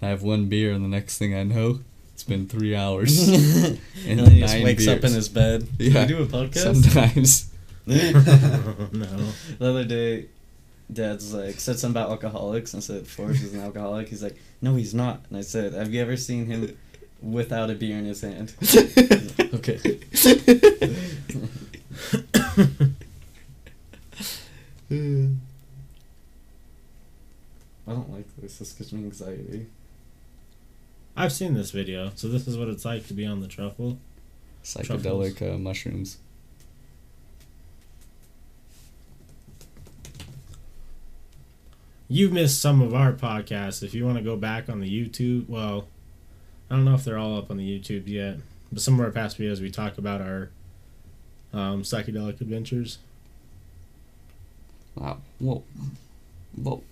[0.00, 1.80] I have one beer and the next thing I know,
[2.12, 3.28] it's been three hours.
[3.28, 5.66] and and then he just nine wakes up in his bed.
[5.78, 5.92] Yeah.
[6.06, 6.82] Can we do a podcast?
[6.82, 7.50] Sometimes.
[7.88, 9.32] oh, no.
[9.58, 10.26] The other day,
[10.92, 14.08] Dad's like said something about alcoholics and said Forrest is an alcoholic.
[14.08, 15.20] He's like, no, he's not.
[15.28, 16.76] And I said, have you ever seen him
[17.22, 18.54] without a beer in his hand?
[19.54, 19.98] okay.
[24.90, 25.28] I
[27.92, 28.58] don't like this.
[28.58, 29.66] This gives me anxiety.
[31.16, 33.98] I've seen this video, so this is what it's like to be on the truffle.
[34.62, 36.18] Psychedelic uh, mushrooms.
[42.08, 43.82] you've missed some of our podcasts.
[43.82, 45.88] If you want to go back on the YouTube, well,
[46.70, 48.38] I don't know if they're all up on the YouTube yet,
[48.70, 50.50] but some of our past videos we talk about our
[51.52, 52.98] um, psychedelic adventures.
[54.96, 55.18] Wow.
[55.38, 55.62] Whoa.
[56.56, 56.82] Whoa.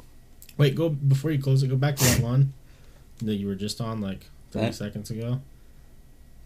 [0.59, 1.69] Wait, go before you close it.
[1.69, 2.53] Go back to that one
[3.23, 4.75] that you were just on like thirty That?
[4.75, 5.41] seconds ago.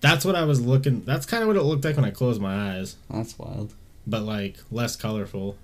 [0.01, 1.03] That's what I was looking.
[1.05, 3.73] That's kind of what it looked like when I closed my eyes, That's wild.
[4.07, 5.57] but like less colorful.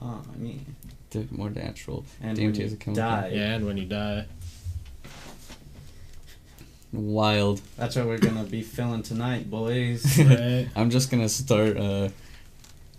[0.00, 0.76] Oh, I mean,
[1.10, 2.04] Dude, more natural.
[2.22, 2.94] and DMT when is you a chemical.
[2.94, 4.24] die, Yeah, and when you die,
[6.92, 7.60] Wild.
[7.76, 10.18] that's what we're gonna be feeling tonight, boys.
[10.24, 10.68] right?
[10.74, 12.08] I'm just gonna start uh,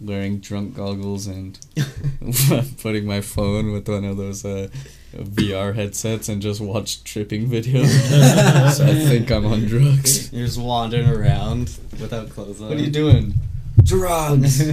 [0.02, 1.60] wearing drunk goggles and
[2.82, 4.68] putting my phone with one of those uh,
[5.14, 7.88] VR headsets and just watch tripping videos.
[8.74, 10.34] so I think I'm on drugs.
[10.34, 12.70] You're just wandering around without clothes on.
[12.70, 13.36] What are you doing?
[13.84, 14.68] Drugs.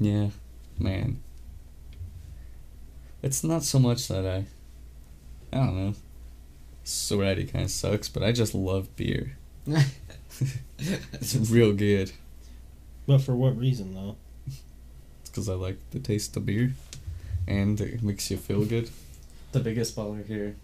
[0.00, 0.28] yeah,
[0.78, 1.20] man.
[3.22, 4.46] It's not so much that I,
[5.52, 5.94] I don't know.
[6.84, 9.36] Sobriety kind of sucks, but I just love beer.
[11.12, 12.12] It's real good.
[13.06, 14.16] But for what reason though?
[14.46, 16.72] It's because I like the taste of beer,
[17.46, 18.90] and it makes you feel good.
[19.52, 20.54] the biggest baller here.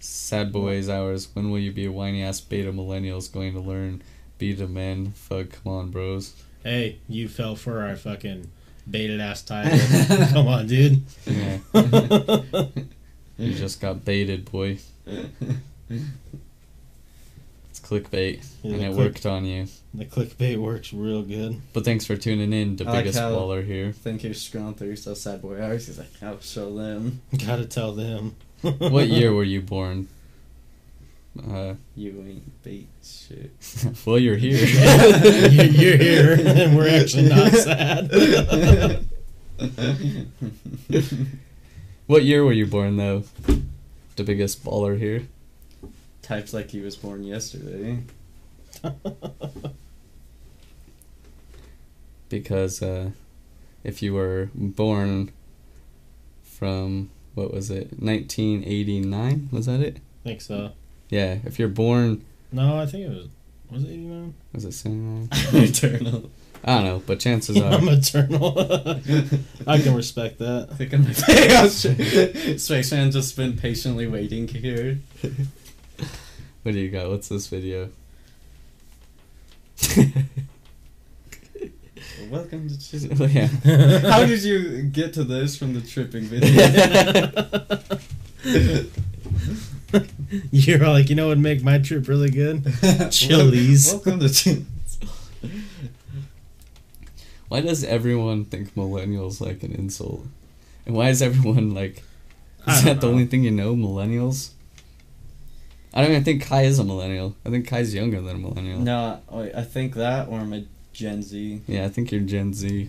[0.00, 1.28] Sad boys hours.
[1.34, 4.02] When will you be a whiny ass beta millennials going to learn
[4.38, 5.12] beta men?
[5.12, 6.34] Fuck, come on, bros.
[6.64, 8.50] Hey, you fell for our fucking
[8.90, 9.78] baited ass title.
[10.32, 11.02] Come on, dude.
[11.26, 11.58] Yeah,
[13.38, 14.78] you just got baited, boy.
[17.94, 19.66] It's clickbait, Yeah, and it click- worked on you.
[19.94, 21.60] The clickbait works real good.
[21.72, 22.76] But thanks for tuning in.
[22.76, 23.92] The I biggest how- baller here.
[23.92, 25.86] Thank you're scrolling through so sad boy hours.
[25.86, 27.20] He's like, I'll show them.
[27.46, 28.36] Gotta tell them.
[28.62, 30.08] What year were you born?
[31.50, 33.50] Uh, You ain't bait shit.
[34.06, 34.58] well, you're here.
[34.66, 39.06] you're, you're here, and we're actually not sad.
[42.06, 43.24] what year were you born, though?
[44.16, 45.26] The biggest baller here.
[46.22, 47.98] Types like he was born yesterday.
[52.28, 53.10] because uh,
[53.84, 55.30] if you were born
[56.42, 60.72] from what was it 1989 was that it I think so.
[61.10, 63.28] yeah if you're born No, I think it was.
[63.70, 64.34] Was it 89?
[64.52, 65.28] was it 79
[65.64, 66.30] Eternal.
[66.64, 68.58] i don't know but chances are I'm eternal.
[69.66, 70.68] I can respect that.
[70.72, 72.62] I Think of my face.
[72.62, 74.98] Spaceman just been patiently waiting here.
[76.62, 77.88] What do you got what's this video
[82.30, 83.46] Welcome to Chis- yeah
[84.10, 86.48] How did you get to this from the tripping video?
[90.50, 92.64] You're like, you know what would make my trip really good?
[93.10, 93.92] Chili's.
[93.92, 94.66] Welcome to Chili's.
[97.48, 100.24] why does everyone think millennials like an insult
[100.86, 102.02] and why is everyone like
[102.66, 104.50] is don't that the only thing you know millennials
[105.94, 107.36] I don't even think Kai is a millennial.
[107.44, 108.78] I think Kai's younger than a millennial.
[108.80, 111.60] No, wait, I think that or I'm a Gen Z.
[111.66, 112.88] Yeah, I think you're Gen Z.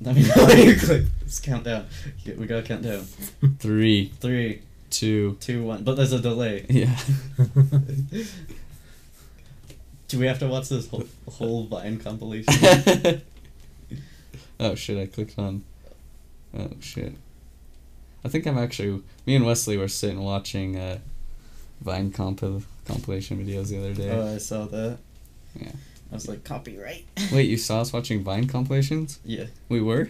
[0.00, 1.04] Let me know when you click.
[1.20, 1.86] Let's count down.
[2.24, 3.00] We gotta count down.
[3.58, 5.84] Three, Three, two, two, one.
[5.84, 6.64] But there's a delay.
[6.70, 6.96] yeah.
[10.08, 12.54] Do we have to watch this whole, whole Vine compilation?
[14.60, 14.96] oh shit!
[14.98, 15.64] I clicked on.
[16.56, 17.14] Oh shit!
[18.26, 19.04] I think I'm actually.
[19.24, 20.98] Me and Wesley were sitting watching uh,
[21.80, 24.10] Vine compil compilation videos the other day.
[24.10, 24.98] Oh, I saw that.
[25.54, 25.70] Yeah.
[26.10, 27.04] I was like, copyright.
[27.32, 29.20] Wait, you saw us watching Vine compilations?
[29.24, 29.44] Yeah.
[29.68, 30.08] We were.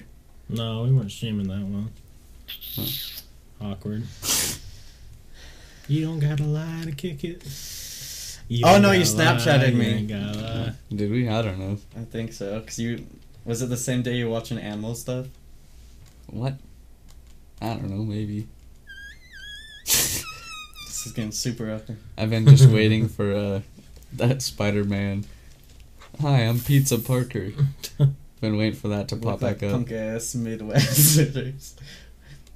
[0.49, 1.91] No, we weren't streaming that one.
[2.75, 3.67] Huh.
[3.73, 4.05] Awkward.
[5.87, 7.43] You don't gotta lie to kick it.
[8.65, 9.87] Oh, no, you gotta lie, Snapchatted you me.
[9.87, 10.75] ain't gotta.
[10.89, 11.29] Did we?
[11.29, 11.77] I don't know.
[11.95, 12.59] I think so.
[12.63, 13.05] Cause you,
[13.45, 15.27] was it the same day you were watching animal stuff?
[16.29, 16.55] What?
[17.61, 18.05] I don't know.
[18.05, 18.49] Maybe.
[20.87, 21.99] This is getting super up there.
[22.19, 23.61] I've been just waiting for uh,
[24.15, 25.25] that Spider Man.
[26.21, 27.53] Hi, I'm Pizza Parker.
[28.41, 29.73] Been waiting for that to pop back up.
[29.73, 31.75] Punk ass Midwesterners.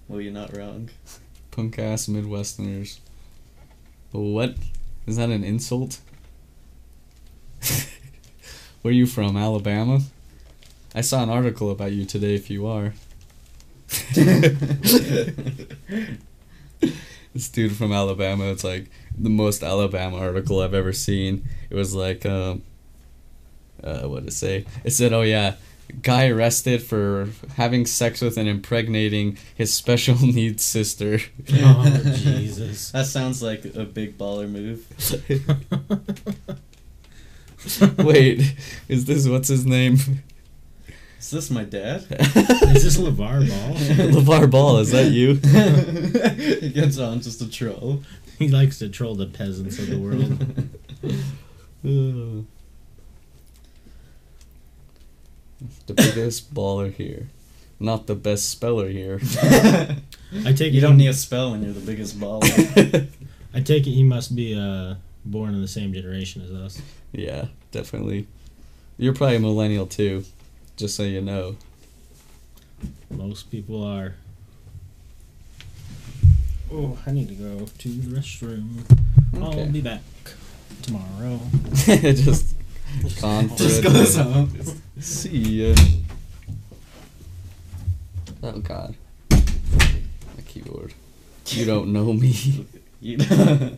[0.09, 0.89] well, you're not wrong.
[1.51, 2.99] Punk ass Midwesterners.
[4.11, 4.57] What?
[5.07, 6.01] Is that an insult?
[8.83, 9.37] Where are you from?
[9.37, 10.01] Alabama?
[10.95, 12.95] I saw an article about you today if you are.
[17.33, 21.49] this dude from Alabama, it's like the most Alabama article I've ever seen.
[21.69, 22.63] It was like, um,
[23.83, 24.67] uh, what did it say?
[24.85, 25.55] It said, oh yeah,
[26.03, 31.19] guy arrested for having sex with and impregnating his special needs sister.
[31.53, 32.91] Oh Jesus.
[32.93, 34.87] that sounds like a big baller move.
[37.99, 38.55] Wait,
[38.89, 39.99] is this what's his name?
[41.21, 42.07] Is this my dad?
[42.11, 43.17] Is this LaVar
[43.49, 43.75] Ball?
[44.23, 45.35] LaVar Ball, is that you?
[46.61, 48.03] he gets on just a troll.
[48.39, 50.39] He likes to troll the peasants of the world.
[55.87, 57.29] The biggest baller here.
[57.79, 59.21] Not the best speller here.
[59.23, 63.09] I take you it don't he- need a spell when you're the biggest baller.
[63.53, 64.95] I take it he must be uh,
[65.25, 66.83] born in the same generation as us.
[67.13, 68.27] yeah, definitely.
[68.97, 70.25] You're probably a millennial too,
[70.81, 71.57] just so you know.
[73.11, 74.15] Most people are.
[76.73, 78.81] Oh, I need to go to the restroom.
[79.35, 80.01] I'll be back
[80.81, 81.39] tomorrow.
[81.75, 82.55] just
[83.21, 84.51] gone just goes home.
[84.99, 85.75] See ya.
[88.43, 88.95] Oh god.
[89.31, 90.95] My keyboard.
[91.49, 92.67] You don't know me.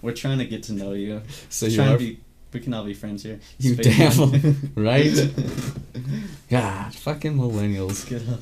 [0.00, 1.20] We're trying to get to know you.
[1.50, 2.18] So you trying are to be.
[2.54, 3.40] We can all be friends here.
[3.58, 5.12] You damn right?
[6.48, 8.08] God, fucking millennials.
[8.08, 8.40] Get up.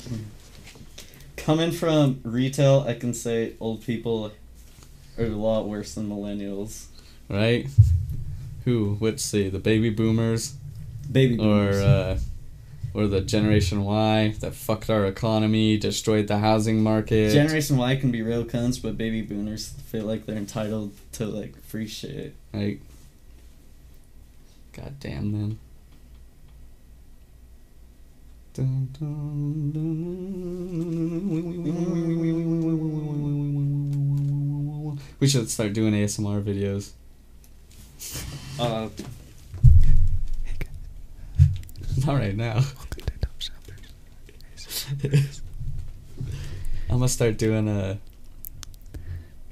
[1.35, 4.31] Coming from retail, I can say old people
[5.17, 6.85] are a lot worse than millennials.
[7.27, 7.67] Right?
[8.65, 8.99] Who?
[9.01, 10.53] Let's see, the baby boomers
[11.11, 11.75] Baby or boomers.
[11.77, 12.19] uh
[12.93, 17.31] or the Generation Y that fucked our economy, destroyed the housing market.
[17.31, 21.59] Generation Y can be real cunts, but baby boomers feel like they're entitled to like
[21.63, 22.35] free shit.
[22.53, 22.81] Like,
[24.73, 25.59] God damn them.
[28.53, 29.93] Dun, dun, dun.
[35.19, 36.91] We should start doing ASMR videos.
[38.59, 38.89] Uh,
[42.05, 42.61] Not right now.
[46.89, 47.97] I'm gonna start doing a.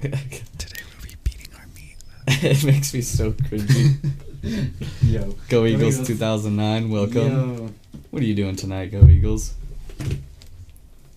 [0.00, 1.96] Today we'll be beating our meat.
[2.26, 3.98] it makes me so cringy.
[5.02, 5.34] yo.
[5.48, 6.06] Go Eagles Eagles.
[6.08, 7.14] 2009, welcome.
[7.56, 7.70] Yo.
[8.10, 9.54] What are you doing tonight, Go Eagles?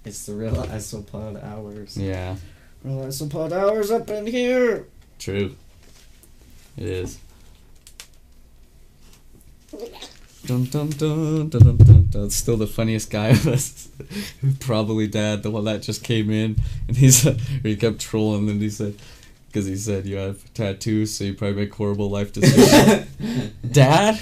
[0.05, 1.97] It's the real isopod hours.
[1.97, 2.35] Yeah,
[2.83, 4.85] Real isopod hours up in here.
[5.17, 5.55] true.
[6.77, 7.19] It is.
[10.45, 12.29] Dun, dun, dun, dun, dun, dun, dun.
[12.29, 13.89] Still the funniest guy of us.
[14.59, 16.57] Probably dad, the one that just came in,
[16.87, 17.31] and he's uh,
[17.63, 18.95] he kept trolling, and he said,
[19.55, 23.07] because he said you have tattoos, so you probably make horrible life decisions.
[23.71, 24.19] dad,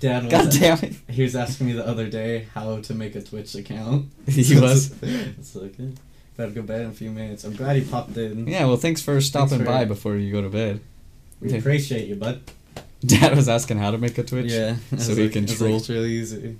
[0.00, 3.14] Dad was, god damn it, He was asking me the other day how to make
[3.14, 4.06] a Twitch account.
[4.26, 4.92] he was.
[5.02, 5.92] it's like, eh,
[6.36, 7.44] gotta go bed in a few minutes.
[7.44, 8.48] I'm glad he popped in.
[8.48, 10.80] Yeah, well, thanks for stopping for- by before you go to bed.
[11.40, 12.40] We appreciate you, bud.
[13.06, 14.50] Dad was asking how to make a Twitch.
[14.50, 14.74] Yeah.
[14.98, 16.58] So he like- can I was like, it's really easy.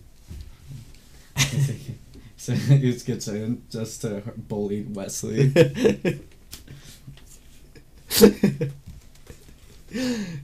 [2.36, 5.52] so he just gets in just to bully Wesley.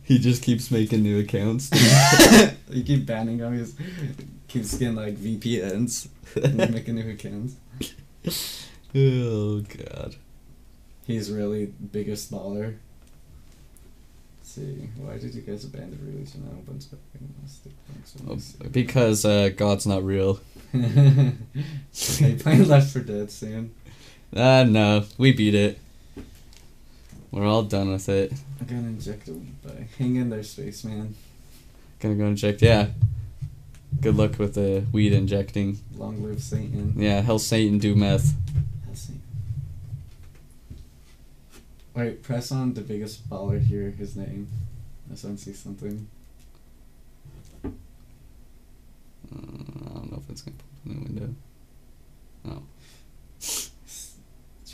[0.05, 1.71] he just keeps making new accounts.
[2.71, 3.55] you keep banning him.
[3.55, 3.73] He
[4.49, 7.57] keeps getting like VPNs and making new accounts.
[8.95, 10.17] oh god.
[11.07, 12.77] He's really biggest baller.
[14.39, 16.49] Let's see, why did you guys abandon religion?
[16.51, 17.73] I opened up agnostic
[18.29, 20.41] Oh, because uh, God's not real.
[20.75, 23.75] Are you playing Left 4 Dead soon?
[24.37, 25.79] Ah, no, we beat it.
[27.35, 28.33] We're all done with it.
[28.61, 31.17] i'm gonna injected by hang in there, spaceman.
[31.99, 32.63] Gonna go inject.
[32.63, 32.91] Yeah.
[34.01, 35.81] Good luck with the weed injecting.
[35.97, 36.95] Long live Satan.
[36.97, 38.35] Yeah, hell Satan do meth.
[38.85, 39.23] Hell Satan.
[41.95, 44.47] Wait, press on the biggest baller here, his name.
[45.11, 46.07] I see something.
[47.65, 47.69] Uh,
[49.35, 51.35] I don't know if it's gonna pop in the window.
[52.49, 52.63] Oh.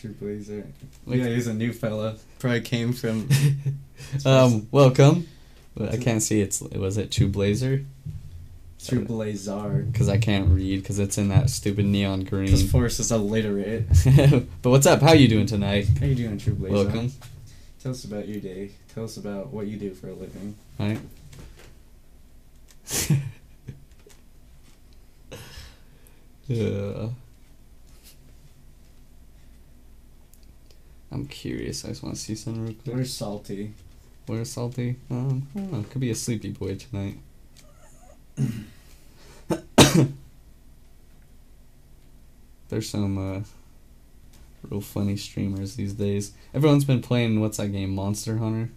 [0.01, 0.67] True Blazer.
[1.05, 2.17] Like- yeah, he's a new fella.
[2.39, 3.29] Probably came from.
[4.25, 5.29] Um, welcome.
[5.79, 7.85] I can't see it's was it True Blazer?
[8.83, 9.87] True Blazer.
[9.93, 12.47] Because I can't read because it's in that stupid neon green.
[12.47, 13.87] Because Forrest is illiterate.
[14.63, 15.03] but what's up?
[15.03, 15.87] How you doing tonight?
[16.01, 16.77] How you doing, True Blazer?
[16.77, 17.13] Welcome.
[17.83, 18.71] Tell us about your day.
[18.95, 20.57] Tell us about what you do for a living.
[20.79, 20.99] Right.
[26.49, 27.09] yeah.
[31.13, 31.85] I'm curious.
[31.85, 32.95] I just want to see something real quick.
[32.95, 33.75] Where's Salty?
[34.27, 34.97] Where's Salty?
[35.11, 35.85] Um, I don't know.
[35.91, 37.19] Could be a sleepy boy tonight.
[42.69, 43.41] There's some uh,
[44.71, 46.33] real funny streamers these days.
[46.55, 48.71] Everyone's been playing what's that game, Monster Hunter?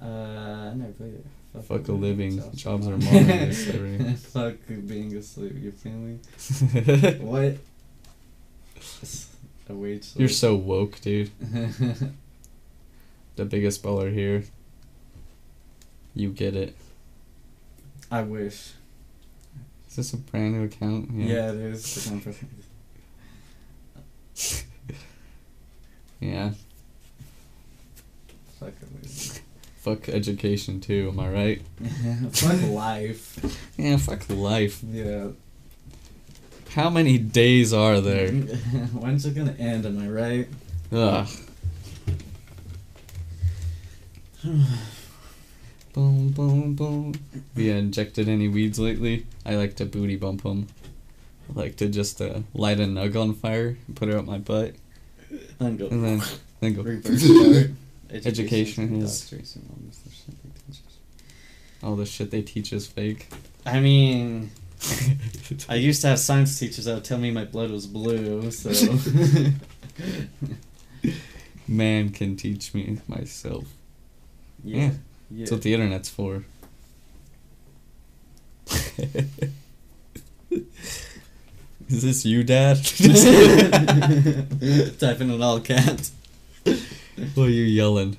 [0.00, 1.26] Uh, I never played it.
[1.62, 2.40] Fuck a living.
[2.40, 4.26] Sounds Jobs are monotonous.
[4.32, 6.18] Fuck being asleep with your family.
[7.20, 7.56] What?
[9.68, 10.10] A wage.
[10.16, 11.30] You're so woke, dude.
[13.36, 14.44] The biggest baller here.
[16.14, 16.74] You get it.
[18.10, 18.72] I wish.
[19.90, 21.10] Is this a brand new account?
[21.12, 22.04] Yeah, it is.
[22.06, 22.32] The one for-
[26.20, 26.52] Yeah.
[28.58, 29.42] Fucking
[29.76, 31.10] Fuck education too.
[31.12, 31.62] Am I right?
[32.32, 33.38] Fuck life.
[33.76, 33.98] Yeah.
[33.98, 34.82] Fuck life.
[34.82, 35.28] Yeah.
[36.76, 38.28] How many days are there?
[38.92, 39.86] When's it gonna end?
[39.86, 40.46] Am I right?
[40.92, 41.26] Ugh.
[45.94, 47.14] boom, boom, boom.
[47.32, 49.24] Have you injected any weeds lately?
[49.46, 50.66] I like to booty bump them.
[51.48, 54.36] I like to just uh, light a nug on fire and put it up my
[54.36, 54.74] butt,
[55.58, 55.86] And go.
[55.88, 56.22] and then
[56.60, 56.82] then go.
[56.84, 57.74] Card.
[58.10, 60.98] Education is- all this shit they teach us.
[61.82, 63.28] All the shit they teach is fake.
[63.64, 64.50] I mean,
[65.68, 68.70] I used to have science teachers that would tell me my blood was blue, so.
[71.68, 73.64] Man can teach me myself.
[74.64, 74.76] yeah.
[74.76, 74.90] Yeah.
[75.28, 75.38] Yeah.
[75.40, 76.44] That's what the internet's for.
[81.88, 82.76] Is this you, Dad?
[84.98, 86.12] Typing in an all caps.
[87.34, 88.16] what are you yelling?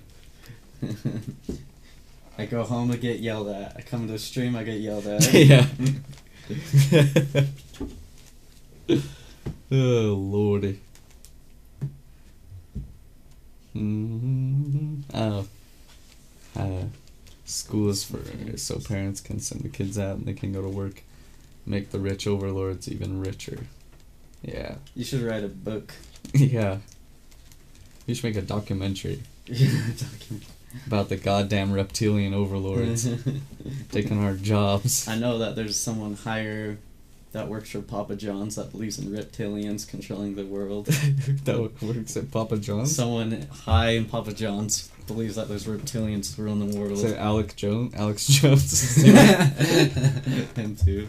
[2.37, 3.75] I go home, I get yelled at.
[3.77, 5.33] I come to the stream, I get yelled at.
[5.33, 5.65] yeah.
[9.71, 10.79] oh lordy.
[13.75, 15.03] Mhm.
[15.13, 15.47] Oh.
[16.55, 16.83] Uh,
[17.45, 18.19] school is for
[18.57, 21.03] so parents can send the kids out and they can go to work,
[21.65, 23.59] make the rich overlords even richer.
[24.41, 24.75] Yeah.
[24.95, 25.93] You should write a book.
[26.33, 26.77] yeah.
[28.05, 29.23] You should make a documentary.
[29.49, 30.45] Yeah, documentary
[30.85, 33.09] about the goddamn reptilian overlords
[33.91, 35.07] taking our jobs.
[35.07, 36.77] I know that there's someone higher
[37.31, 40.85] that works for Papa John's that believes in reptilians controlling the world.
[41.45, 42.95] that works at Papa John's.
[42.95, 47.03] Someone high in Papa John's believes that there's reptilians ruling the world.
[47.05, 47.93] Alec Jones?
[47.95, 48.95] Alex Jones.
[50.55, 51.07] Him too.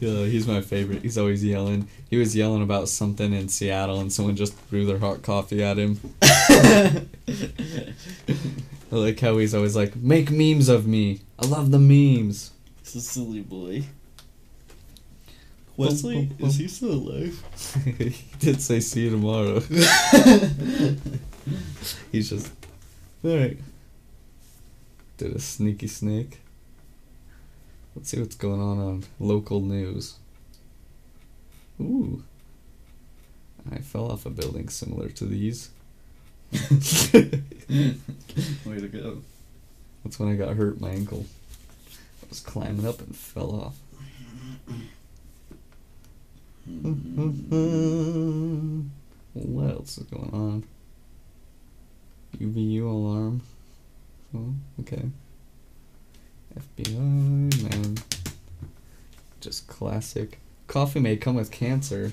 [0.00, 1.02] Yeah, he's my favorite.
[1.02, 1.88] He's always yelling.
[2.10, 5.78] He was yelling about something in Seattle, and someone just threw their hot coffee at
[5.78, 6.00] him.
[6.22, 7.06] I
[8.90, 11.20] like how he's always like, "Make memes of me.
[11.38, 12.50] I love the memes."
[12.80, 13.84] It's a silly boy.
[15.76, 17.42] Wesley, is he still alive?
[17.84, 19.60] he did say see you tomorrow.
[22.10, 22.50] He's just
[23.22, 23.58] alright.
[25.18, 26.40] Did a sneaky snake.
[27.96, 30.16] Let's see what's going on on local news.
[31.80, 32.22] Ooh.
[33.72, 35.70] I fell off a building similar to these.
[36.52, 36.60] Way
[37.70, 39.22] to go.
[40.04, 41.24] That's when I got hurt my ankle.
[42.22, 43.76] I was climbing up and fell off.
[49.32, 50.64] what else is going on?
[52.38, 53.40] UVU alarm.
[54.34, 55.08] Oh, okay.
[56.58, 57.96] FBI, man.
[59.40, 60.38] Just classic.
[60.66, 62.12] Coffee may come with cancer.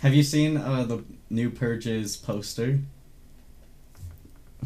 [0.00, 2.80] Have you seen uh, the new Purges poster?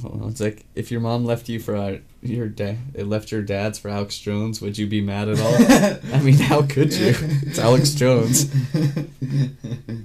[0.05, 3.43] Oh, it's like if your mom left you for uh, your dad, it left your
[3.43, 4.60] dad's for Alex Jones.
[4.60, 6.14] Would you be mad at all?
[6.14, 7.14] I mean, how could you?
[7.18, 8.52] It's Alex Jones.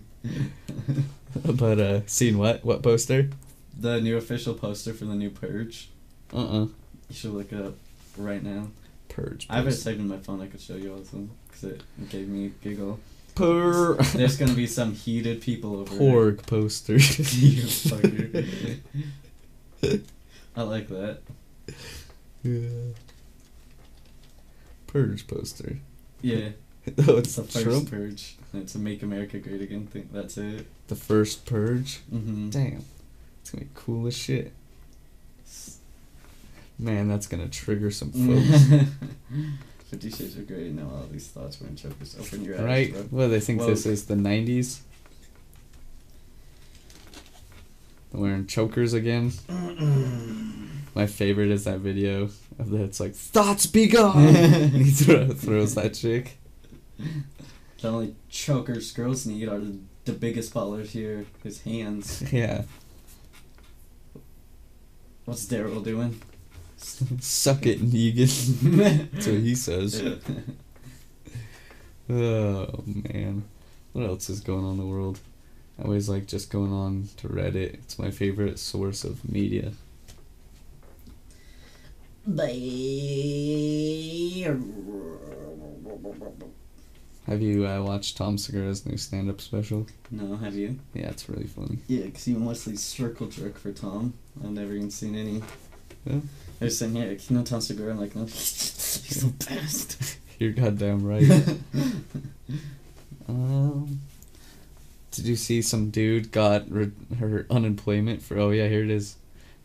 [1.43, 2.63] But uh, seen what?
[2.63, 3.30] What poster?
[3.77, 5.89] the new official poster for the new Purge.
[6.31, 6.65] Uh uh
[7.09, 7.73] You should look it up
[8.17, 8.67] right now.
[9.14, 9.45] Purge.
[9.49, 10.41] I have it saved in my phone.
[10.41, 12.99] I could show you also because it, gave me a giggle.
[13.35, 16.94] Pur- There's gonna be some heated people over Porg poster.
[16.98, 18.80] you fucker.
[20.56, 21.19] I like that.
[22.44, 22.69] yeah.
[24.88, 25.77] Purge poster.
[26.22, 26.49] Yeah,
[27.07, 27.90] Oh, it's it's the first Trump.
[27.90, 28.35] Purge.
[28.53, 30.10] It's a Make America Great Again thing.
[30.11, 30.65] That's it.
[30.88, 32.02] The first purge.
[32.14, 32.49] Mm-hmm.
[32.49, 32.85] Damn,
[33.41, 34.53] it's gonna be cool as shit.
[36.79, 38.87] Man, that's gonna trigger some folks.
[39.89, 40.69] Fifty Shades of Grey.
[40.69, 42.15] Now all these thoughts were in chokers.
[42.19, 42.93] Open your eyes, right?
[42.93, 43.05] bro.
[43.11, 44.81] Well, they think this is the '90s.
[48.11, 49.31] They're wearing chokers again.
[50.95, 52.29] My favorite is that video
[52.59, 54.35] of the it's like thoughts be gone.
[54.35, 56.37] he throw, throws that chick.
[57.81, 61.25] The only chokers girls need are the, the biggest ballers here.
[61.43, 62.31] His hands.
[62.31, 62.63] Yeah,
[65.25, 66.21] What's Daryl doing?
[66.84, 69.07] Suck it, Negan.
[69.11, 70.01] That's what he says.
[72.10, 73.45] Oh man,
[73.93, 75.19] what else is going on in the world?
[75.80, 77.76] I always like just going on to Reddit.
[77.76, 79.72] It's my favorite source of media.
[87.26, 89.88] Have you uh, watched Tom Segura's new stand-up special?
[90.11, 90.77] No, have you?
[90.93, 91.80] Yeah, it's really funny.
[91.88, 94.14] Yeah, because even Wesley's circle jerk for Tom.
[94.43, 95.41] I've never even seen any.
[96.05, 96.19] Yeah.
[96.61, 97.91] I was saying, yeah, Kino Tansugura.
[97.91, 100.17] I'm like, no, he's the best.
[100.39, 101.30] You're goddamn right.
[103.27, 103.99] um,
[105.11, 108.38] did you see some dude got re- her unemployment for?
[108.38, 109.15] Oh yeah, here it is.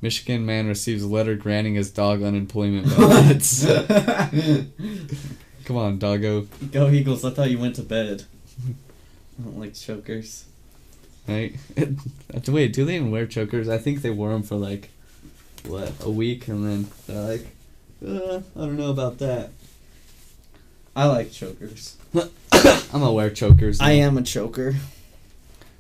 [0.01, 3.67] Michigan man receives letter granting his dog unemployment benefits.
[5.65, 6.47] Come on, doggo.
[6.71, 7.25] Go Eagles!
[7.25, 8.25] I thought you went to bed.
[9.39, 10.45] I don't like chokers.
[11.27, 11.57] Right?
[12.49, 13.69] Wait, do they even wear chokers?
[13.69, 14.91] I think they wore them for like,
[15.67, 17.47] what, a week, and then they're like,
[18.07, 19.51] uh, I don't know about that.
[20.95, 21.97] I like chokers.
[22.15, 22.31] I'm
[22.91, 23.81] gonna wear chokers.
[23.81, 24.75] I am a choker.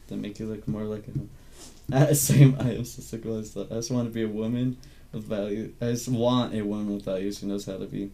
[0.09, 1.97] That make you look more like a.
[1.97, 2.57] Uh, same.
[2.61, 3.57] I am so sick of this.
[3.57, 4.77] I just want to be a woman
[5.13, 5.73] with value.
[5.81, 8.11] I just want a woman with values who knows how to be.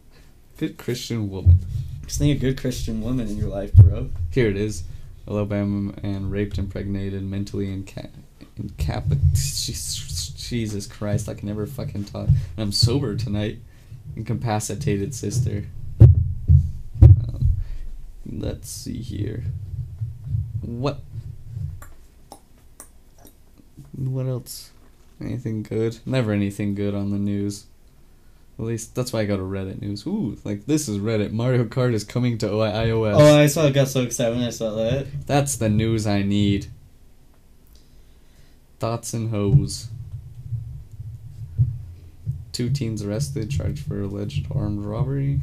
[0.59, 1.59] Good Christian woman.
[2.07, 4.11] Just need a good Christian woman in your life, bro.
[4.31, 4.85] Here it is.
[5.27, 8.11] Alabama man raped, impregnated, mentally inca-
[8.57, 10.31] incapacitated.
[10.45, 12.29] Jesus Christ, I can never fucking talk.
[12.29, 13.59] And I'm sober tonight.
[14.15, 15.65] Incapacitated sister.
[16.01, 17.53] Um,
[18.27, 19.45] let's see here.
[20.61, 21.01] What?
[23.97, 24.71] What else?
[25.21, 25.99] Anything good?
[26.05, 27.67] Never anything good on the news.
[28.59, 30.07] At least that's why I go to Reddit news.
[30.07, 31.33] Ooh, like this is Reddit.
[31.33, 33.15] Mario Kart is coming to iOS.
[33.19, 33.67] Oh, I saw.
[33.67, 35.27] I got so excited when I saw that.
[35.27, 36.67] That's the news I need.
[38.85, 39.89] Thoughts and hoes.
[42.53, 45.41] Two teens arrested, charged for alleged armed robbery.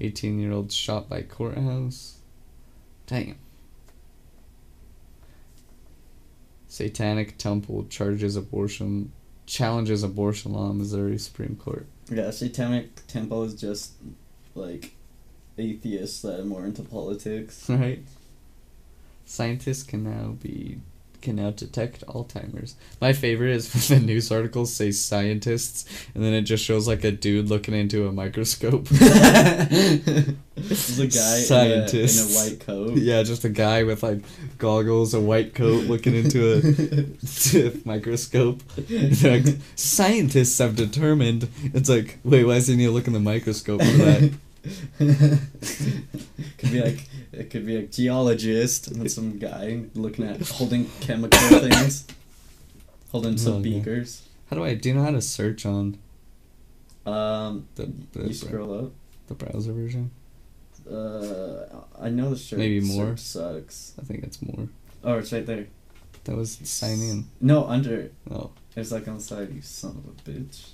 [0.00, 2.20] 18 year old shot by courthouse.
[3.06, 3.36] Damn.
[6.68, 9.12] Satanic Temple charges abortion,
[9.44, 11.84] challenges abortion law in Missouri Supreme Court.
[12.08, 13.92] Yeah, Satanic Temple is just
[14.54, 14.94] like
[15.58, 17.66] atheists that are more into politics.
[17.68, 18.02] right?
[19.26, 20.80] Scientists can now be
[21.22, 22.74] can now detect Alzheimer's.
[23.00, 27.04] My favorite is when the news articles say scientists, and then it just shows like
[27.04, 28.86] a dude looking into a microscope.
[28.88, 30.28] There's
[30.98, 32.98] a guy in a, in a white coat.
[32.98, 34.22] yeah, just a guy with like
[34.58, 38.62] goggles, a white coat, looking into a microscope.
[39.22, 39.46] Like,
[39.76, 41.48] scientists have determined.
[41.72, 44.32] It's like, wait, why does he need to look in the microscope for that?
[44.98, 51.38] could be like it could be a geologist and some guy looking at holding chemical
[51.60, 52.06] things,
[53.10, 54.28] holding some Oh, beakers.
[54.50, 55.98] How do I do you know how to search on
[57.06, 58.92] Um, the the, you scroll up.
[59.28, 60.10] the browser version?
[60.88, 61.64] Uh,
[62.00, 62.58] I know the shirt.
[62.58, 63.16] Maybe more?
[63.16, 63.94] search sucks.
[64.00, 64.68] I think it's more.
[65.04, 65.66] Oh, it's right there.
[66.24, 67.24] That was sign in.
[67.40, 68.10] No, under.
[68.30, 69.52] Oh, It's like on the side.
[69.52, 70.68] You son of a bitch.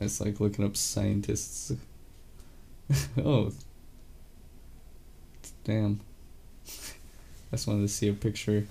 [0.00, 1.72] it's like looking up scientists.
[3.24, 3.52] oh,
[5.64, 6.00] damn.
[6.66, 8.66] I just wanted to see a picture.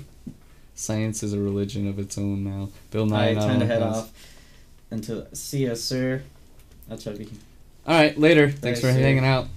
[0.76, 2.69] Science is a religion of its own now.
[2.89, 3.31] Bill Nye.
[3.31, 4.11] I time to head off.
[4.89, 6.23] Until see ya, sir.
[6.89, 7.30] I'll Chubby.
[7.88, 8.49] All right, later.
[8.49, 8.99] Thanks Bye, for sir.
[8.99, 9.48] hanging out.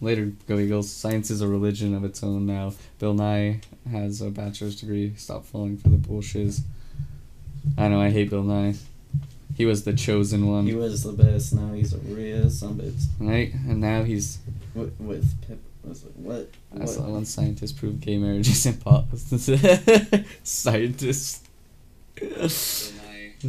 [0.00, 0.90] Later, go Eagles.
[0.90, 2.72] Science is a religion of its own now.
[2.98, 3.60] Bill Nye
[3.90, 5.14] has a bachelor's degree.
[5.16, 6.60] Stop falling for the bullshiz.
[7.76, 8.74] I know, I hate Bill Nye.
[9.60, 11.52] He was the chosen one, He was the best.
[11.52, 13.04] Now he's a real sumbitch.
[13.18, 13.52] right?
[13.52, 14.38] And now he's.
[14.74, 15.60] With, with Pip.
[15.84, 16.48] Was it, what?
[16.80, 17.10] I saw what?
[17.10, 20.24] one scientist prove gay marriage is impossible.
[20.44, 21.46] scientist.
[22.18, 22.94] Has
[23.42, 23.48] a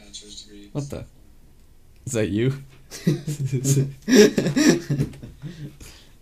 [0.00, 0.68] bachelor's degree.
[0.70, 1.06] What the?
[2.06, 2.62] Is that you?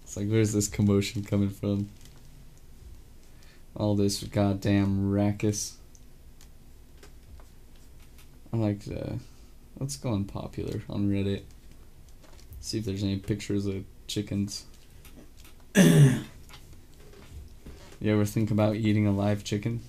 [0.02, 1.90] It's like, where's this commotion coming from?
[3.76, 5.74] All this goddamn rackus.
[8.52, 9.14] I like uh
[9.78, 11.43] let's go on popular on Reddit.
[12.60, 14.64] See if there's any pictures of chickens.
[15.77, 16.22] you
[18.05, 19.81] ever think about eating a live chicken?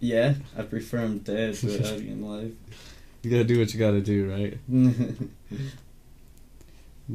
[0.00, 1.66] yeah, I prefer him dead to
[1.98, 2.54] being alive.
[3.22, 4.58] You gotta do what you gotta do, right?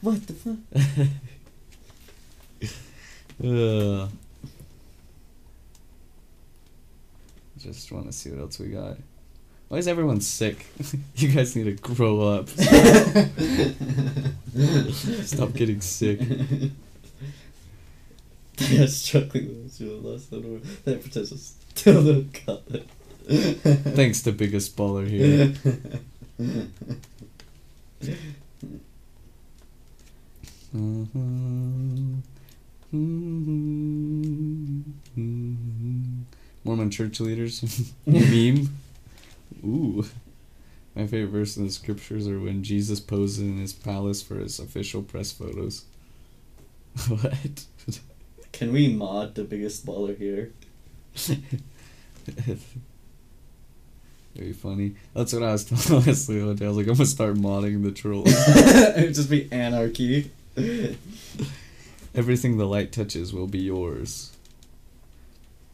[0.00, 0.56] what the fuck?
[3.40, 4.08] Ugh.
[7.58, 8.96] Just want to see what else we got.
[9.68, 10.66] Why is everyone sick?
[11.16, 12.48] you guys need to grow up.
[15.24, 16.20] Stop getting sick.
[18.58, 20.58] Yeah, struggling with the door.
[20.84, 22.82] That pretends is still the color.
[23.94, 25.54] Thanks to biggest baller here.
[30.74, 32.20] Mm-hmm.
[32.92, 34.82] Hmm.
[36.62, 38.68] Mormon church leaders meme.
[39.64, 40.04] Ooh.
[40.94, 44.58] My favorite verse in the scriptures are when Jesus poses in his palace for his
[44.58, 45.84] official press photos.
[47.08, 47.64] what?
[48.52, 50.52] Can we mod the biggest baller here?
[54.34, 54.96] Very funny.
[55.14, 56.66] That's what I was telling Leslie the other day.
[56.66, 58.28] I was like, I'm gonna start modding the trolls.
[58.98, 60.30] It'd just be anarchy.
[62.14, 64.36] Everything the light touches will be yours.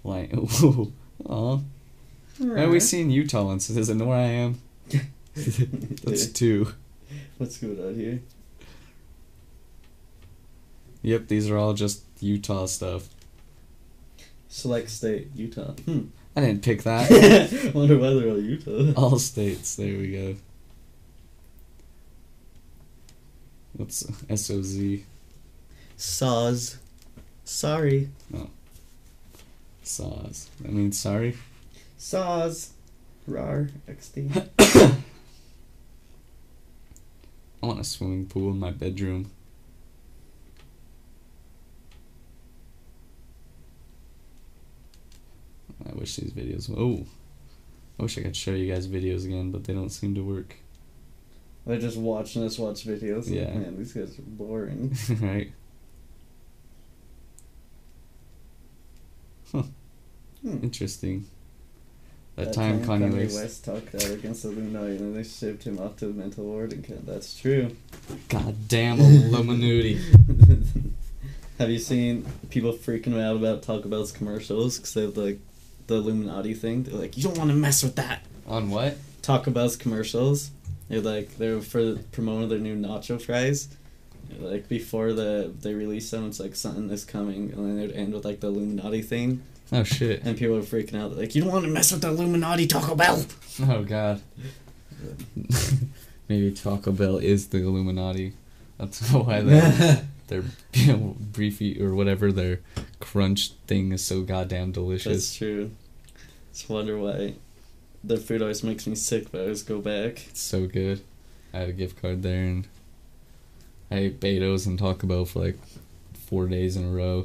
[0.04, 0.32] Light.
[0.62, 0.92] Ooh.
[1.28, 1.58] Aw.
[2.38, 3.66] Why are we seeing Utah ones?
[3.68, 4.60] Does it know where I am?
[5.34, 6.72] That's two.
[7.38, 8.20] What's going on here?
[11.02, 13.08] Yep, these are all just Utah stuff.
[14.48, 15.72] Select state, Utah.
[15.72, 16.06] Hmm.
[16.36, 17.10] I didn't pick that.
[17.74, 18.92] Wonder why they're all Utah.
[19.00, 19.74] all states.
[19.76, 20.36] There we go.
[23.74, 25.00] What's SOZ?
[25.98, 26.78] Saws.
[27.44, 28.08] Sorry.
[28.32, 28.48] Oh.
[29.82, 30.48] Saws.
[30.60, 31.36] That means sorry.
[31.98, 32.70] Saws.
[33.26, 33.68] Rar.
[33.88, 34.48] XD.
[37.60, 39.28] I want a swimming pool in my bedroom.
[45.84, 46.70] I wish these videos.
[46.70, 47.06] Oh,
[47.98, 50.54] I wish I could show you guys videos again, but they don't seem to work.
[51.66, 53.28] They're just watching us watch videos.
[53.28, 53.52] Yeah.
[53.52, 54.96] Man, these guys are boring.
[55.20, 55.52] right?
[59.52, 59.62] Huh.
[60.42, 60.58] Hmm.
[60.62, 61.26] Interesting.
[62.36, 63.34] That, time, Kanye West.
[63.36, 66.70] West talked out against the Illuminati and they shipped him off to the mental ward
[66.84, 67.04] camp.
[67.04, 67.74] That's true.
[68.28, 70.00] God damn Illuminati.
[71.58, 75.40] Have you seen people freaking out about Taco Bell's commercials because they have like
[75.88, 76.84] the Illuminati thing?
[76.84, 78.22] They're like, you don't want to mess with that.
[78.46, 78.96] On what?
[79.22, 80.52] Taco Bell's commercials.
[80.88, 83.68] They're like they're for promoting their new nacho fries.
[84.38, 88.14] Like before the they release them, it's like something is coming, and then they'd end
[88.14, 89.42] with like the Illuminati thing,
[89.72, 90.22] Oh shit.
[90.24, 91.10] and people are freaking out.
[91.10, 93.24] They're like, you don't want to mess with the Illuminati, Taco Bell.
[93.62, 94.22] Oh god.
[96.28, 98.34] Maybe Taco Bell is the Illuminati.
[98.78, 102.60] That's why they their you know, briefy or whatever their
[103.00, 105.12] crunch thing is so goddamn delicious.
[105.12, 105.70] That's true.
[106.52, 107.34] Just wonder why
[108.02, 110.26] their food always makes me sick, but I always go back.
[110.28, 111.02] It's so good.
[111.52, 112.66] I had a gift card there and
[113.90, 115.58] I ate Beto's and Taco Bell for like
[116.14, 117.24] four days in a row.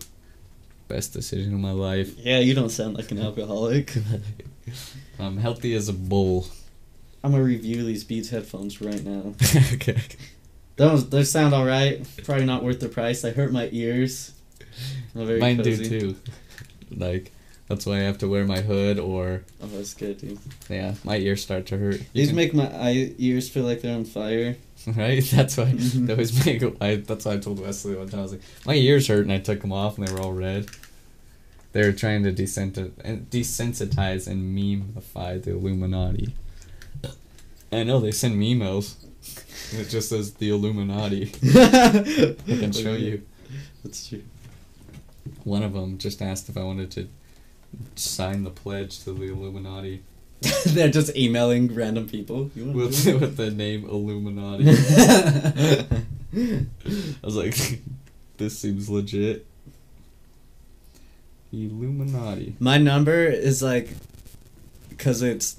[0.93, 2.15] Best decision of my life.
[2.19, 3.95] Yeah, you don't sound like an alcoholic.
[5.19, 6.45] I'm healthy as a bull.
[7.23, 9.33] I'm gonna review these Beats headphones right now.
[9.73, 9.99] okay.
[10.75, 12.07] Those they sound alright.
[12.23, 13.25] Probably not worth the price.
[13.25, 14.33] I hurt my ears.
[15.15, 15.89] Mine cozy.
[15.89, 16.15] do too.
[16.95, 17.31] Like
[17.67, 20.37] that's why I have to wear my hood or Oh, that's good, dude.
[20.69, 21.95] yeah, my ears start to hurt.
[22.01, 24.57] You These can- make my eye ears feel like they're on fire.
[24.95, 25.23] right?
[25.23, 26.05] That's why Mhm.
[26.05, 26.61] they always make.
[26.81, 28.19] I, that's why I told Wesley one time.
[28.19, 30.33] I was like, my ears hurt, and I took them off, and they were all
[30.33, 30.67] red.
[31.73, 36.33] They were trying to desensitize and desensitize and memify the Illuminati.
[37.71, 38.95] I know they send me emails.
[39.73, 41.31] It just says the Illuminati.
[41.43, 43.23] I can show you.
[43.83, 44.21] That's true.
[45.45, 47.07] One of them just asked if I wanted to
[47.95, 50.03] sign the pledge to the Illuminati
[50.67, 52.51] they're just emailing random people.
[52.55, 54.65] You with with the name Illuminati.
[56.33, 57.79] I was like,
[58.37, 59.45] this seems legit.
[61.53, 62.55] Illuminati.
[62.59, 63.89] My number is like,
[64.97, 65.57] cause it's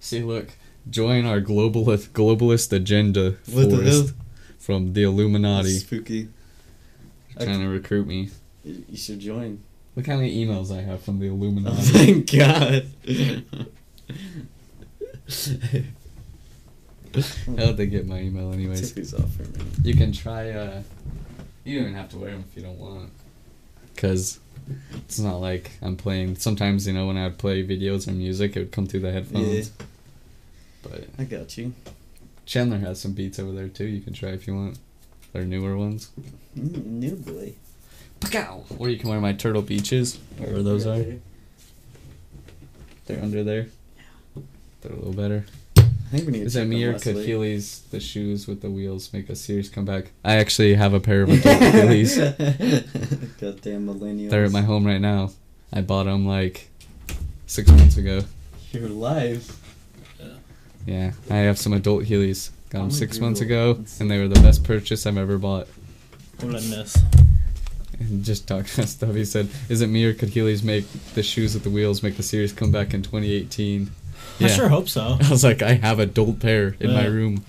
[0.00, 0.48] See, look,
[0.90, 4.14] join our globalist globalist agenda What the forest
[4.58, 5.78] from the Illuminati.
[5.78, 6.28] spooky.
[7.40, 8.28] Trying to recruit me.
[8.64, 9.62] You should join.
[9.96, 12.14] Look how many emails I have from the Oh Illuminati.
[12.14, 12.86] my god.
[17.58, 18.80] How'd they get my email, anyways?
[18.80, 19.64] Take these off for me.
[19.84, 20.50] You can try.
[20.50, 20.82] uh
[21.64, 23.10] You don't even have to wear them if you don't want.
[23.96, 24.40] Cause
[24.94, 26.36] it's not like I'm playing.
[26.36, 29.12] Sometimes you know when I would play videos or music, it would come through the
[29.12, 29.68] headphones.
[29.68, 29.86] Yeah.
[30.82, 31.72] But I got you.
[32.44, 33.86] Chandler has some beats over there too.
[33.86, 34.78] You can try if you want.
[35.32, 36.10] They're newer ones.
[36.58, 37.54] Mm, new boy.
[38.20, 38.64] Pacow!
[38.78, 41.04] Or you can wear my Turtle Beaches, wherever those are.
[43.06, 43.66] They're under there.
[44.80, 45.44] They're a little better.
[46.12, 47.56] I think we need to Is check it on me or Leslie.
[47.90, 50.10] the shoes with the wheels, make a series comeback?
[50.22, 52.18] I actually have a pair of adult Heelys.
[53.40, 54.28] Goddamn millennials.
[54.28, 55.30] They're at my home right now.
[55.72, 56.68] I bought them like
[57.46, 58.20] six months ago.
[58.72, 59.56] You're live.
[60.84, 62.50] Yeah, I have some adult Heelys.
[62.68, 65.66] Got them six gonna months ago, and they were the best purchase I've ever bought.
[66.40, 66.98] What did I miss?
[67.98, 70.84] And just talking stuff, he said, "Is it me or could Heelys make
[71.14, 73.90] the shoes with the wheels make the series come back in 2018?"
[74.40, 75.18] I sure hope so.
[75.22, 77.44] I was like, I have a adult pair in my room.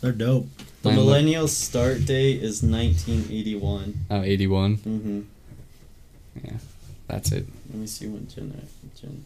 [0.00, 0.48] They're dope.
[0.82, 4.06] The Mine look- millennial start date is 1981.
[4.10, 4.76] Oh, 81.
[4.78, 5.20] Mm-hmm.
[6.44, 6.52] Yeah,
[7.06, 7.46] that's it.
[7.70, 8.68] Let me see when Gen.
[9.00, 9.24] Gen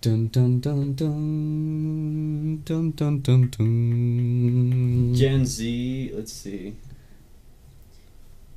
[0.00, 5.14] Dun dun dun dun dun dun dun dun.
[5.14, 6.10] Gen Z.
[6.14, 6.74] Let's see.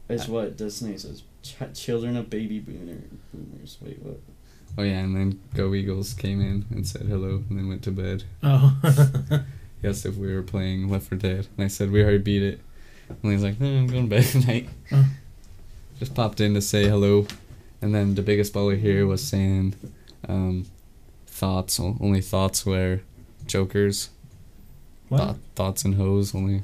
[0.09, 1.23] It's what Disney says.
[1.43, 2.97] Ch- children of baby boomer
[3.33, 3.77] boomers.
[3.81, 4.19] Wait, what?
[4.77, 7.91] Oh yeah, and then Go Eagles came in and said hello, and then went to
[7.91, 8.23] bed.
[8.43, 8.77] Oh.
[9.79, 12.41] He asked if we were playing Left 4 Dead, and I said we already beat
[12.41, 12.59] it.
[13.09, 14.69] And he's like, no, I'm going to bed tonight.
[14.91, 15.05] Oh.
[15.99, 17.27] Just popped in to say hello,
[17.79, 19.75] and then the biggest baller here was saying,
[20.27, 20.65] um,
[21.27, 23.01] thoughts only thoughts wear
[23.45, 24.09] chokers.
[25.09, 25.19] what?
[25.19, 26.63] Thought, thoughts and hoes only.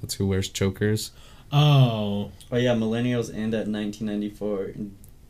[0.00, 1.10] That's who wears chokers.
[1.52, 2.32] Oh.
[2.50, 4.70] Oh yeah, millennials end at 1994.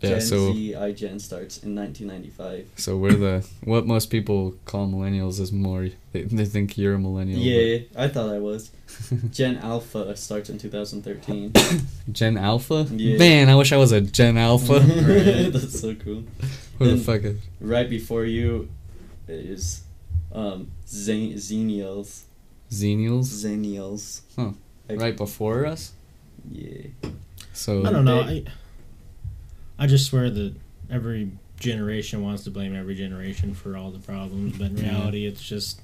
[0.02, 2.66] And Yeah, Gen so Z iGen starts in 1995.
[2.76, 6.98] so we're the what most people call millennials is more they, they think you're a
[6.98, 7.38] millennial.
[7.38, 8.70] but Yeah, I thought I was.
[9.30, 11.52] Gen Alpha starts in 2013.
[12.12, 12.86] Gen Alpha.
[12.92, 13.18] Yeah.
[13.18, 14.78] Man, I wish I was a Gen Alpha.
[15.52, 16.24] That's so cool.
[16.78, 17.22] Who the fuck?
[17.24, 18.68] Is, Right before you
[19.28, 19.82] is
[20.32, 22.22] um Zen- Xenials.
[22.70, 23.26] Xenials.
[23.44, 24.20] Xenials.
[24.36, 24.50] Huh.
[24.90, 25.92] I- Right before us.
[26.52, 26.86] Yeah.
[27.52, 28.20] So I don't know.
[28.20, 28.44] I,
[29.78, 30.54] I just swear that
[30.90, 31.30] every
[31.60, 34.90] generation wants to blame every generation for all the problems, but in Yeah.
[34.90, 35.80] reality, it's just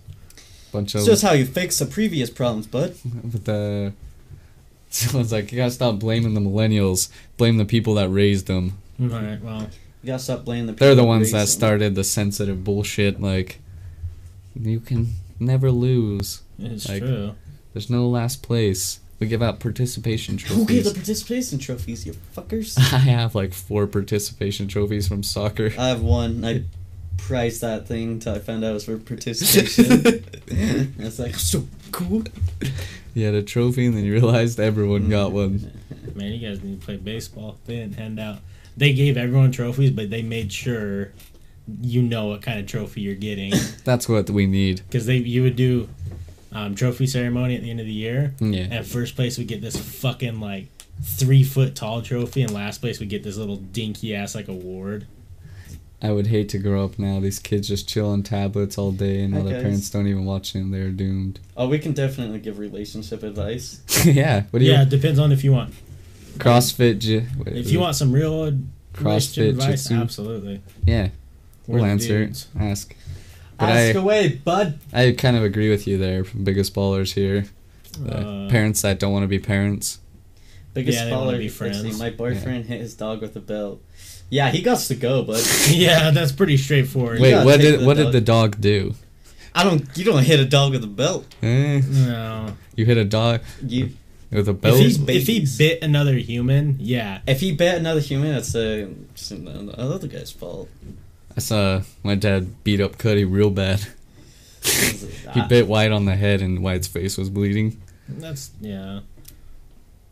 [0.72, 2.94] bunch It's of just how you fix the previous problems, bud.
[3.24, 3.92] But the.
[4.90, 7.08] Someone's like, you gotta stop blaming the millennials.
[7.38, 8.78] Blame the people that raised them.
[9.00, 9.42] all right.
[9.42, 9.62] Well,
[10.02, 10.86] You gotta stop blaming the people.
[10.88, 11.46] They're the ones raised that them.
[11.46, 13.18] started the sensitive bullshit.
[13.20, 13.58] Like,
[14.54, 16.42] you can never lose.
[16.58, 17.32] it's Like, true.
[17.72, 19.00] There's no last place.
[19.22, 20.58] We give out participation trophies.
[20.58, 22.76] Who gave the participation trophies, you fuckers?
[22.92, 25.72] I have like four participation trophies from soccer.
[25.78, 26.44] I have one.
[26.44, 26.64] I
[27.18, 29.92] prized that thing until I found out it was for participation.
[30.50, 32.24] and it's like so cool.
[33.14, 35.70] You had a trophy, and then you realized everyone got one.
[36.16, 37.58] Man, you guys need to play baseball.
[37.66, 38.38] They didn't hand out.
[38.76, 41.12] They gave everyone trophies, but they made sure
[41.80, 43.52] you know what kind of trophy you're getting
[43.84, 44.82] That's what we need.
[44.88, 45.88] because they you would do
[46.52, 48.34] um, trophy ceremony at the end of the year.
[48.40, 48.66] Yeah.
[48.70, 50.66] And first place we get this fucking like
[51.02, 55.06] three foot tall trophy, and last place we get this little dinky ass like award.
[56.04, 57.20] I would hate to grow up now.
[57.20, 60.52] These kids just chill on tablets all day, and now their parents don't even watch
[60.52, 60.70] them.
[60.72, 61.38] They're doomed.
[61.56, 63.82] Oh, we can definitely give relationship advice.
[64.04, 64.42] yeah.
[64.50, 64.72] What do you?
[64.72, 65.74] yeah, it depends on if you want.
[66.38, 66.98] CrossFit.
[66.98, 67.82] J- what If you it?
[67.82, 68.64] want some real relationship
[68.94, 69.94] CrossFit advice, Jitsu.
[69.94, 70.62] absolutely.
[70.86, 71.10] Yeah,
[71.66, 72.32] We're we'll answer.
[72.58, 72.96] Ask.
[73.62, 74.78] But Ask I- away, bud.
[74.92, 76.24] I kind of agree with you there.
[76.24, 77.46] Biggest ballers here.
[77.98, 79.98] The Uh, parents that don't want to be parents.
[80.74, 81.36] Biggest Yeah, baller.
[81.36, 81.98] be let's friends.
[81.98, 83.80] my boyfriend hit his dog with a belt.
[84.30, 87.20] Yeah, he got to go, but yeah, that's pretty straightforward.
[87.20, 88.12] Wait, what did the what did dog.
[88.12, 88.94] the dog do?
[89.54, 89.84] I don't.
[89.94, 91.26] You don't hit a dog with a belt.
[91.42, 92.56] Eh, No.
[92.74, 93.90] you hit a dog You
[94.30, 94.76] with a If belt.
[94.78, 97.18] he, if he bit another human, yeah.
[97.26, 100.70] If he bit another human, that's uh, just another guy's fault.
[101.36, 103.80] I saw my dad beat up Cuddy real bad.
[104.64, 107.80] He Ah, bit White on the head, and White's face was bleeding.
[108.08, 109.00] That's yeah.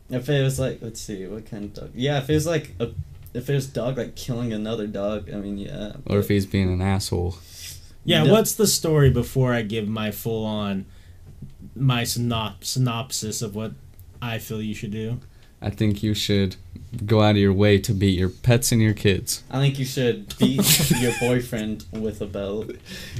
[0.09, 1.91] If it was like, let's see, what kind of dog?
[1.93, 2.89] Yeah, if it was like a,
[3.33, 5.93] if it was dog like killing another dog, I mean, yeah.
[6.07, 7.37] Or if he's being an asshole.
[8.03, 8.31] Yeah, No.
[8.33, 10.85] what's the story before I give my full on
[11.75, 13.73] my synop- synopsis of what
[14.21, 15.19] I feel you should do?
[15.61, 16.55] I think you should
[17.05, 19.43] go out of your way to beat your pets and your kids.
[19.51, 22.71] I think you should beat your boyfriend with a belt.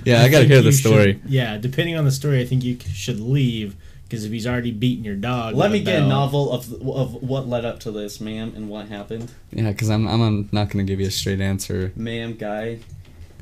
[0.04, 1.14] Yeah, I, gotta think hear the story.
[1.14, 4.72] should- yeah, depending on the story, I think you should leave because if he's already
[4.72, 7.92] beaten your dog, Let me a get a novel of of what led up to
[7.92, 9.32] this, ma'am, and what happened.
[9.52, 11.94] Yeah, because I'm, I'm not gonna give you a straight answer.
[11.96, 12.80] Ma'am, guy,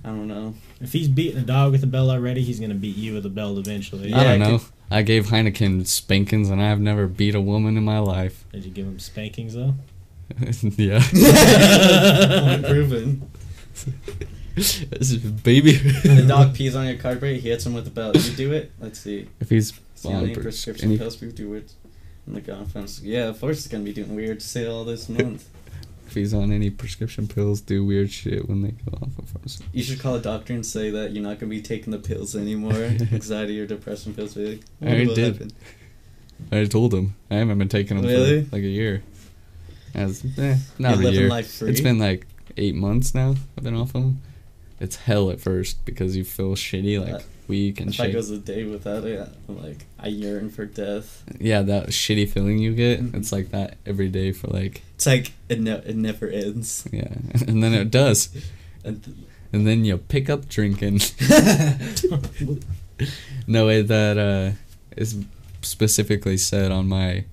[0.04, 0.54] I don't know.
[0.80, 3.30] If he's beating a dog with a belt already, he's gonna beat you with a
[3.30, 4.14] belt eventually.
[4.14, 4.62] I don't know.
[4.92, 8.46] I gave Heineken spankings, and I've never beat a woman in my life.
[8.52, 9.76] Did you give him spankings though?
[10.78, 11.00] yeah,
[12.42, 13.32] Point proven.
[15.44, 15.74] baby.
[15.74, 17.38] The dog pees on your carpet.
[17.42, 18.16] He hits him with a belt.
[18.16, 18.72] You do it.
[18.80, 19.28] Let's see.
[19.40, 21.74] If he's See on any prescription any- pills we do it.
[22.28, 23.02] And the conference.
[23.02, 25.48] Yeah, of course it's gonna be doing weird sale this month.
[26.10, 29.64] If he's on any prescription pills, do weird shit when they go off of pharmacy.
[29.74, 32.36] You should call a doctor and say that you're not gonna be taking the pills
[32.36, 34.34] anymore, anxiety or depression pills.
[34.34, 35.54] Be like, I already did.
[36.52, 38.44] I already told him I haven't been taking them Really?
[38.46, 39.04] for like a year.
[39.94, 41.30] As eh, not You're a year.
[41.30, 41.70] life free?
[41.72, 42.26] It's been like
[42.58, 43.36] eight months now.
[43.58, 44.22] I've been off them.
[44.80, 47.20] It's hell at first because you feel shitty, like Uh,
[47.50, 48.14] weak and If I shit.
[48.14, 51.24] goes a day without it, I'm like, I yearn for death.
[51.40, 53.02] yeah, that shitty feeling you get.
[53.02, 53.16] Mhm.
[53.16, 56.88] It's like that every day for like It's like it, ne- it never ends.
[56.92, 57.14] yeah,
[57.48, 58.30] and then it does,
[58.86, 59.18] And th-
[59.52, 61.02] and then you pick up drinking.
[63.48, 64.52] no way that uh,
[64.96, 65.18] is
[65.62, 67.26] specifically said on my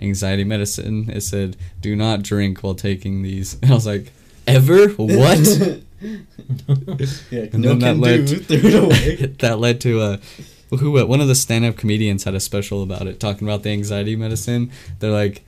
[0.00, 1.10] anxiety medicine.
[1.10, 4.12] It said, "Do not drink while taking these." And I was like,
[4.46, 4.88] "Ever?
[4.90, 5.80] What?"
[7.30, 8.36] yeah, And no then that led do.
[8.40, 9.16] Threw it away.
[9.38, 10.16] that led to uh,
[10.70, 13.70] who uh, one of the stand-up comedians had a special about it, talking about the
[13.70, 14.70] anxiety medicine.
[14.98, 15.44] They're like,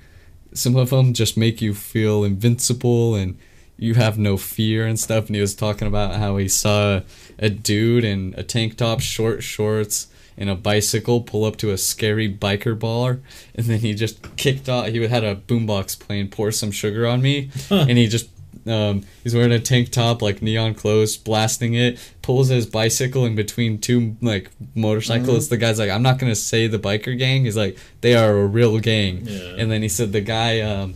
[0.52, 3.38] some of them just make you feel invincible and
[3.76, 5.26] you have no fear and stuff.
[5.26, 7.02] And he was talking about how he saw
[7.38, 11.78] a dude in a tank top, short shorts, and a bicycle pull up to a
[11.78, 13.20] scary biker bar,
[13.56, 14.86] and then he just kicked off.
[14.86, 18.30] He had a boombox playing "Pour Some Sugar on Me," and he just
[18.66, 21.98] um, he's wearing a tank top, like neon clothes, blasting it.
[22.28, 25.48] Pulls his bicycle in between two like motorcyclists.
[25.48, 28.46] The guy's like, "I'm not gonna say the biker gang." He's like, "They are a
[28.46, 29.54] real gang." Yeah.
[29.56, 30.92] And then he said the guy um,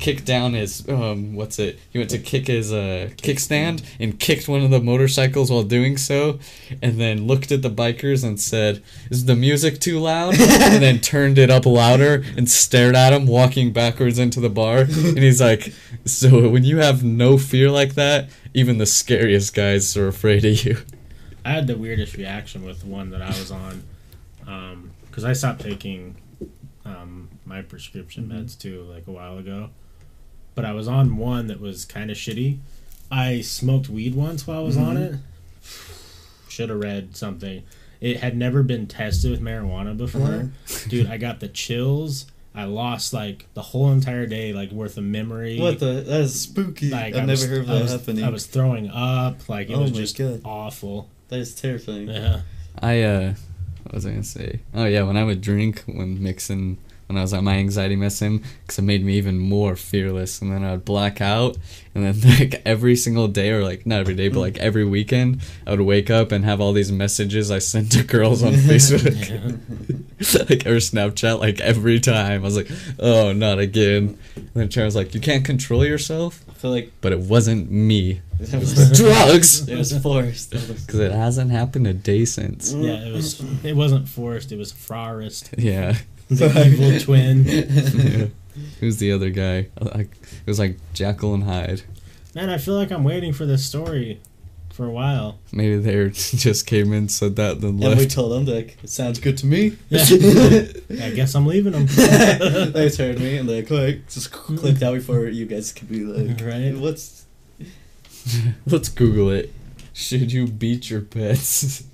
[0.00, 1.78] kicked down his um, what's it?
[1.90, 5.96] He went to kick his uh, kickstand and kicked one of the motorcycles while doing
[5.96, 6.40] so,
[6.82, 10.98] and then looked at the bikers and said, "Is the music too loud?" and then
[10.98, 14.78] turned it up louder and stared at him walking backwards into the bar.
[14.78, 15.72] And he's like,
[16.04, 20.64] "So when you have no fear like that, even the scariest guys are afraid of
[20.64, 20.78] you."
[21.44, 23.82] I had the weirdest reaction with the one that I was on,
[24.46, 26.16] um, because I stopped taking
[26.84, 28.38] um, my prescription mm-hmm.
[28.38, 29.70] meds too, like a while ago.
[30.54, 32.58] But I was on one that was kind of shitty.
[33.10, 35.14] I smoked weed once while I was on mm-hmm.
[35.14, 35.20] it.
[36.48, 37.62] Should have read something.
[38.00, 40.20] It had never been tested with marijuana before.
[40.20, 40.88] Mm-hmm.
[40.88, 42.26] Dude, I got the chills.
[42.54, 45.58] I lost like the whole entire day, like worth of memory.
[45.58, 46.02] What the?
[46.06, 46.90] That is spooky.
[46.90, 48.24] Like I've I never was- heard of I that was, happening.
[48.24, 49.48] I was throwing up.
[49.48, 50.40] Like it Oh was just God.
[50.44, 51.08] awful.
[51.28, 52.08] That is terrifying.
[52.08, 52.42] Yeah.
[52.78, 53.34] I uh
[53.84, 54.60] what was I gonna say?
[54.74, 56.78] Oh yeah, when I would drink when mixing
[57.12, 60.50] when I was on my anxiety medicine, because it made me even more fearless, and
[60.50, 61.58] then I would black out,
[61.94, 65.42] and then like every single day, or like not every day, but like every weekend,
[65.66, 69.18] I would wake up and have all these messages I sent to girls on Facebook,
[70.50, 72.40] like or Snapchat, like every time.
[72.42, 74.18] I was like, oh, not again.
[74.36, 77.70] And then Sharon was like, you can't control yourself, I feel like but it wasn't
[77.70, 78.22] me.
[78.40, 79.68] it was Drugs.
[79.68, 80.50] It was forced.
[80.50, 82.72] Because it hasn't happened a day since.
[82.72, 83.40] Yeah, it was.
[83.64, 84.50] It wasn't forced.
[84.50, 85.96] It was Forrest, Yeah.
[86.28, 87.44] The evil twin.
[87.44, 88.26] yeah.
[88.80, 89.68] Who's the other guy?
[89.80, 91.82] Like it was like Jekyll and Hyde.
[92.34, 94.20] Man, I feel like I'm waiting for this story
[94.72, 95.38] for a while.
[95.52, 97.90] Maybe they just came in, said that, then left.
[97.92, 98.14] And we left.
[98.14, 99.76] told them like, it sounds good to me.
[99.90, 100.00] Yeah.
[101.06, 101.86] I guess I'm leaving them.
[102.72, 106.40] they turned me and they click just clicked out before you guys could be like,
[106.40, 106.74] Right.
[106.76, 107.26] What's
[108.66, 109.52] Let's Google it.
[109.92, 111.84] Should you beat your pets?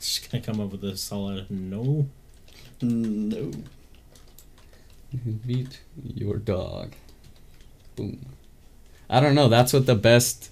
[0.00, 2.06] Just gonna come up with a solid no.
[2.80, 3.50] no?
[5.46, 6.94] beat your dog.
[7.96, 8.26] Boom.
[9.08, 9.48] I don't know.
[9.48, 10.50] That's what the best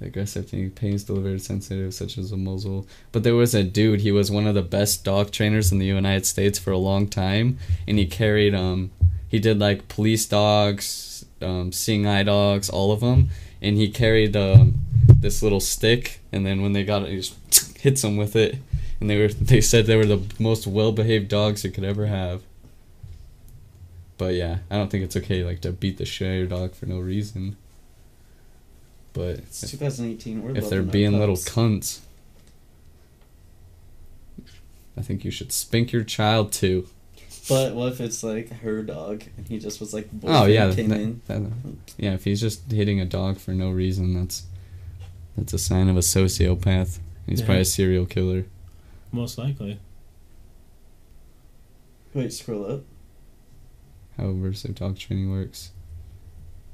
[0.00, 2.86] aggressive thing pains delivered sensitive such as a muzzle.
[3.12, 4.00] But there was a dude.
[4.00, 7.08] He was one of the best dog trainers in the United States for a long
[7.08, 8.90] time, and he carried um
[9.28, 13.30] he did like police dogs, um, seeing eye dogs, all of them,
[13.62, 17.78] and he carried um this little stick, and then when they got it, he just
[17.78, 18.56] hits them with it,
[19.00, 22.06] and they were they said they were the most well behaved dogs you could ever
[22.06, 22.42] have.
[24.16, 26.46] But yeah, I don't think it's okay like to beat the shit out of your
[26.46, 27.56] dog for no reason.
[29.12, 30.42] But It's 2018.
[30.42, 32.00] We're if they're being little cunts,
[34.96, 36.88] I think you should spank your child too.
[37.48, 40.88] But what if it's like her dog and he just was like Oh yeah, came
[40.88, 41.20] that- in?
[41.26, 41.52] that-
[41.98, 42.14] yeah.
[42.14, 44.44] If he's just hitting a dog for no reason, that's
[45.36, 46.98] that's a sign of a sociopath.
[47.26, 47.46] He's Yeah.
[47.46, 48.44] probably a serial killer.
[49.12, 49.78] Most likely.
[52.12, 52.82] Wait, scroll up.
[54.16, 55.72] How aversive dog training works.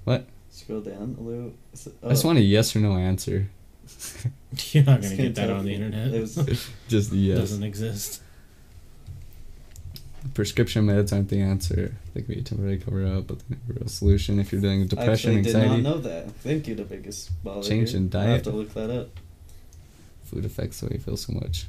[0.05, 0.27] What?
[0.51, 1.53] Scroll down a little.
[1.73, 3.49] Is it- I just oh, want a yes or no answer.
[4.73, 6.13] You're not gonna gonna get that on the internet.
[6.15, 6.35] It was,
[6.89, 7.39] Just yes.
[7.39, 8.23] doesn't exist.
[10.35, 11.95] Prescription meds aren't the answer.
[12.15, 14.61] They can be a temporary cover up, but they're never a real solution if you're
[14.61, 15.77] dealing with depression, actually anxiety.
[15.77, 16.31] did not know that.
[16.37, 17.67] Thank you, the biggest baller.
[17.67, 17.99] Change here.
[18.01, 18.45] in I'll have diet.
[18.45, 19.09] to look that up.
[20.25, 21.67] Food affects the way you feel so much.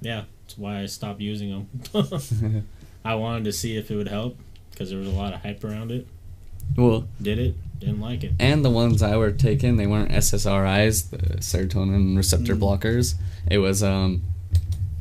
[0.00, 1.68] Yeah, that's why I stopped using them.
[3.04, 4.38] I wanted to see if it would help
[4.70, 6.06] because there was a lot of hype around it.
[6.76, 7.54] well, Did it?
[7.80, 8.32] Didn't like it.
[8.40, 12.60] and the ones I were taking, they weren't SSRIs, the serotonin receptor Mm.
[12.60, 13.14] blockers.
[13.50, 14.22] It was um,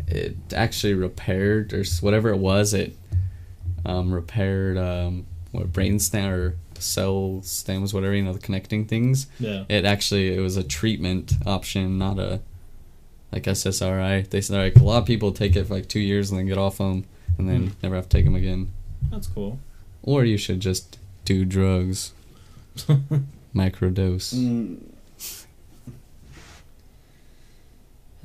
[0.07, 2.73] it actually repaired or whatever it was.
[2.73, 2.95] It
[3.86, 9.27] um repaired um what brain stem or cell stems, whatever you know, the connecting things.
[9.40, 9.64] Yeah.
[9.69, 12.41] It actually it was a treatment option, not a
[13.32, 14.30] like SSRI.
[14.30, 16.45] They said like a lot of people take it for like two years and then
[16.48, 17.06] get off them
[17.38, 17.73] and then Hmm.
[17.84, 18.69] never have to take them again.
[19.11, 19.60] That's cool.
[20.03, 22.14] Or you should just do drugs,
[23.56, 24.34] microdose.
[24.36, 24.77] Mm,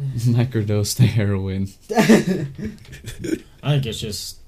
[0.18, 1.68] microdose the heroin.
[3.62, 4.38] I think it's just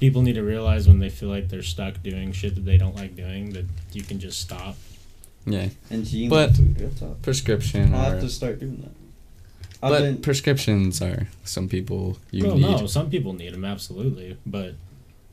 [0.00, 2.96] people need to realize when they feel like they're stuck doing shit that they don't
[2.96, 4.76] like doing that you can just stop.
[5.46, 6.80] Yeah, and gene But- food.
[6.80, 7.22] Real talk.
[7.22, 8.90] prescription I'll have to start doing that.
[9.82, 12.62] I've but been, prescriptions are some people you well, need.
[12.80, 14.74] no, some people need them absolutely, but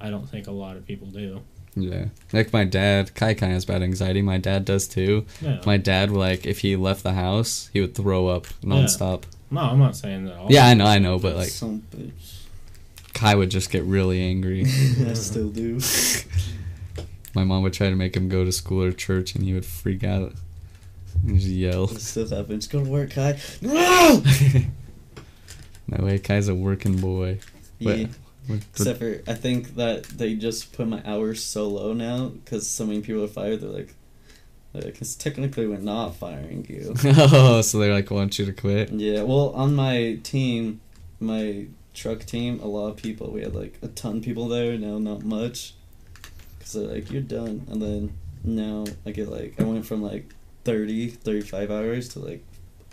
[0.01, 1.41] I don't think a lot of people do.
[1.75, 3.15] Yeah, like my dad.
[3.15, 4.21] Kai Kai has bad anxiety.
[4.21, 5.25] My dad does too.
[5.41, 5.61] Yeah.
[5.65, 9.23] My dad, like, if he left the house, he would throw up nonstop.
[9.49, 10.37] no, I'm not saying that.
[10.37, 12.11] All Yeah, I know, I know, but like, some bitch.
[13.13, 14.61] Kai would just get really angry.
[15.07, 15.79] I still do.
[17.35, 19.65] My mom would try to make him go to school or church, and he would
[19.65, 20.33] freak out
[21.25, 21.85] and just yell.
[21.85, 22.67] It still happens.
[22.67, 23.39] Go to work, Kai.
[23.61, 24.21] No.
[25.87, 27.39] No way, Kai's a working boy.
[27.81, 28.07] But- Yeah.
[28.49, 32.85] Except for, I think that they just put my hours so low now because so
[32.85, 33.61] many people are fired.
[33.61, 33.93] They're like,
[34.73, 36.93] because technically we're not firing you.
[37.05, 38.91] oh, so they're like, want you to quit?
[38.91, 39.21] yeah.
[39.23, 40.81] Well, on my team,
[41.19, 43.31] my truck team, a lot of people.
[43.31, 44.77] We had like a ton of people there.
[44.77, 45.73] Now not much.
[46.57, 47.67] Because they're like, you're done.
[47.69, 48.13] And then
[48.43, 52.43] now I get like, I went from like 30, 35 hours to like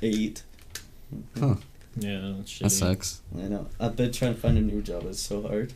[0.03, 0.43] 8.
[1.39, 1.55] Huh.
[1.99, 2.71] Yeah, that's That shitty.
[2.71, 3.23] sucks.
[3.37, 3.67] I know.
[3.81, 5.05] I've been trying to find a new job.
[5.07, 5.73] It's so hard.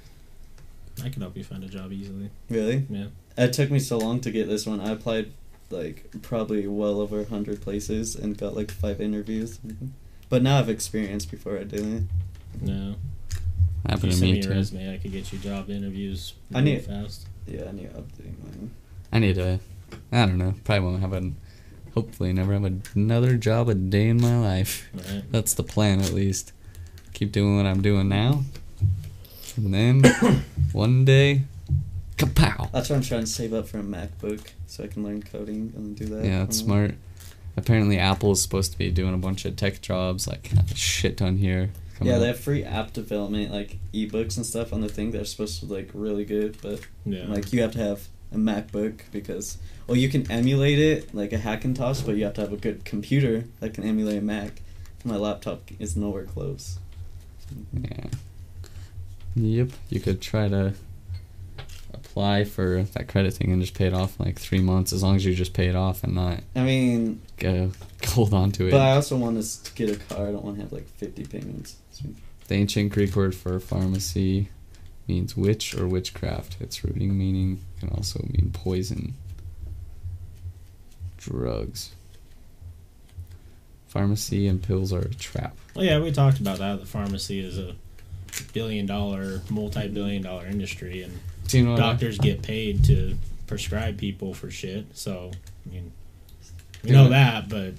[1.02, 2.30] I can help you find a job easily.
[2.50, 2.86] Really?
[2.90, 3.06] Yeah.
[3.36, 4.80] It took me so long to get this one.
[4.80, 5.32] I applied
[5.70, 9.58] like probably well over a hundred places and got like five interviews.
[10.28, 12.02] But now I've experience before I did it.
[12.60, 12.96] No.
[13.84, 14.54] If Happened you to send me me your too.
[14.58, 17.26] resume, I could get you job interviews I real need- fast.
[17.46, 18.70] Yeah, I need to update mine.
[19.12, 19.58] I need to.
[20.12, 20.54] I don't know.
[20.64, 21.36] Probably won't have an.
[21.94, 22.64] Hopefully, never have
[22.94, 24.88] another job a day in my life.
[24.94, 25.22] Right.
[25.30, 26.52] That's the plan, at least.
[27.12, 28.44] Keep doing what I'm doing now,
[29.56, 30.02] and then
[30.72, 31.42] one day,
[32.16, 32.70] kapow!
[32.72, 35.72] That's why I'm trying to save up for a MacBook so I can learn coding
[35.76, 36.24] and do that.
[36.24, 36.94] Yeah, that's smart.
[37.56, 41.18] Apparently, Apple is supposed to be doing a bunch of tech jobs, like a shit
[41.18, 41.68] ton here.
[41.98, 42.20] coming Yeah, up.
[42.22, 45.10] they have free app development, like ebooks and stuff on the thing.
[45.10, 47.26] They're supposed to like really good, but Yeah.
[47.26, 51.38] like you have to have a MacBook because well you can emulate it like a
[51.38, 54.62] Hackintosh, but you have to have a good computer that can emulate a Mac.
[55.04, 56.78] My laptop is nowhere close.
[57.72, 58.06] Yeah.
[59.34, 59.70] Yep.
[59.90, 60.74] You could try to
[61.92, 65.02] apply for that credit thing and just pay it off in like three months, as
[65.02, 67.72] long as you just pay it off and not I mean, go
[68.08, 68.70] hold on to it.
[68.70, 70.28] but I also want to get a car.
[70.28, 71.76] I don't want to have like fifty payments.
[72.48, 74.48] The ancient Greek word for pharmacy
[75.08, 76.56] means witch or witchcraft.
[76.60, 79.14] Its rooting meaning can also mean poison.
[81.18, 81.92] Drugs.
[83.88, 85.54] Pharmacy and pills are a trap.
[85.74, 86.80] Well, yeah, we talked about that.
[86.80, 87.74] The pharmacy is a
[88.52, 91.18] billion dollar, multi billion dollar industry, and
[91.50, 93.16] you know what I- doctors get paid to
[93.46, 94.86] prescribe people for shit.
[94.96, 95.30] So,
[95.66, 95.92] I mean,
[96.82, 97.74] we know that, but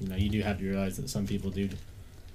[0.00, 1.68] you know, you do have to realize that some people do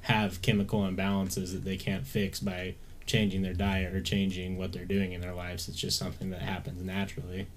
[0.01, 2.75] have chemical imbalances that they can't fix by
[3.05, 5.67] changing their diet or changing what they're doing in their lives.
[5.67, 7.47] It's just something that happens naturally.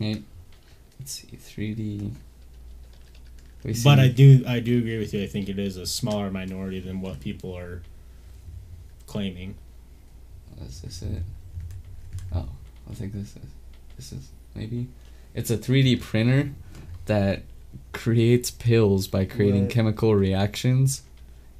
[0.00, 0.22] Right.
[0.98, 2.12] Let's see, 3D.
[3.82, 5.22] But I do, I do agree with you.
[5.22, 7.82] I think it is a smaller minority than what people are
[9.06, 9.54] claiming.
[10.66, 11.22] Is this it?
[12.34, 12.48] Oh,
[12.90, 13.50] I think this is.
[13.96, 14.88] This is maybe.
[15.34, 16.50] It's a 3D printer
[17.06, 17.42] that
[17.92, 19.72] creates pills by creating What?
[19.72, 21.02] chemical reactions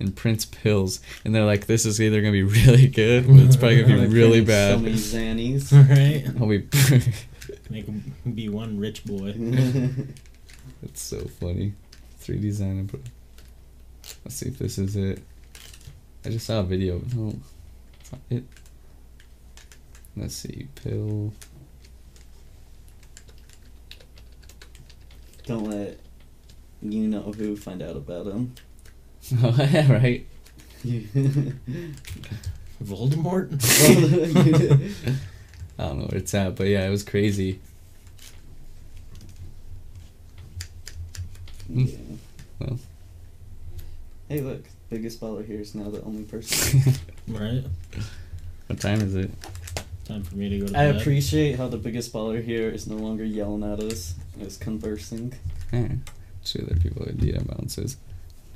[0.01, 1.01] and prints pills.
[1.25, 3.89] And they're like, this is either going to be really good, but it's probably going
[3.89, 4.83] to be Like really So bad.
[4.83, 5.73] many Xannies.
[5.91, 6.41] right?
[6.41, 6.69] I'll be.
[7.71, 9.35] Make him be one rich boy.
[10.83, 11.75] it's so funny.
[12.23, 12.79] 3D design.
[12.79, 13.11] and
[14.25, 15.23] Let's see if this is it.
[16.25, 17.03] I just saw a video.
[17.15, 17.35] No,
[18.01, 18.45] it's not it.
[20.17, 20.69] Let's see.
[20.75, 21.33] Pill.
[25.47, 25.99] Don't let
[26.81, 28.55] you know who find out about him.
[29.43, 30.27] Oh, yeah, right.
[32.83, 33.49] Voldemort.
[35.79, 37.61] I don't know where it's at, but yeah, it was crazy.
[41.69, 41.87] Yeah.
[41.87, 42.15] Hmm.
[42.59, 42.79] Well.
[44.29, 46.93] Hey, look, biggest baller here is now the only person.
[47.29, 47.65] right.
[48.67, 49.31] what time is it?
[50.05, 50.89] Time for me to go to bed.
[50.89, 51.01] I bed.
[51.01, 55.33] appreciate how the biggest baller here is no longer yelling at us; is conversing.
[55.73, 55.89] Yeah.
[56.45, 57.97] Sure, there are people with DM bounces.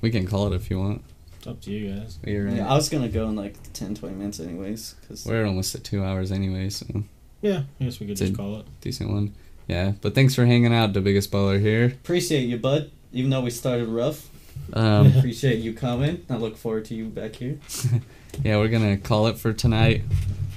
[0.00, 1.02] We can call it if you want.
[1.38, 2.18] It's up to you guys.
[2.24, 2.56] You're right.
[2.56, 5.84] Yeah, I was gonna go in like 10, 20 minutes anyways, cause We're almost at
[5.84, 6.86] two hours anyway, so
[7.40, 8.66] Yeah, I guess we could just call it.
[8.80, 9.34] decent one.
[9.66, 11.86] Yeah, but thanks for hanging out, the biggest baller here.
[11.86, 12.90] appreciate you, bud.
[13.12, 14.28] Even though we started rough,
[14.72, 16.24] Um, appreciate you coming.
[16.28, 17.58] I look forward to you back here.
[18.44, 20.02] yeah, we're gonna call it for tonight.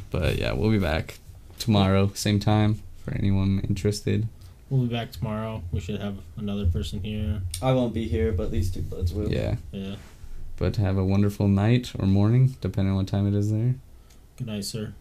[0.10, 1.20] But yeah, we'll be back
[1.60, 4.28] tomorrow, same time for anyone interested.
[4.72, 5.64] We'll be back tomorrow.
[5.74, 7.42] We should have another person here.
[7.62, 9.30] I won't be here, but these two buds will.
[9.30, 9.96] Yeah, Yeah.
[10.56, 13.76] but have a wonderful night or morning, depending on what time it is there.
[14.38, 14.94] Good night, sir.